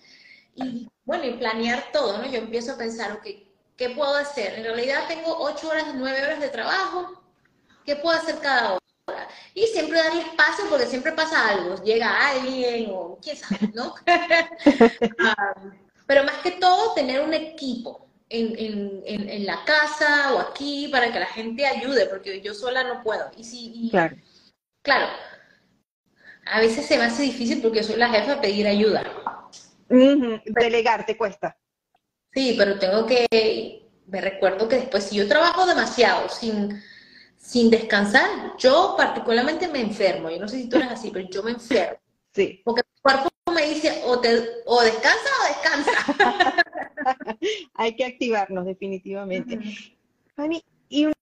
y 0.56 0.88
bueno, 1.06 1.26
y 1.26 1.34
planear 1.34 1.92
todo, 1.92 2.18
¿no? 2.18 2.26
Yo 2.26 2.40
empiezo 2.40 2.74
a 2.74 2.78
pensar, 2.78 3.12
ok, 3.14 3.28
¿qué 3.76 3.90
puedo 3.90 4.16
hacer? 4.16 4.56
En 4.56 4.64
realidad 4.64 5.08
tengo 5.08 5.36
ocho 5.40 5.70
horas, 5.70 5.88
nueve 5.96 6.24
horas 6.24 6.40
de 6.40 6.50
trabajo, 6.50 7.24
¿qué 7.86 7.96
puedo 7.96 8.18
hacer 8.18 8.40
cada 8.40 8.74
hora? 8.74 9.28
Y 9.54 9.66
siempre 9.68 10.00
darle 10.00 10.22
espacio 10.22 10.66
porque 10.70 10.86
siempre 10.86 11.12
pasa 11.12 11.50
algo, 11.50 11.82
llega 11.84 12.30
alguien 12.30 12.92
o 12.94 13.18
quién 13.22 13.38
sabe, 13.38 13.72
¿no? 13.74 13.96
Ah, 15.20 15.56
pero 16.06 16.24
más 16.24 16.38
que 16.38 16.52
todo, 16.52 16.94
tener 16.94 17.22
un 17.22 17.34
equipo 17.34 18.08
en, 18.34 19.04
en, 19.06 19.30
en, 19.30 19.46
la 19.46 19.64
casa 19.64 20.34
o 20.34 20.40
aquí 20.40 20.90
para 20.92 21.12
que 21.12 21.20
la 21.20 21.28
gente 21.28 21.66
ayude, 21.66 22.08
porque 22.08 22.42
yo 22.42 22.54
sola 22.54 22.84
no 22.84 23.04
puedo. 23.04 23.30
Y 23.38 23.44
si, 23.44 23.90
claro. 23.92 24.16
claro, 24.82 25.08
a 26.46 26.60
veces 26.60 26.86
se 26.86 26.98
me 26.98 27.04
hace 27.04 27.24
difícil 27.24 27.62
porque 27.62 27.84
soy 27.84 27.98
la 27.98 28.10
jefa 28.10 28.42
pedir 28.42 28.68
ayuda. 28.68 29.04
Delegar 29.88 31.06
te 31.06 31.16
cuesta. 31.16 31.58
Sí, 32.34 32.56
pero 32.58 32.80
tengo 32.80 33.06
que, 33.06 33.88
me 34.08 34.20
recuerdo 34.20 34.68
que 34.68 34.78
después, 34.78 35.04
si 35.04 35.18
yo 35.18 35.28
trabajo 35.28 35.68
demasiado 35.68 36.28
sin, 36.30 36.82
sin 37.38 37.70
descansar, 37.70 38.58
yo 38.58 38.96
particularmente 38.98 39.68
me 39.68 39.82
enfermo. 39.82 40.32
Yo 40.32 40.40
no 40.40 40.48
sé 40.48 40.58
si 40.58 40.70
tú 40.70 40.78
eres 40.78 40.90
así, 40.90 41.12
pero 41.12 41.30
yo 41.30 41.44
me 41.44 41.52
enfermo. 41.52 42.00
Sí. 42.34 42.62
Porque 42.66 42.82
mi 42.82 43.02
cuerpo 43.02 43.30
me 43.64 43.74
dice 43.74 44.02
o, 44.06 44.20
te, 44.20 44.30
o 44.66 44.82
descansa 44.82 45.30
o 45.42 45.48
descansa. 45.48 46.56
Hay 47.76 47.96
que 47.96 48.06
activarnos 48.06 48.66
definitivamente. 48.66 49.60
Fanny, 50.36 50.64
y 50.90 51.06
una, 51.06 51.16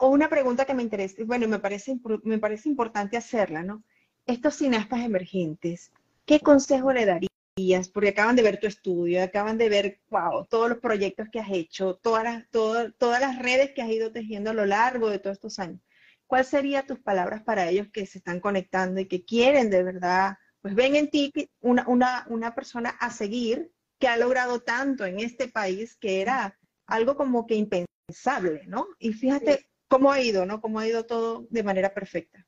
una 0.00 0.28
pregunta 0.28 0.64
que 0.64 0.74
me 0.74 0.82
interesa, 0.82 1.16
bueno, 1.24 1.48
me 1.48 1.58
parece, 1.58 1.98
me 2.22 2.38
parece 2.38 2.68
importante 2.68 3.16
hacerla, 3.16 3.62
¿no? 3.62 3.82
Estos 4.26 4.56
cineastas 4.56 5.00
emergentes, 5.00 5.92
¿qué 6.24 6.40
consejo 6.40 6.92
le 6.92 7.06
daría? 7.06 7.28
porque 7.92 8.10
acaban 8.10 8.36
de 8.36 8.42
ver 8.42 8.60
tu 8.60 8.68
estudio, 8.68 9.20
acaban 9.20 9.58
de 9.58 9.68
ver, 9.68 10.00
wow, 10.10 10.46
todos 10.46 10.68
los 10.68 10.78
proyectos 10.78 11.26
que 11.32 11.40
has 11.40 11.50
hecho, 11.50 11.96
todas 11.96 12.22
las, 12.22 12.48
todas 12.50 13.20
las 13.20 13.38
redes 13.40 13.72
que 13.72 13.82
has 13.82 13.90
ido 13.90 14.12
tejiendo 14.12 14.50
a 14.50 14.54
lo 14.54 14.64
largo 14.64 15.10
de 15.10 15.18
todos 15.18 15.38
estos 15.38 15.58
años. 15.58 15.80
¿Cuáles 16.28 16.46
serían 16.46 16.86
tus 16.86 17.00
palabras 17.00 17.42
para 17.42 17.68
ellos 17.68 17.88
que 17.92 18.06
se 18.06 18.18
están 18.18 18.38
conectando 18.38 19.00
y 19.00 19.06
que 19.06 19.24
quieren 19.24 19.70
de 19.70 19.82
verdad, 19.82 20.36
pues 20.62 20.74
ven 20.74 20.96
en 20.96 21.10
ti 21.10 21.32
una, 21.60 21.86
una, 21.88 22.26
una 22.28 22.54
persona 22.54 22.90
a 22.90 23.10
seguir 23.10 23.70
que 23.98 24.08
ha 24.08 24.16
logrado 24.16 24.60
tanto 24.60 25.04
en 25.04 25.20
este 25.20 25.48
país 25.48 25.96
que 25.96 26.20
era 26.20 26.58
algo 26.86 27.16
como 27.16 27.46
que 27.46 27.54
impensable, 27.54 28.64
¿no? 28.66 28.86
Y 28.98 29.12
fíjate 29.12 29.68
cómo 29.88 30.12
ha 30.12 30.20
ido, 30.20 30.46
¿no? 30.46 30.60
Cómo 30.60 30.78
ha 30.78 30.86
ido 30.86 31.04
todo 31.06 31.46
de 31.50 31.62
manera 31.62 31.92
perfecta. 31.92 32.46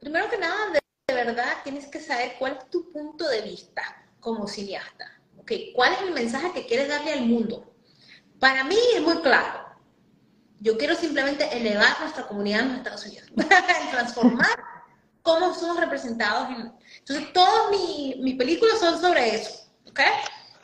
Primero 0.00 0.28
que 0.30 0.38
nada, 0.38 0.72
de 0.72 1.14
verdad 1.14 1.62
tienes 1.62 1.86
que 1.86 2.00
saber 2.00 2.34
cuál 2.38 2.58
es 2.58 2.70
tu 2.70 2.90
punto 2.92 3.28
de 3.28 3.42
vista 3.42 3.82
como 4.24 4.48
cineasta? 4.48 5.20
Okay, 5.38 5.72
¿Cuál 5.74 5.92
es 5.92 6.00
el 6.00 6.12
mensaje 6.12 6.52
que 6.52 6.66
quieres 6.66 6.88
darle 6.88 7.12
al 7.12 7.26
mundo? 7.26 7.76
Para 8.40 8.64
mí 8.64 8.78
es 8.96 9.02
muy 9.02 9.20
claro. 9.20 9.62
Yo 10.60 10.78
quiero 10.78 10.94
simplemente 10.94 11.46
elevar 11.54 12.00
nuestra 12.00 12.26
comunidad 12.26 12.60
en 12.60 12.68
los 12.68 12.76
Estados 12.78 13.06
Unidos, 13.06 13.30
transformar 13.90 14.73
cómo 15.24 15.54
somos 15.54 15.80
representados. 15.80 16.48
Entonces, 16.98 17.32
todas 17.32 17.70
mis 17.70 18.36
películas 18.36 18.78
son 18.78 19.00
sobre 19.00 19.34
eso. 19.34 19.66
¿okay? 19.88 20.12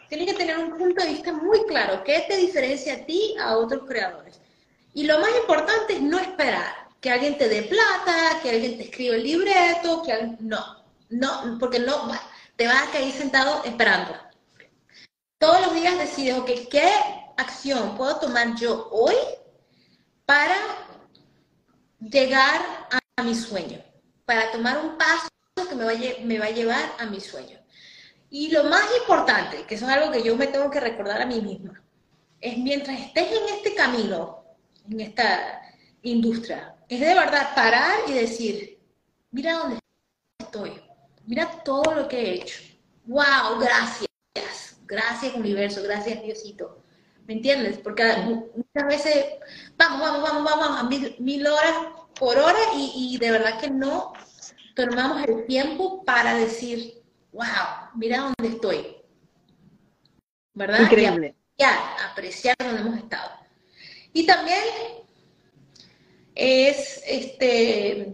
Tienes 0.08 0.28
que 0.28 0.38
tener 0.38 0.58
un 0.58 0.76
punto 0.76 1.02
de 1.02 1.10
vista 1.10 1.32
muy 1.32 1.64
claro. 1.64 2.04
¿Qué 2.04 2.24
te 2.28 2.36
diferencia 2.36 2.94
a 2.94 3.06
ti 3.06 3.34
a 3.40 3.56
otros 3.56 3.88
creadores? 3.88 4.38
Y 4.92 5.04
lo 5.04 5.18
más 5.18 5.30
importante 5.40 5.94
es 5.94 6.02
no 6.02 6.18
esperar 6.18 6.88
que 7.00 7.10
alguien 7.10 7.38
te 7.38 7.48
dé 7.48 7.62
plata, 7.62 8.40
que 8.42 8.50
alguien 8.50 8.76
te 8.76 8.84
escriba 8.84 9.16
el 9.16 9.24
libreto, 9.24 10.02
que 10.02 10.12
alguien... 10.12 10.36
No, 10.40 10.84
no, 11.08 11.56
porque 11.58 11.78
no, 11.78 12.10
te 12.56 12.66
vas 12.66 12.88
a 12.88 12.92
quedar 12.92 13.12
sentado 13.12 13.64
esperando. 13.64 14.14
Todos 15.38 15.60
los 15.62 15.74
días 15.74 15.98
decides, 15.98 16.38
ok, 16.38 16.50
¿qué 16.70 16.92
acción 17.38 17.96
puedo 17.96 18.16
tomar 18.16 18.54
yo 18.56 18.88
hoy 18.90 19.14
para 20.26 20.56
llegar 22.00 22.88
a, 22.90 23.22
mi 23.22 23.34
sueño? 23.34 23.89
Para 24.30 24.52
tomar 24.52 24.78
un 24.78 24.96
paso 24.96 25.26
que 25.68 25.74
me 25.74 25.82
va, 25.82 25.90
a, 25.90 26.24
me 26.24 26.38
va 26.38 26.44
a 26.44 26.50
llevar 26.50 26.92
a 27.00 27.06
mi 27.06 27.18
sueño. 27.18 27.58
Y 28.30 28.52
lo 28.52 28.62
más 28.62 28.84
importante, 29.00 29.64
que 29.66 29.74
eso 29.74 29.86
es 29.86 29.90
algo 29.90 30.12
que 30.12 30.22
yo 30.22 30.36
me 30.36 30.46
tengo 30.46 30.70
que 30.70 30.78
recordar 30.78 31.20
a 31.20 31.26
mí 31.26 31.40
misma, 31.40 31.82
es 32.40 32.56
mientras 32.56 33.00
estés 33.00 33.26
en 33.26 33.56
este 33.56 33.74
camino, 33.74 34.44
en 34.88 35.00
esta 35.00 35.60
industria, 36.02 36.76
es 36.88 37.00
de 37.00 37.12
verdad 37.12 37.56
parar 37.56 37.98
y 38.06 38.12
decir, 38.12 38.78
mira 39.32 39.54
dónde 39.54 39.80
estoy, 40.38 40.80
mira 41.26 41.50
todo 41.64 41.92
lo 41.92 42.06
que 42.06 42.20
he 42.20 42.34
hecho. 42.34 42.60
¡Wow! 43.06 43.58
Gracias. 43.58 44.76
Gracias 44.86 45.34
universo, 45.34 45.82
gracias 45.82 46.22
Diosito. 46.22 46.84
¿Me 47.26 47.34
entiendes? 47.34 47.78
Porque 47.78 48.04
muchas 48.54 48.86
veces 48.86 49.24
vamos, 49.76 50.00
vamos, 50.00 50.22
vamos, 50.22 50.44
vamos 50.44 50.78
a 50.78 50.82
mil, 51.20 51.46
horas 51.48 51.74
por 52.18 52.38
hora 52.38 52.58
y, 52.74 53.16
de 53.18 53.30
verdad 53.30 53.60
que 53.60 53.70
no 53.70 54.12
tomamos 54.74 55.22
el 55.24 55.46
tiempo 55.46 56.04
para 56.04 56.34
decir, 56.34 57.02
wow, 57.32 57.90
mira 57.94 58.18
dónde 58.18 58.54
estoy. 58.54 58.96
¿Verdad? 60.54 60.82
Increíble. 60.82 61.36
Ya, 61.58 61.96
apreciar 62.10 62.56
donde 62.58 62.80
hemos 62.80 62.98
estado. 62.98 63.30
Y 64.12 64.26
también 64.26 64.62
es, 66.34 67.02
este, 67.06 68.12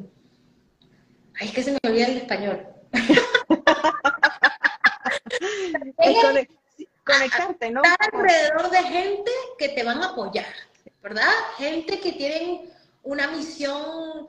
ay, 1.41 1.49
es 1.49 1.53
que 1.53 1.63
se 1.63 1.73
me 1.73 1.79
olvida 1.85 2.07
el 2.07 2.17
español. 2.19 2.67
conectarte, 7.07 7.71
¿no? 7.71 7.83
Estar 7.83 8.15
alrededor 8.15 8.71
de 8.71 8.83
gente 8.83 9.31
que 9.59 9.69
te 9.71 9.85
van 9.85 10.03
a 10.03 10.07
apoyar, 10.07 10.53
¿verdad? 11.03 11.31
Gente 11.57 12.01
que 12.01 12.13
tienen 12.13 12.71
una 13.07 13.29
misión 13.29 14.29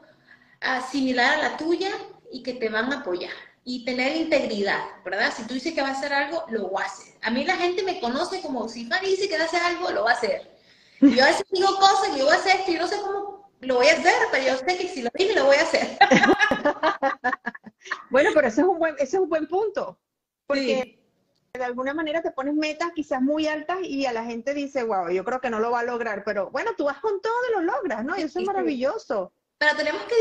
ah, 0.61 0.87
similar 0.89 1.39
a 1.39 1.49
la 1.49 1.57
tuya 1.57 1.91
y 2.31 2.43
que 2.43 2.53
te 2.53 2.69
van 2.69 2.93
a 2.93 2.99
apoyar. 2.99 3.31
Y 3.65 3.83
tener 3.83 4.15
integridad, 4.15 4.79
¿verdad? 5.03 5.33
Si 5.35 5.43
tú 5.43 5.55
dices 5.55 5.73
que 5.73 5.81
va 5.81 5.89
a 5.89 5.91
hacer 5.91 6.13
algo, 6.13 6.45
lo 6.49 6.71
va 6.71 6.83
a 6.83 6.85
hacer. 6.85 7.13
A 7.21 7.29
mí 7.29 7.43
la 7.43 7.57
gente 7.57 7.83
me 7.83 7.99
conoce 7.99 8.41
como 8.41 8.69
si 8.69 8.85
Fanny 8.85 9.09
dice 9.09 9.27
que 9.27 9.37
va 9.37 9.43
a 9.43 9.47
hacer 9.47 9.61
algo, 9.61 9.91
lo 9.91 10.05
va 10.05 10.11
a 10.11 10.13
hacer. 10.13 10.57
Yo 11.01 11.21
a 11.21 11.27
veces 11.27 11.45
digo 11.51 11.75
cosas 11.75 12.09
que 12.09 12.19
yo 12.19 12.25
voy 12.25 12.33
a 12.33 12.37
hacer 12.37 12.61
esto, 12.61 12.71
yo 12.71 12.79
no 12.79 12.87
sé 12.87 13.01
cómo 13.01 13.51
lo 13.59 13.75
voy 13.75 13.87
a 13.87 13.93
hacer, 13.93 14.13
pero 14.31 14.45
yo 14.45 14.57
sé 14.57 14.77
que 14.77 14.87
si 14.87 15.01
lo 15.01 15.09
dije, 15.13 15.35
lo 15.35 15.45
voy 15.45 15.57
a 15.57 15.63
hacer. 15.63 15.97
bueno, 18.09 18.29
pero 18.33 18.47
ese 18.47 18.61
es 18.61 18.67
un 18.67 18.79
buen, 18.79 18.95
ese 18.95 19.17
es 19.17 19.21
un 19.21 19.29
buen 19.29 19.47
punto. 19.47 19.99
Porque 20.45 21.06
de 21.53 21.63
alguna 21.63 21.93
manera 21.93 22.21
te 22.21 22.31
pones 22.31 22.53
metas 22.53 22.91
quizás 22.95 23.21
muy 23.21 23.47
altas 23.47 23.77
y 23.81 24.05
a 24.05 24.13
la 24.13 24.23
gente 24.23 24.53
dice, 24.53 24.83
wow, 24.83 25.09
yo 25.09 25.23
creo 25.23 25.41
que 25.41 25.49
no 25.49 25.59
lo 25.59 25.71
va 25.71 25.79
a 25.81 25.83
lograr, 25.83 26.23
pero 26.23 26.49
bueno, 26.51 26.71
tú 26.77 26.85
vas 26.85 26.99
con 26.99 27.21
todo 27.21 27.33
y 27.49 27.53
lo 27.53 27.61
logras, 27.61 28.05
¿no? 28.05 28.17
Y 28.17 28.21
eso 28.21 28.39
es 28.39 28.45
maravilloso. 28.45 29.31
Pero 29.57 29.75
tenemos 29.75 30.03
que 30.03 30.15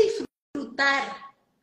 disfrutar 0.55 1.03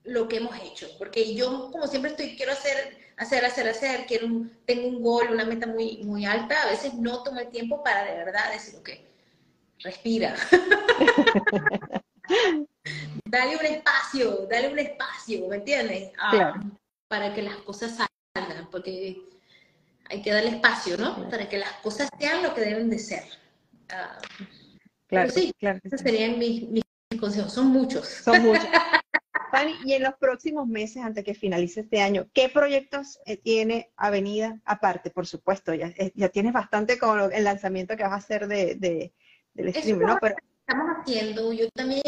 lo 0.04 0.28
que 0.28 0.36
hemos 0.36 0.56
hecho, 0.60 0.88
porque 0.98 1.34
yo 1.34 1.70
como 1.72 1.86
siempre 1.86 2.10
estoy, 2.10 2.36
quiero 2.36 2.52
hacer, 2.52 2.98
hacer, 3.16 3.44
hacer, 3.44 3.68
hacer, 3.68 4.06
quiero 4.06 4.28
tengo 4.66 4.88
un 4.88 5.02
gol, 5.02 5.28
una 5.30 5.44
meta 5.44 5.66
muy, 5.66 6.04
muy 6.04 6.26
alta, 6.26 6.62
a 6.62 6.70
veces 6.70 6.94
no 6.94 7.22
tomo 7.22 7.40
el 7.40 7.48
tiempo 7.48 7.82
para 7.82 8.04
de 8.04 8.16
verdad 8.16 8.52
decir, 8.52 8.78
ok, 8.78 8.90
respira. 9.80 10.36
dale 13.24 13.56
un 13.56 13.66
espacio, 13.66 14.46
dale 14.50 14.68
un 14.68 14.78
espacio, 14.78 15.48
¿me 15.48 15.56
entiendes? 15.56 16.12
Ah, 16.18 16.60
para 17.08 17.34
que 17.34 17.42
las 17.42 17.56
cosas 17.58 17.98
salgan, 18.34 18.68
porque 18.70 19.22
hay 20.10 20.22
que 20.22 20.32
darle 20.32 20.50
espacio, 20.50 20.96
¿no? 20.96 21.28
Para 21.28 21.48
que 21.48 21.58
las 21.58 21.72
cosas 21.82 22.08
sean 22.18 22.42
lo 22.42 22.54
que 22.54 22.60
deben 22.60 22.90
de 22.90 22.98
ser. 22.98 23.24
Ah, 23.90 24.18
claro, 25.06 25.30
sí, 25.30 25.52
claro. 25.58 25.78
Esos 25.82 26.00
serían 26.00 26.38
mis, 26.38 26.68
mis, 26.68 26.84
consejos. 27.18 27.52
Son 27.52 27.68
muchos. 27.68 28.06
Son 28.06 28.42
muchos. 28.42 28.66
Fanny, 29.50 29.74
y 29.84 29.92
en 29.94 30.02
los 30.02 30.14
próximos 30.14 30.66
meses, 30.66 31.02
antes 31.02 31.24
que 31.24 31.34
finalice 31.34 31.80
este 31.80 32.00
año, 32.00 32.28
¿qué 32.32 32.48
proyectos 32.48 33.20
eh, 33.24 33.36
tiene 33.36 33.92
Avenida 33.96 34.60
aparte? 34.64 35.10
Por 35.10 35.26
supuesto, 35.26 35.72
ya, 35.74 35.88
eh, 35.96 36.12
ya 36.14 36.28
tienes 36.28 36.52
bastante 36.52 36.98
con 36.98 37.32
el 37.32 37.44
lanzamiento 37.44 37.96
que 37.96 38.02
vas 38.02 38.12
a 38.12 38.16
hacer 38.16 38.48
de, 38.48 38.74
de 38.74 39.12
del 39.54 39.72
stream, 39.72 40.00
¿no? 40.00 40.18
Pero... 40.20 40.34
Estamos 40.66 40.96
haciendo, 40.98 41.52
yo 41.52 41.68
también 41.74 42.02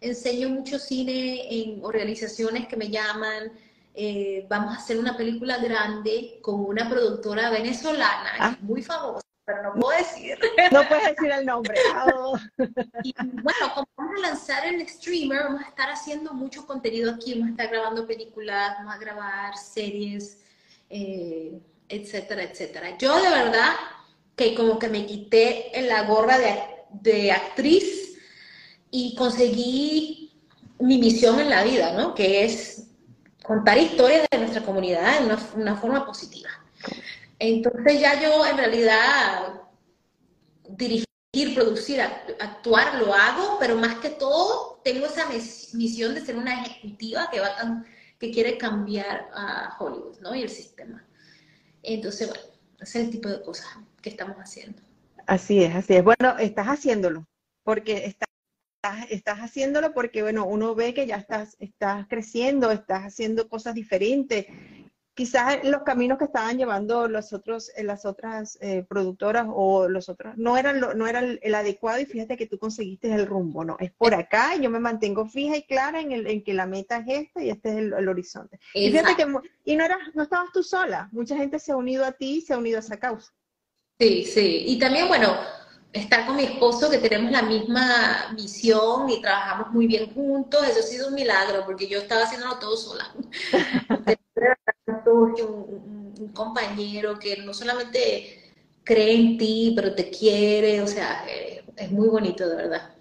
enseño 0.00 0.48
mucho 0.48 0.78
cine 0.78 1.46
en 1.50 1.84
organizaciones 1.84 2.66
que 2.66 2.76
me 2.76 2.90
llaman, 2.90 3.52
eh, 3.94 4.46
vamos 4.48 4.74
a 4.74 4.78
hacer 4.78 4.98
una 4.98 5.16
película 5.16 5.58
grande 5.58 6.38
con 6.40 6.64
una 6.64 6.88
productora 6.88 7.50
venezolana 7.50 8.30
ah. 8.38 8.56
muy 8.62 8.82
famosa, 8.82 9.20
pero 9.44 9.62
no 9.62 9.74
puedo 9.74 9.98
decir. 9.98 10.38
No 10.72 10.88
puedes 10.88 11.08
decir 11.08 11.30
el 11.30 11.44
nombre. 11.46 11.74
Y 13.04 13.12
bueno, 13.18 13.74
como 13.74 13.86
vamos 13.96 14.14
a 14.18 14.28
lanzar 14.28 14.66
el 14.66 14.88
streamer, 14.88 15.42
vamos 15.42 15.62
a 15.62 15.68
estar 15.68 15.90
haciendo 15.90 16.32
mucho 16.32 16.66
contenido 16.66 17.12
aquí, 17.12 17.34
vamos 17.34 17.48
a 17.48 17.50
estar 17.50 17.68
grabando 17.68 18.06
películas, 18.06 18.76
vamos 18.78 18.94
a 18.94 18.98
grabar 18.98 19.56
series, 19.58 20.38
eh, 20.88 21.60
etcétera, 21.88 22.44
etcétera. 22.44 22.96
Yo 22.96 23.20
de 23.20 23.28
verdad 23.28 23.72
que 24.36 24.54
como 24.54 24.78
que 24.78 24.88
me 24.88 25.04
quité 25.04 25.78
en 25.78 25.88
la 25.88 26.04
gorra 26.04 26.38
de, 26.38 26.62
de 26.90 27.32
actriz 27.32 28.18
y 28.90 29.14
conseguí 29.16 30.32
mi 30.78 30.98
misión 30.98 31.38
en 31.40 31.50
la 31.50 31.62
vida, 31.62 31.92
¿no? 31.92 32.14
Que 32.14 32.44
es 32.44 32.81
contar 33.42 33.78
historias 33.78 34.26
de 34.30 34.38
nuestra 34.38 34.62
comunidad 34.62 35.18
en 35.18 35.60
una, 35.60 35.76
forma 35.76 36.06
positiva. 36.06 36.50
Entonces 37.38 38.00
ya 38.00 38.20
yo 38.20 38.46
en 38.46 38.56
realidad 38.56 39.60
dirigir, 40.68 41.06
producir, 41.54 42.00
actuar 42.00 42.94
lo 42.98 43.14
hago, 43.14 43.58
pero 43.58 43.76
más 43.76 43.96
que 43.96 44.10
todo 44.10 44.80
tengo 44.84 45.06
esa 45.06 45.26
misión 45.28 46.14
de 46.14 46.24
ser 46.24 46.36
una 46.36 46.62
ejecutiva 46.62 47.28
que, 47.30 47.40
va 47.40 47.84
que 48.18 48.30
quiere 48.30 48.58
cambiar 48.58 49.28
a 49.34 49.76
Hollywood 49.78 50.20
¿no? 50.20 50.34
y 50.34 50.42
el 50.42 50.48
sistema. 50.48 51.04
Entonces, 51.82 52.28
bueno, 52.28 52.44
ese 52.80 53.00
es 53.00 53.06
el 53.06 53.10
tipo 53.10 53.28
de 53.28 53.42
cosas 53.42 53.66
que 54.00 54.10
estamos 54.10 54.36
haciendo. 54.36 54.80
Así 55.26 55.62
es, 55.62 55.74
así 55.74 55.94
es. 55.94 56.04
Bueno, 56.04 56.38
estás 56.38 56.66
haciéndolo, 56.66 57.26
porque 57.64 58.06
estás 58.06 58.28
estás, 59.10 59.38
haciéndolo 59.38 59.92
porque, 59.92 60.22
bueno, 60.22 60.46
uno 60.46 60.74
ve 60.74 60.94
que 60.94 61.06
ya 61.06 61.16
estás, 61.16 61.56
estás 61.60 62.06
creciendo, 62.08 62.70
estás 62.70 63.02
haciendo 63.02 63.48
cosas 63.48 63.74
diferentes. 63.74 64.46
Quizás 65.14 65.62
los 65.62 65.82
caminos 65.82 66.16
que 66.16 66.24
estaban 66.24 66.56
llevando 66.56 67.06
los 67.06 67.34
otros, 67.34 67.70
eh, 67.76 67.84
las 67.84 68.06
otras 68.06 68.58
eh, 68.62 68.84
productoras 68.88 69.46
o 69.50 69.86
los 69.86 70.08
otros 70.08 70.38
no 70.38 70.56
eran, 70.56 70.80
no 70.80 71.06
eran 71.06 71.38
el 71.42 71.54
adecuado 71.54 72.00
y 72.00 72.06
fíjate 72.06 72.38
que 72.38 72.46
tú 72.46 72.58
conseguiste 72.58 73.12
el 73.12 73.26
rumbo, 73.26 73.62
¿no? 73.62 73.76
Es 73.78 73.92
por 73.92 74.14
acá 74.14 74.56
y 74.56 74.62
yo 74.62 74.70
me 74.70 74.80
mantengo 74.80 75.26
fija 75.26 75.56
y 75.58 75.64
clara 75.64 76.00
en, 76.00 76.12
el, 76.12 76.26
en 76.26 76.42
que 76.42 76.54
la 76.54 76.64
meta 76.64 77.04
es 77.06 77.26
esta 77.26 77.44
y 77.44 77.50
este 77.50 77.68
es 77.68 77.76
el, 77.76 78.08
horizonte. 78.08 78.58
Y 78.72 78.90
fíjate 78.90 79.16
que, 79.16 79.26
y 79.66 79.76
no, 79.76 79.84
eras, 79.84 79.98
no 80.14 80.22
estabas 80.22 80.50
tú 80.50 80.62
sola, 80.62 81.10
mucha 81.12 81.36
gente 81.36 81.58
se 81.58 81.72
ha 81.72 81.76
unido 81.76 82.06
a 82.06 82.12
ti 82.12 82.38
y 82.38 82.40
se 82.40 82.54
ha 82.54 82.58
unido 82.58 82.78
a 82.78 82.80
esa 82.80 82.96
causa. 82.96 83.34
Sí, 84.00 84.24
sí. 84.24 84.64
Y 84.66 84.78
también, 84.78 85.08
bueno, 85.08 85.36
estar 85.92 86.26
con 86.26 86.36
mi 86.36 86.44
esposo, 86.44 86.90
que 86.90 86.98
tenemos 86.98 87.30
la 87.30 87.42
misma 87.42 88.32
misión 88.34 89.08
y 89.10 89.20
trabajamos 89.20 89.72
muy 89.72 89.86
bien 89.86 90.12
juntos, 90.12 90.66
eso 90.66 90.80
ha 90.80 90.82
sido 90.82 91.08
un 91.08 91.14
milagro, 91.14 91.64
porque 91.66 91.86
yo 91.86 91.98
estaba 91.98 92.22
haciéndolo 92.22 92.58
todo 92.58 92.76
sola. 92.76 93.12
un, 95.06 96.14
un, 96.18 96.32
compañero 96.32 97.18
que 97.18 97.36
no 97.38 97.52
solamente 97.52 98.52
cree 98.84 99.14
en 99.14 99.38
ti, 99.38 99.72
pero 99.76 99.94
te 99.94 100.10
quiere, 100.10 100.80
o 100.80 100.86
sea, 100.86 101.24
eh, 101.28 101.64
es 101.76 101.90
muy 101.90 102.08
bonito, 102.08 102.48
de 102.48 102.56
verdad. 102.56 102.94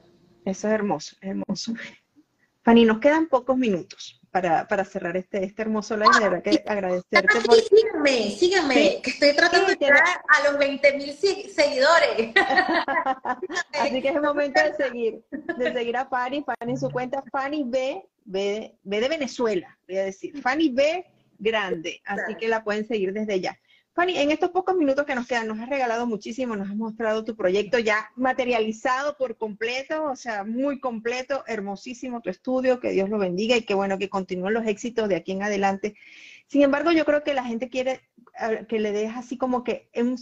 Eso 0.45 0.67
es 0.67 0.73
hermoso, 0.73 1.15
hermoso. 1.21 1.73
Fanny, 2.63 2.85
nos 2.85 2.99
quedan 2.99 3.27
pocos 3.27 3.57
minutos 3.57 4.20
para, 4.31 4.67
para 4.67 4.85
cerrar 4.85 5.15
este, 5.17 5.43
este 5.43 5.61
hermoso 5.61 5.95
live, 5.97 6.13
de 6.13 6.29
verdad 6.29 6.43
que 6.43 6.63
agradecerte. 6.65 7.41
por... 7.45 7.55
Síganme, 7.55 8.31
síganme, 8.31 9.01
que 9.03 9.11
estoy 9.11 9.35
tratando 9.35 9.67
de 9.67 9.75
llegar 9.75 10.03
a 10.03 10.49
los 10.49 10.57
20 10.57 10.97
mil 10.97 11.13
seguidores. 11.13 12.33
Así 13.73 14.01
que 14.01 14.09
es 14.09 14.15
el 14.15 14.21
momento 14.21 14.61
de 14.61 14.73
seguir, 14.75 15.21
de 15.57 15.73
seguir 15.73 15.97
a 15.97 16.05
Fanny, 16.05 16.43
Fanny 16.43 16.71
en 16.71 16.79
su 16.79 16.89
cuenta, 16.89 17.21
Fanny 17.31 17.63
B, 17.65 18.03
B, 18.23 18.75
B 18.83 19.01
de 19.01 19.09
Venezuela, 19.09 19.77
voy 19.87 19.97
a 19.97 20.05
decir, 20.05 20.41
Fanny 20.41 20.69
B 20.69 21.05
grande, 21.41 22.01
así 22.05 22.35
que 22.35 22.47
la 22.47 22.63
pueden 22.63 22.87
seguir 22.87 23.11
desde 23.13 23.41
ya. 23.41 23.57
Fanny, 24.01 24.17
en 24.17 24.31
estos 24.31 24.49
pocos 24.49 24.75
minutos 24.75 25.05
que 25.05 25.13
nos 25.13 25.27
quedan, 25.27 25.47
nos 25.47 25.59
has 25.59 25.69
regalado 25.69 26.07
muchísimo, 26.07 26.55
nos 26.55 26.71
has 26.71 26.75
mostrado 26.75 27.23
tu 27.23 27.35
proyecto 27.35 27.77
ya 27.77 28.09
materializado 28.15 29.15
por 29.15 29.37
completo, 29.37 30.05
o 30.05 30.15
sea, 30.15 30.43
muy 30.43 30.79
completo, 30.79 31.43
hermosísimo 31.45 32.19
tu 32.19 32.31
estudio, 32.31 32.79
que 32.79 32.89
Dios 32.89 33.11
lo 33.11 33.19
bendiga 33.19 33.55
y 33.55 33.61
que 33.61 33.75
bueno, 33.75 33.99
que 33.99 34.09
continúen 34.09 34.55
los 34.55 34.65
éxitos 34.65 35.07
de 35.07 35.17
aquí 35.17 35.33
en 35.33 35.43
adelante. 35.43 35.95
Sin 36.47 36.63
embargo, 36.63 36.91
yo 36.91 37.05
creo 37.05 37.23
que 37.23 37.35
la 37.35 37.43
gente 37.43 37.69
quiere 37.69 38.01
que 38.67 38.79
le 38.79 38.91
dejes 38.91 39.17
así 39.17 39.37
como 39.37 39.63
que 39.63 39.91
un, 39.93 40.17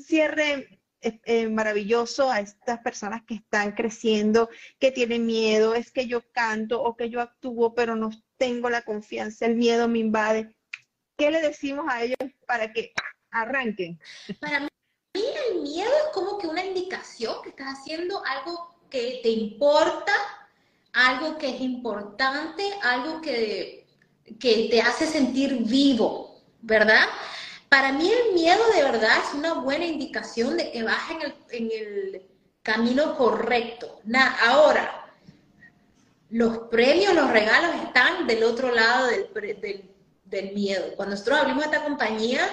cierre 0.00 0.80
eh, 1.00 1.20
eh, 1.24 1.48
maravilloso 1.48 2.32
a 2.32 2.40
estas 2.40 2.80
personas 2.80 3.22
que 3.22 3.34
están 3.34 3.76
creciendo, 3.76 4.48
que 4.80 4.90
tienen 4.90 5.24
miedo, 5.24 5.76
es 5.76 5.92
que 5.92 6.08
yo 6.08 6.22
canto 6.32 6.82
o 6.82 6.96
que 6.96 7.10
yo 7.10 7.20
actúo, 7.20 7.76
pero 7.76 7.94
no 7.94 8.10
tengo 8.38 8.70
la 8.70 8.82
confianza, 8.82 9.46
el 9.46 9.54
miedo 9.54 9.86
me 9.86 10.00
invade. 10.00 10.52
¿Qué 11.16 11.30
le 11.30 11.40
decimos 11.42 11.86
a 11.88 12.02
ellos 12.02 12.16
para 12.46 12.72
que 12.72 12.92
arranquen? 13.30 13.98
Para 14.40 14.60
mí 14.60 14.68
el 15.14 15.62
miedo 15.62 15.90
es 15.90 16.14
como 16.14 16.38
que 16.38 16.46
una 16.46 16.64
indicación 16.64 17.34
que 17.42 17.50
estás 17.50 17.78
haciendo 17.78 18.22
algo 18.24 18.74
que 18.88 19.20
te 19.22 19.30
importa, 19.30 20.12
algo 20.92 21.38
que 21.38 21.54
es 21.54 21.60
importante, 21.60 22.62
algo 22.82 23.20
que, 23.20 23.86
que 24.38 24.68
te 24.70 24.80
hace 24.80 25.06
sentir 25.06 25.64
vivo, 25.64 26.40
¿verdad? 26.60 27.04
Para 27.68 27.92
mí 27.92 28.10
el 28.10 28.34
miedo 28.34 28.62
de 28.74 28.82
verdad 28.82 29.18
es 29.24 29.34
una 29.34 29.54
buena 29.54 29.84
indicación 29.84 30.56
de 30.56 30.72
que 30.72 30.82
vas 30.82 31.10
en 31.10 31.22
el, 31.22 31.34
en 31.50 31.70
el 31.72 32.30
camino 32.62 33.16
correcto. 33.16 34.00
ahora, 34.40 35.06
los 36.30 36.58
premios, 36.68 37.14
los 37.14 37.30
regalos 37.30 37.74
están 37.84 38.26
del 38.26 38.44
otro 38.44 38.72
lado 38.72 39.06
del, 39.06 39.88
del, 40.24 40.52
miedo. 40.52 40.94
Cuando 40.96 41.14
nosotros 41.14 41.40
abrimos 41.40 41.64
esta 41.64 41.82
compañía, 41.82 42.48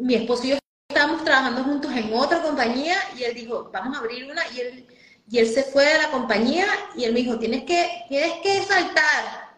mi 0.00 0.14
esposo 0.14 0.44
y 0.44 0.50
yo 0.50 0.58
estábamos 0.88 1.24
trabajando 1.24 1.64
juntos 1.64 1.92
en 1.92 2.12
otra 2.14 2.42
compañía 2.42 2.96
y 3.16 3.22
él 3.24 3.34
dijo, 3.34 3.70
vamos 3.72 3.96
a 3.96 4.00
abrir 4.00 4.30
una 4.30 4.42
y 4.48 4.60
él, 4.60 4.86
y 5.28 5.38
él 5.38 5.46
se 5.46 5.62
fue 5.64 5.84
de 5.84 5.98
la 5.98 6.10
compañía 6.10 6.66
y 6.96 7.04
él 7.04 7.12
me 7.12 7.20
dijo, 7.20 7.38
tienes 7.38 7.64
que, 7.64 8.04
tienes 8.08 8.34
que 8.42 8.62
saltar, 8.62 9.56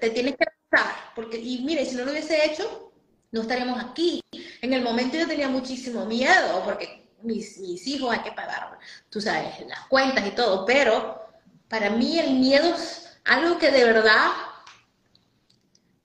te 0.00 0.10
tienes 0.10 0.36
que 0.36 0.46
lanzar, 0.70 0.94
porque, 1.14 1.38
y 1.38 1.62
mire, 1.64 1.84
si 1.84 1.96
no 1.96 2.04
lo 2.04 2.12
hubiese 2.12 2.44
hecho, 2.44 2.92
no 3.32 3.42
estaríamos 3.42 3.82
aquí. 3.82 4.20
En 4.62 4.72
el 4.72 4.82
momento 4.82 5.16
yo 5.16 5.26
tenía 5.26 5.48
muchísimo 5.48 6.04
miedo 6.06 6.62
porque 6.64 7.08
mis, 7.22 7.58
mis 7.58 7.86
hijos 7.86 8.12
hay 8.12 8.20
que 8.20 8.32
pagar, 8.32 8.78
tú 9.08 9.20
sabes, 9.20 9.66
las 9.66 9.86
cuentas 9.88 10.26
y 10.26 10.30
todo, 10.30 10.64
pero 10.64 11.20
para 11.68 11.90
mí 11.90 12.18
el 12.18 12.34
miedo 12.34 12.74
es 12.74 13.18
algo 13.24 13.58
que 13.58 13.70
de 13.70 13.84
verdad 13.84 14.30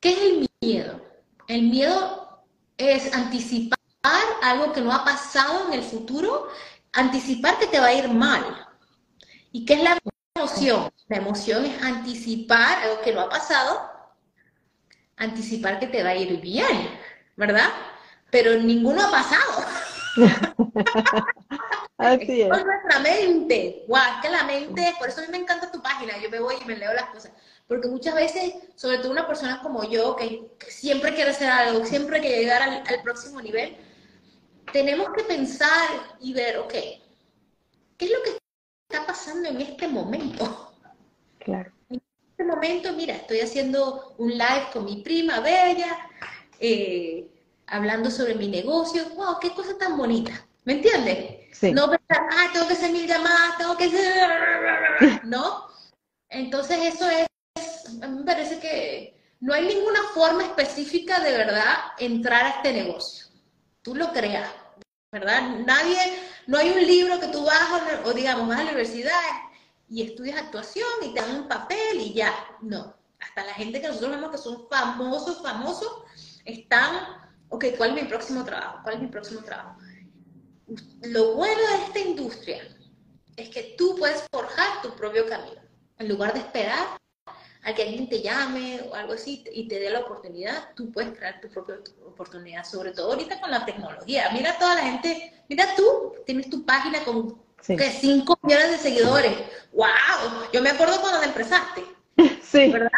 ¿Qué 0.05 0.11
es 0.11 0.19
el 0.19 0.49
miedo? 0.61 1.01
El 1.47 1.63
miedo 1.63 2.24
es 2.77 3.13
anticipar 3.13 3.79
algo 4.41 4.73
que 4.73 4.81
no 4.81 4.91
ha 4.91 5.03
pasado 5.03 5.67
en 5.67 5.73
el 5.73 5.83
futuro, 5.83 6.49
anticipar 6.93 7.57
que 7.59 7.67
te 7.67 7.79
va 7.79 7.87
a 7.87 7.93
ir 7.93 8.07
mal. 8.09 8.67
¿Y 9.51 9.65
qué 9.65 9.75
es 9.75 9.83
la 9.83 9.97
emoción? 10.35 10.91
La 11.07 11.17
emoción 11.17 11.65
es 11.65 11.81
anticipar 11.81 12.79
algo 12.79 13.01
que 13.01 13.13
no 13.13 13.21
ha 13.21 13.29
pasado, 13.29 13.89
anticipar 15.17 15.79
que 15.79 15.87
te 15.87 16.03
va 16.03 16.09
a 16.09 16.15
ir 16.15 16.39
bien, 16.41 16.89
¿verdad? 17.35 17.69
Pero 18.29 18.55
ninguno 18.55 19.01
ha 19.01 19.11
pasado. 19.11 19.65
Así 21.97 22.41
es. 22.41 22.49
nuestra 22.49 22.99
mente. 22.99 23.85
Guau, 23.87 24.21
que 24.21 24.29
la 24.29 24.43
mente, 24.43 24.93
por 24.99 25.07
eso 25.09 25.21
a 25.21 25.23
mí 25.23 25.29
me 25.31 25.37
encanta 25.37 25.71
tu 25.71 25.81
página, 25.81 26.17
yo 26.17 26.29
me 26.29 26.39
voy 26.39 26.55
y 26.61 26.65
me 26.65 26.75
leo 26.75 26.93
las 26.93 27.05
cosas. 27.05 27.31
Porque 27.67 27.87
muchas 27.87 28.15
veces, 28.15 28.53
sobre 28.75 28.99
todo 28.99 29.11
una 29.11 29.27
persona 29.27 29.61
como 29.61 29.83
yo, 29.83 30.15
que, 30.15 30.51
siempre 30.67 31.13
quiere 31.15 31.31
hacer 31.31 31.49
algo, 31.49 31.85
siempre 31.85 32.19
quiere 32.19 32.39
llegar 32.41 32.61
al, 32.61 32.83
al, 32.85 33.01
próximo 33.03 33.41
nivel, 33.41 33.75
tenemos 34.71 35.09
que 35.15 35.23
pensar 35.23 35.89
y 36.19 36.33
ver, 36.33 36.57
ok, 36.57 36.73
¿qué 37.97 38.05
es 38.05 38.11
lo 38.11 38.21
que 38.23 38.37
está 38.89 39.05
pasando 39.07 39.49
en 39.49 39.61
este 39.61 39.87
momento? 39.87 40.73
Claro. 41.39 41.71
En 41.89 42.01
este 42.31 42.43
momento, 42.43 42.93
mira, 42.93 43.15
estoy 43.15 43.39
haciendo 43.39 44.15
un 44.17 44.31
live 44.31 44.67
con 44.73 44.85
mi 44.85 45.01
prima 45.01 45.39
Bella, 45.39 45.97
eh, 46.59 47.27
hablando 47.67 48.11
sobre 48.11 48.35
mi 48.35 48.47
negocio. 48.47 49.03
¡Wow! 49.15 49.39
¡Qué 49.39 49.51
cosa 49.51 49.77
tan 49.77 49.97
bonita! 49.97 50.45
¿Me 50.63 50.73
entiendes? 50.73 51.47
Sí. 51.53 51.71
No 51.71 51.89
pensar, 51.89 52.27
ah, 52.31 52.49
tengo 52.51 52.67
que 52.67 52.73
hacer 52.73 52.91
mil 52.91 53.07
llamadas, 53.07 53.57
tengo 53.57 53.77
que 53.77 53.85
hacer. 53.85 54.29
¿No? 55.23 55.67
Entonces, 56.29 56.93
eso 56.93 57.09
es. 57.09 57.27
Me 57.93 58.23
parece 58.23 58.59
que 58.59 59.35
no 59.39 59.53
hay 59.53 59.67
ninguna 59.67 59.99
forma 60.13 60.43
específica 60.43 61.19
de 61.19 61.31
verdad 61.31 61.75
entrar 61.99 62.45
a 62.45 62.49
este 62.49 62.73
negocio. 62.73 63.27
Tú 63.81 63.95
lo 63.95 64.11
creas, 64.11 64.49
¿verdad? 65.11 65.41
Nadie, 65.65 65.97
no 66.47 66.57
hay 66.57 66.69
un 66.71 66.85
libro 66.85 67.19
que 67.19 67.27
tú 67.27 67.45
vas, 67.45 67.81
o 68.03 68.13
digamos, 68.13 68.47
vas 68.47 68.59
a 68.59 68.63
la 68.63 68.71
universidad 68.71 69.11
y 69.89 70.01
estudias 70.01 70.37
actuación 70.37 70.87
y 71.03 71.13
te 71.13 71.21
dan 71.21 71.41
un 71.41 71.47
papel 71.47 71.99
y 71.99 72.13
ya. 72.13 72.33
No. 72.61 72.95
Hasta 73.19 73.45
la 73.45 73.53
gente 73.53 73.81
que 73.81 73.87
nosotros 73.87 74.11
vemos 74.11 74.31
que 74.31 74.37
son 74.37 74.67
famosos, 74.69 75.41
famosos, 75.41 76.03
están 76.45 77.25
ok, 77.49 77.65
¿cuál 77.77 77.95
es 77.95 78.03
mi 78.03 78.09
próximo 78.09 78.43
trabajo? 78.43 78.79
¿Cuál 78.83 78.95
es 78.95 79.01
mi 79.01 79.07
próximo 79.07 79.41
trabajo? 79.41 79.79
Lo 81.03 81.35
bueno 81.35 81.61
de 81.61 81.85
esta 81.85 81.99
industria 81.99 82.63
es 83.35 83.49
que 83.49 83.75
tú 83.77 83.95
puedes 83.97 84.23
forjar 84.31 84.81
tu 84.81 84.95
propio 84.95 85.27
camino. 85.27 85.61
En 85.97 86.09
lugar 86.09 86.33
de 86.33 86.39
esperar 86.39 86.97
a 87.65 87.73
que 87.73 87.81
alguien 87.81 88.07
te 88.07 88.21
llame 88.21 88.79
o 88.89 88.95
algo 88.95 89.13
así 89.13 89.43
y 89.51 89.67
te 89.67 89.79
dé 89.79 89.89
la 89.89 90.01
oportunidad, 90.01 90.69
tú 90.75 90.91
puedes 90.91 91.17
crear 91.17 91.41
tu 91.41 91.49
propia 91.49 91.79
oportunidad, 92.05 92.63
sobre 92.63 92.91
todo 92.91 93.11
ahorita 93.11 93.41
con 93.41 93.49
la 93.49 93.65
tecnología. 93.65 94.29
Mira 94.33 94.57
toda 94.57 94.75
la 94.75 94.83
gente, 94.83 95.33
mira 95.49 95.67
tú, 95.75 96.13
tienes 96.25 96.49
tu 96.49 96.63
página 96.63 97.03
con 97.03 97.43
que 97.65 97.89
5 97.89 98.39
millones 98.43 98.71
de 98.71 98.77
seguidores. 98.77 99.33
¡Wow! 99.73 100.49
Yo 100.53 100.61
me 100.61 100.69
acuerdo 100.69 101.01
cuando 101.01 101.23
empezaste. 101.23 101.83
Sí. 102.41 102.71
¿Verdad? 102.71 102.89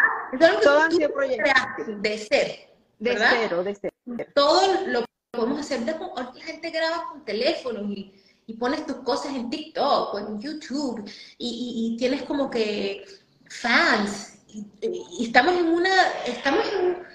Todo 0.61 0.91
sido 0.91 1.11
proyectos. 1.11 2.01
De 2.01 2.17
ser. 2.19 2.69
De 2.99 3.17
cero, 3.17 3.63
de 3.63 3.75
cero. 3.75 3.93
Todo 4.35 4.85
lo 4.87 5.05
podemos 5.31 5.61
hacer. 5.61 5.81
La 5.81 6.31
gente 6.43 6.69
graba 6.69 7.09
con 7.09 7.25
teléfono 7.25 7.81
y, 7.91 8.13
pones 8.59 8.85
tus 8.85 8.97
cosas 8.97 9.35
en 9.35 9.49
TikTok 9.49 10.13
o 10.13 10.19
en 10.19 10.39
YouTube 10.39 11.09
y, 11.39 11.95
tienes 11.97 12.23
como 12.23 12.51
que 12.51 13.05
fans. 13.49 14.36
Y, 14.81 15.25
estamos 15.25 15.55
en 15.55 15.67
una, 15.67 15.93
estamos 16.25 16.65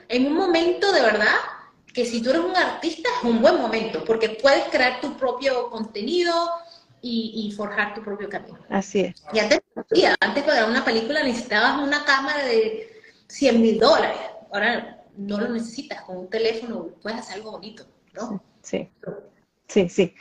en, 0.08 0.26
un 0.26 0.34
momento 0.34 0.92
de 0.92 1.02
verdad 1.02 1.34
que 1.92 2.04
si 2.04 2.22
tú 2.22 2.30
eres 2.30 2.42
un 2.42 2.56
artista 2.56 3.08
es 3.18 3.24
un 3.24 3.40
buen 3.42 3.56
momento 3.56 4.04
porque 4.04 4.30
puedes 4.30 4.64
crear 4.66 5.00
tu 5.00 5.16
propio 5.16 5.70
contenido 5.70 6.32
y, 7.04 7.52
forjar 7.56 7.94
tu 7.94 8.02
propio 8.02 8.28
camino. 8.28 8.58
Así 8.68 9.00
es. 9.00 9.24
Y 9.32 9.40
antes, 9.40 9.60
antes 10.20 10.44
para 10.44 10.66
una 10.66 10.84
película 10.84 11.22
necesitabas 11.22 11.82
una 11.82 12.04
cámara 12.04 12.44
de 12.44 12.92
100 13.26 13.60
mil 13.60 13.80
dólares. 13.80 14.18
Ahora 14.52 15.02
no 15.16 15.38
lo 15.38 15.48
necesitas, 15.48 16.02
con 16.02 16.18
un 16.18 16.30
teléfono 16.30 16.90
puedes 17.02 17.18
hacer 17.18 17.36
algo 17.36 17.52
bonito, 17.52 17.84
¿no? 18.14 18.42
Sí, 18.62 18.88
sí, 19.66 19.88
sí. 19.88 20.14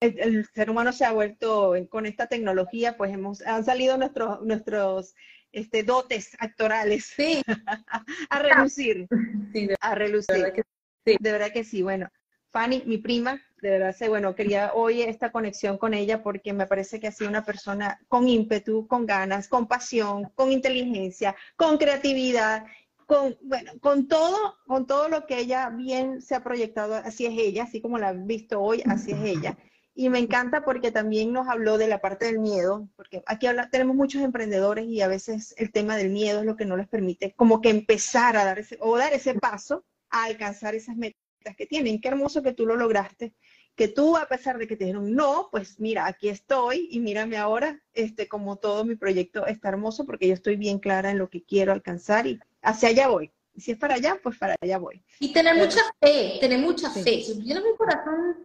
El, 0.00 0.46
ser 0.54 0.70
humano 0.70 0.92
se 0.92 1.04
ha 1.04 1.12
vuelto, 1.12 1.74
con 1.90 2.06
esta 2.06 2.26
tecnología, 2.26 2.96
pues 2.96 3.12
hemos, 3.12 3.42
han 3.42 3.64
salido 3.64 3.96
nuestros, 3.96 4.42
nuestros 4.42 5.14
este, 5.52 5.82
dotes 5.82 6.36
actorales 6.38 7.06
sí. 7.06 7.42
a 8.30 8.38
relucir, 8.38 9.06
sí, 9.52 9.68
a 9.80 9.94
relucir. 9.94 10.34
De 10.34 10.42
verdad, 10.42 10.64
sí. 11.04 11.16
de 11.18 11.32
verdad 11.32 11.52
que 11.52 11.64
sí, 11.64 11.82
bueno. 11.82 12.08
Fanny, 12.50 12.82
mi 12.86 12.96
prima, 12.96 13.42
de 13.60 13.70
verdad, 13.70 13.94
sé, 13.94 14.08
bueno, 14.08 14.34
quería 14.34 14.72
hoy 14.72 15.02
esta 15.02 15.30
conexión 15.30 15.76
con 15.76 15.92
ella 15.92 16.22
porque 16.22 16.54
me 16.54 16.66
parece 16.66 16.98
que 16.98 17.08
ha 17.08 17.12
sido 17.12 17.28
una 17.28 17.44
persona 17.44 18.00
con 18.08 18.28
ímpetu, 18.28 18.86
con 18.86 19.04
ganas, 19.04 19.48
con 19.48 19.66
pasión, 19.66 20.30
con 20.34 20.50
inteligencia, 20.52 21.36
con 21.56 21.76
creatividad 21.76 22.64
con, 23.06 23.36
bueno, 23.42 23.72
con 23.80 24.08
todo, 24.08 24.56
con 24.66 24.86
todo 24.86 25.08
lo 25.08 25.26
que 25.26 25.38
ella 25.38 25.70
bien 25.70 26.20
se 26.20 26.34
ha 26.34 26.42
proyectado, 26.42 26.96
así 26.96 27.24
es 27.24 27.34
ella, 27.38 27.62
así 27.62 27.80
como 27.80 27.98
la 27.98 28.08
han 28.08 28.26
visto 28.26 28.60
hoy, 28.60 28.82
así 28.86 29.12
es 29.12 29.22
ella. 29.22 29.56
Y 29.98 30.10
me 30.10 30.18
encanta 30.18 30.62
porque 30.62 30.92
también 30.92 31.32
nos 31.32 31.48
habló 31.48 31.78
de 31.78 31.88
la 31.88 32.02
parte 32.02 32.26
del 32.26 32.38
miedo, 32.38 32.86
porque 32.96 33.22
aquí 33.26 33.46
tenemos 33.70 33.96
muchos 33.96 34.20
emprendedores 34.22 34.86
y 34.86 35.00
a 35.00 35.08
veces 35.08 35.54
el 35.56 35.72
tema 35.72 35.96
del 35.96 36.10
miedo 36.10 36.40
es 36.40 36.44
lo 36.46 36.54
que 36.54 36.66
no 36.66 36.76
les 36.76 36.86
permite 36.86 37.32
como 37.34 37.62
que 37.62 37.70
empezar 37.70 38.36
a 38.36 38.44
dar 38.44 38.58
ese, 38.58 38.76
o 38.80 38.98
dar 38.98 39.14
ese 39.14 39.34
paso 39.34 39.84
a 40.10 40.24
alcanzar 40.24 40.74
esas 40.74 40.96
metas 40.96 41.16
que 41.56 41.66
tienen. 41.66 42.00
Qué 42.00 42.08
hermoso 42.08 42.42
que 42.42 42.52
tú 42.52 42.66
lo 42.66 42.76
lograste 42.76 43.32
que 43.76 43.88
tú, 43.88 44.16
a 44.16 44.26
pesar 44.26 44.58
de 44.58 44.66
que 44.66 44.74
te 44.74 44.84
dijeron 44.84 45.14
no, 45.14 45.48
pues 45.52 45.78
mira, 45.78 46.06
aquí 46.06 46.30
estoy 46.30 46.88
y 46.90 46.98
mírame 46.98 47.36
ahora, 47.36 47.80
este, 47.92 48.26
como 48.26 48.56
todo 48.56 48.84
mi 48.84 48.96
proyecto 48.96 49.46
está 49.46 49.68
hermoso 49.68 50.06
porque 50.06 50.26
yo 50.26 50.34
estoy 50.34 50.56
bien 50.56 50.78
clara 50.78 51.10
en 51.10 51.18
lo 51.18 51.28
que 51.28 51.44
quiero 51.44 51.72
alcanzar 51.72 52.26
y 52.26 52.40
hacia 52.62 52.88
allá 52.88 53.08
voy. 53.08 53.30
Y 53.54 53.60
si 53.60 53.72
es 53.72 53.78
para 53.78 53.94
allá, 53.94 54.18
pues 54.22 54.38
para 54.38 54.56
allá 54.60 54.78
voy. 54.78 55.02
Y 55.20 55.32
tener 55.32 55.54
mucha 55.56 55.80
fe, 56.00 56.38
tener 56.40 56.58
mucha 56.58 56.90
fe. 56.90 57.22
Tú 57.26 57.42
tienes 57.42 57.64
un 57.64 57.76
corazón 57.76 58.36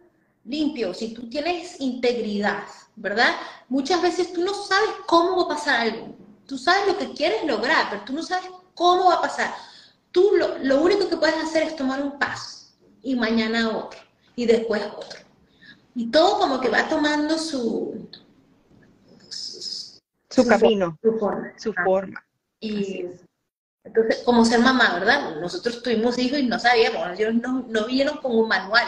limpio, 0.44 0.92
si 0.94 1.14
tú 1.14 1.28
tienes 1.28 1.80
integridad, 1.80 2.64
¿verdad? 2.96 3.34
Muchas 3.68 4.02
veces 4.02 4.32
tú 4.32 4.42
no 4.42 4.54
sabes 4.54 4.90
cómo 5.06 5.36
va 5.36 5.44
a 5.44 5.56
pasar 5.56 5.80
algo. 5.80 6.14
Tú 6.46 6.58
sabes 6.58 6.86
lo 6.86 6.98
que 6.98 7.12
quieres 7.12 7.44
lograr, 7.44 7.86
pero 7.90 8.02
tú 8.04 8.12
no 8.12 8.22
sabes 8.22 8.50
cómo 8.74 9.06
va 9.06 9.14
a 9.14 9.22
pasar. 9.22 9.54
Tú 10.10 10.32
lo, 10.36 10.58
lo 10.58 10.82
único 10.82 11.08
que 11.08 11.16
puedes 11.16 11.36
hacer 11.36 11.62
es 11.62 11.76
tomar 11.76 12.02
un 12.02 12.18
paso 12.18 12.66
y 13.02 13.14
mañana 13.14 13.76
otro 13.76 14.00
y 14.36 14.46
después 14.46 14.82
otro. 14.82 15.20
Y 15.94 16.10
todo 16.10 16.38
como 16.38 16.60
que 16.60 16.68
va 16.68 16.88
tomando 16.88 17.38
su... 17.38 18.08
Su, 20.30 20.46
camino, 20.46 20.98
su 21.02 21.18
forma. 21.18 21.52
Su 21.58 21.74
forma. 21.74 22.24
Y 22.58 23.04
entonces, 23.84 24.22
como 24.24 24.44
ser 24.46 24.60
mamá, 24.60 24.94
¿verdad? 24.94 25.36
Nosotros 25.40 25.82
tuvimos 25.82 26.18
hijos 26.18 26.38
y 26.38 26.46
no 26.46 26.58
sabíamos, 26.58 27.18
ellos 27.18 27.34
no, 27.34 27.66
no 27.68 27.86
vieron 27.86 28.16
con 28.18 28.34
un 28.34 28.48
manual. 28.48 28.86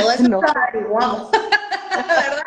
Todo 0.00 0.10
eso 0.10 0.28
no. 0.28 0.40
averiguamos. 0.42 1.30
¿Verdad? 1.96 2.42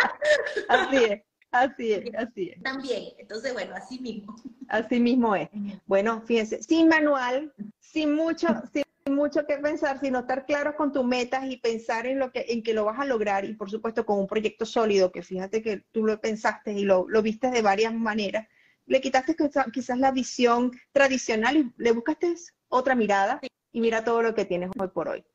Así 0.67 1.03
es. 1.03 1.21
Así 1.51 1.93
es, 1.93 2.15
así 2.15 2.51
es. 2.55 2.61
También, 2.61 3.05
entonces 3.17 3.53
bueno, 3.53 3.73
así 3.75 3.99
mismo. 3.99 4.35
Así 4.67 4.99
mismo 4.99 5.35
es. 5.35 5.49
Bueno, 5.87 6.21
fíjense, 6.21 6.61
sin 6.61 6.87
manual, 6.87 7.51
sin 7.79 8.13
mucho, 8.13 8.47
sin 8.71 9.15
mucho 9.15 9.47
que 9.47 9.57
pensar, 9.57 9.99
sino 9.99 10.19
estar 10.19 10.45
claro 10.45 10.75
con 10.75 10.93
tus 10.93 11.03
metas 11.03 11.45
y 11.45 11.57
pensar 11.57 12.05
en 12.05 12.19
lo 12.19 12.31
que, 12.31 12.45
en 12.49 12.61
que 12.61 12.75
lo 12.75 12.85
vas 12.85 12.99
a 12.99 13.05
lograr 13.05 13.45
y 13.45 13.55
por 13.55 13.71
supuesto 13.71 14.05
con 14.05 14.19
un 14.19 14.27
proyecto 14.27 14.65
sólido, 14.65 15.11
que 15.11 15.23
fíjate 15.23 15.63
que 15.63 15.85
tú 15.91 16.05
lo 16.05 16.21
pensaste 16.21 16.73
y 16.73 16.83
lo, 16.83 17.07
lo 17.09 17.23
viste 17.23 17.49
de 17.49 17.63
varias 17.63 17.95
maneras. 17.95 18.47
Le 18.85 19.01
quitaste 19.01 19.35
quizás 19.73 19.97
la 19.97 20.11
visión 20.11 20.71
tradicional 20.91 21.57
y 21.57 21.73
le 21.77 21.91
buscaste 21.93 22.35
otra 22.67 22.93
mirada 22.93 23.39
y 23.71 23.81
mira 23.81 24.03
todo 24.03 24.21
lo 24.21 24.35
que 24.35 24.45
tienes 24.45 24.69
hoy 24.77 24.87
por 24.89 25.09
hoy. 25.09 25.25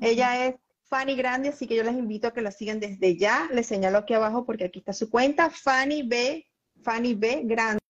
Ella 0.00 0.46
es 0.46 0.54
Fanny 0.92 1.16
Grande, 1.16 1.48
así 1.48 1.66
que 1.66 1.74
yo 1.74 1.84
les 1.84 1.94
invito 1.94 2.28
a 2.28 2.34
que 2.34 2.42
la 2.42 2.50
sigan 2.50 2.78
desde 2.78 3.16
ya. 3.16 3.48
Les 3.50 3.66
señalo 3.66 3.96
aquí 3.96 4.12
abajo 4.12 4.44
porque 4.44 4.64
aquí 4.64 4.80
está 4.80 4.92
su 4.92 5.08
cuenta, 5.08 5.48
Fanny 5.48 6.02
B, 6.02 6.46
Fanny 6.82 7.14
B 7.14 7.44
Grande 7.44 7.80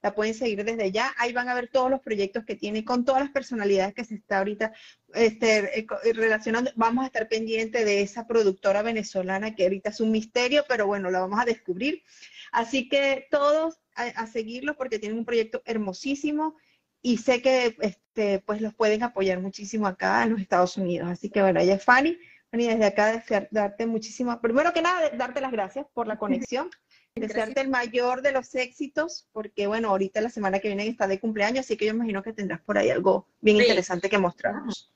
la 0.00 0.14
pueden 0.14 0.32
seguir 0.32 0.64
desde 0.64 0.92
ya. 0.92 1.12
Ahí 1.18 1.32
van 1.32 1.48
a 1.48 1.54
ver 1.54 1.68
todos 1.72 1.90
los 1.90 2.00
proyectos 2.00 2.44
que 2.44 2.54
tiene 2.54 2.84
con 2.84 3.04
todas 3.04 3.22
las 3.22 3.32
personalidades 3.32 3.94
que 3.94 4.04
se 4.04 4.14
está 4.14 4.38
ahorita 4.38 4.72
este, 5.14 5.80
eh, 5.80 5.86
eh, 6.04 6.12
relacionando. 6.12 6.70
Vamos 6.76 7.02
a 7.02 7.06
estar 7.06 7.26
pendiente 7.26 7.84
de 7.84 8.02
esa 8.02 8.28
productora 8.28 8.82
venezolana 8.82 9.56
que 9.56 9.64
ahorita 9.64 9.90
es 9.90 10.00
un 10.00 10.12
misterio, 10.12 10.64
pero 10.68 10.86
bueno, 10.86 11.10
la 11.10 11.18
vamos 11.18 11.40
a 11.40 11.44
descubrir. 11.44 12.04
Así 12.52 12.88
que 12.88 13.26
todos 13.28 13.80
a, 13.96 14.24
seguirlos 14.28 14.76
porque 14.76 15.00
tienen 15.00 15.18
un 15.18 15.24
proyecto 15.24 15.62
hermosísimo 15.64 16.54
y 17.02 17.18
sé 17.18 17.42
que 17.42 17.76
este, 17.80 18.38
pues 18.46 18.60
los 18.60 18.72
pueden 18.72 19.02
apoyar 19.02 19.40
muchísimo 19.40 19.88
acá 19.88 20.22
en 20.22 20.30
los 20.30 20.40
Estados 20.40 20.76
Unidos. 20.76 21.08
Así 21.08 21.28
que 21.28 21.42
bueno, 21.42 21.58
ella 21.58 21.74
es 21.74 21.84
Fanny. 21.84 22.16
Fanny, 22.50 22.66
desde 22.66 22.86
acá 22.86 23.24
darte 23.50 23.86
muchísimo, 23.86 24.40
primero 24.40 24.72
que 24.72 24.82
nada, 24.82 25.10
darte 25.10 25.40
las 25.40 25.52
gracias 25.52 25.86
por 25.92 26.06
la 26.06 26.18
conexión. 26.18 26.70
Desearte 27.14 27.62
el 27.62 27.70
mayor 27.70 28.20
de 28.20 28.32
los 28.32 28.54
éxitos, 28.54 29.26
porque 29.32 29.66
bueno, 29.66 29.88
ahorita 29.88 30.20
la 30.20 30.28
semana 30.28 30.58
que 30.58 30.68
viene 30.68 30.86
está 30.86 31.06
de 31.06 31.18
cumpleaños, 31.18 31.64
así 31.64 31.76
que 31.76 31.86
yo 31.86 31.92
imagino 31.92 32.22
que 32.22 32.34
tendrás 32.34 32.60
por 32.60 32.76
ahí 32.76 32.90
algo 32.90 33.26
bien 33.40 33.56
interesante 33.56 34.10
que 34.10 34.18
mostrarnos. 34.18 34.92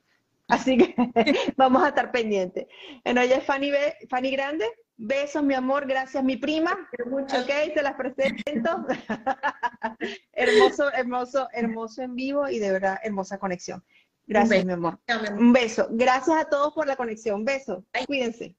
Así 0.51 0.76
que 0.76 0.94
vamos 1.57 1.82
a 1.82 1.88
estar 1.88 2.12
pendientes. 2.12 2.66
Bueno, 3.05 3.22
ella 3.22 3.36
es 3.36 3.44
Fanny, 3.44 3.70
Fanny 4.09 4.30
Grande. 4.32 4.66
Besos, 4.96 5.42
mi 5.42 5.55
amor. 5.55 5.86
Gracias, 5.86 6.22
mi 6.22 6.36
prima. 6.36 6.76
Mucho. 7.07 7.40
Ok, 7.40 7.74
te 7.74 7.82
las 7.82 7.94
presento. 7.94 8.86
hermoso, 10.32 10.92
hermoso, 10.92 11.48
hermoso 11.53 12.03
en 12.03 12.14
vivo 12.16 12.48
y 12.48 12.59
de 12.59 12.72
verdad 12.72 12.98
hermosa 13.03 13.38
conexión. 13.38 13.82
Gracias, 14.30 14.64
mi 14.64 14.72
amor. 14.72 15.00
Un 15.36 15.52
beso. 15.52 15.88
Gracias 15.90 16.36
a 16.36 16.48
todos 16.48 16.72
por 16.72 16.86
la 16.86 16.94
conexión. 16.94 17.40
Un 17.40 17.44
beso. 17.44 17.84
Cuídense. 18.06 18.54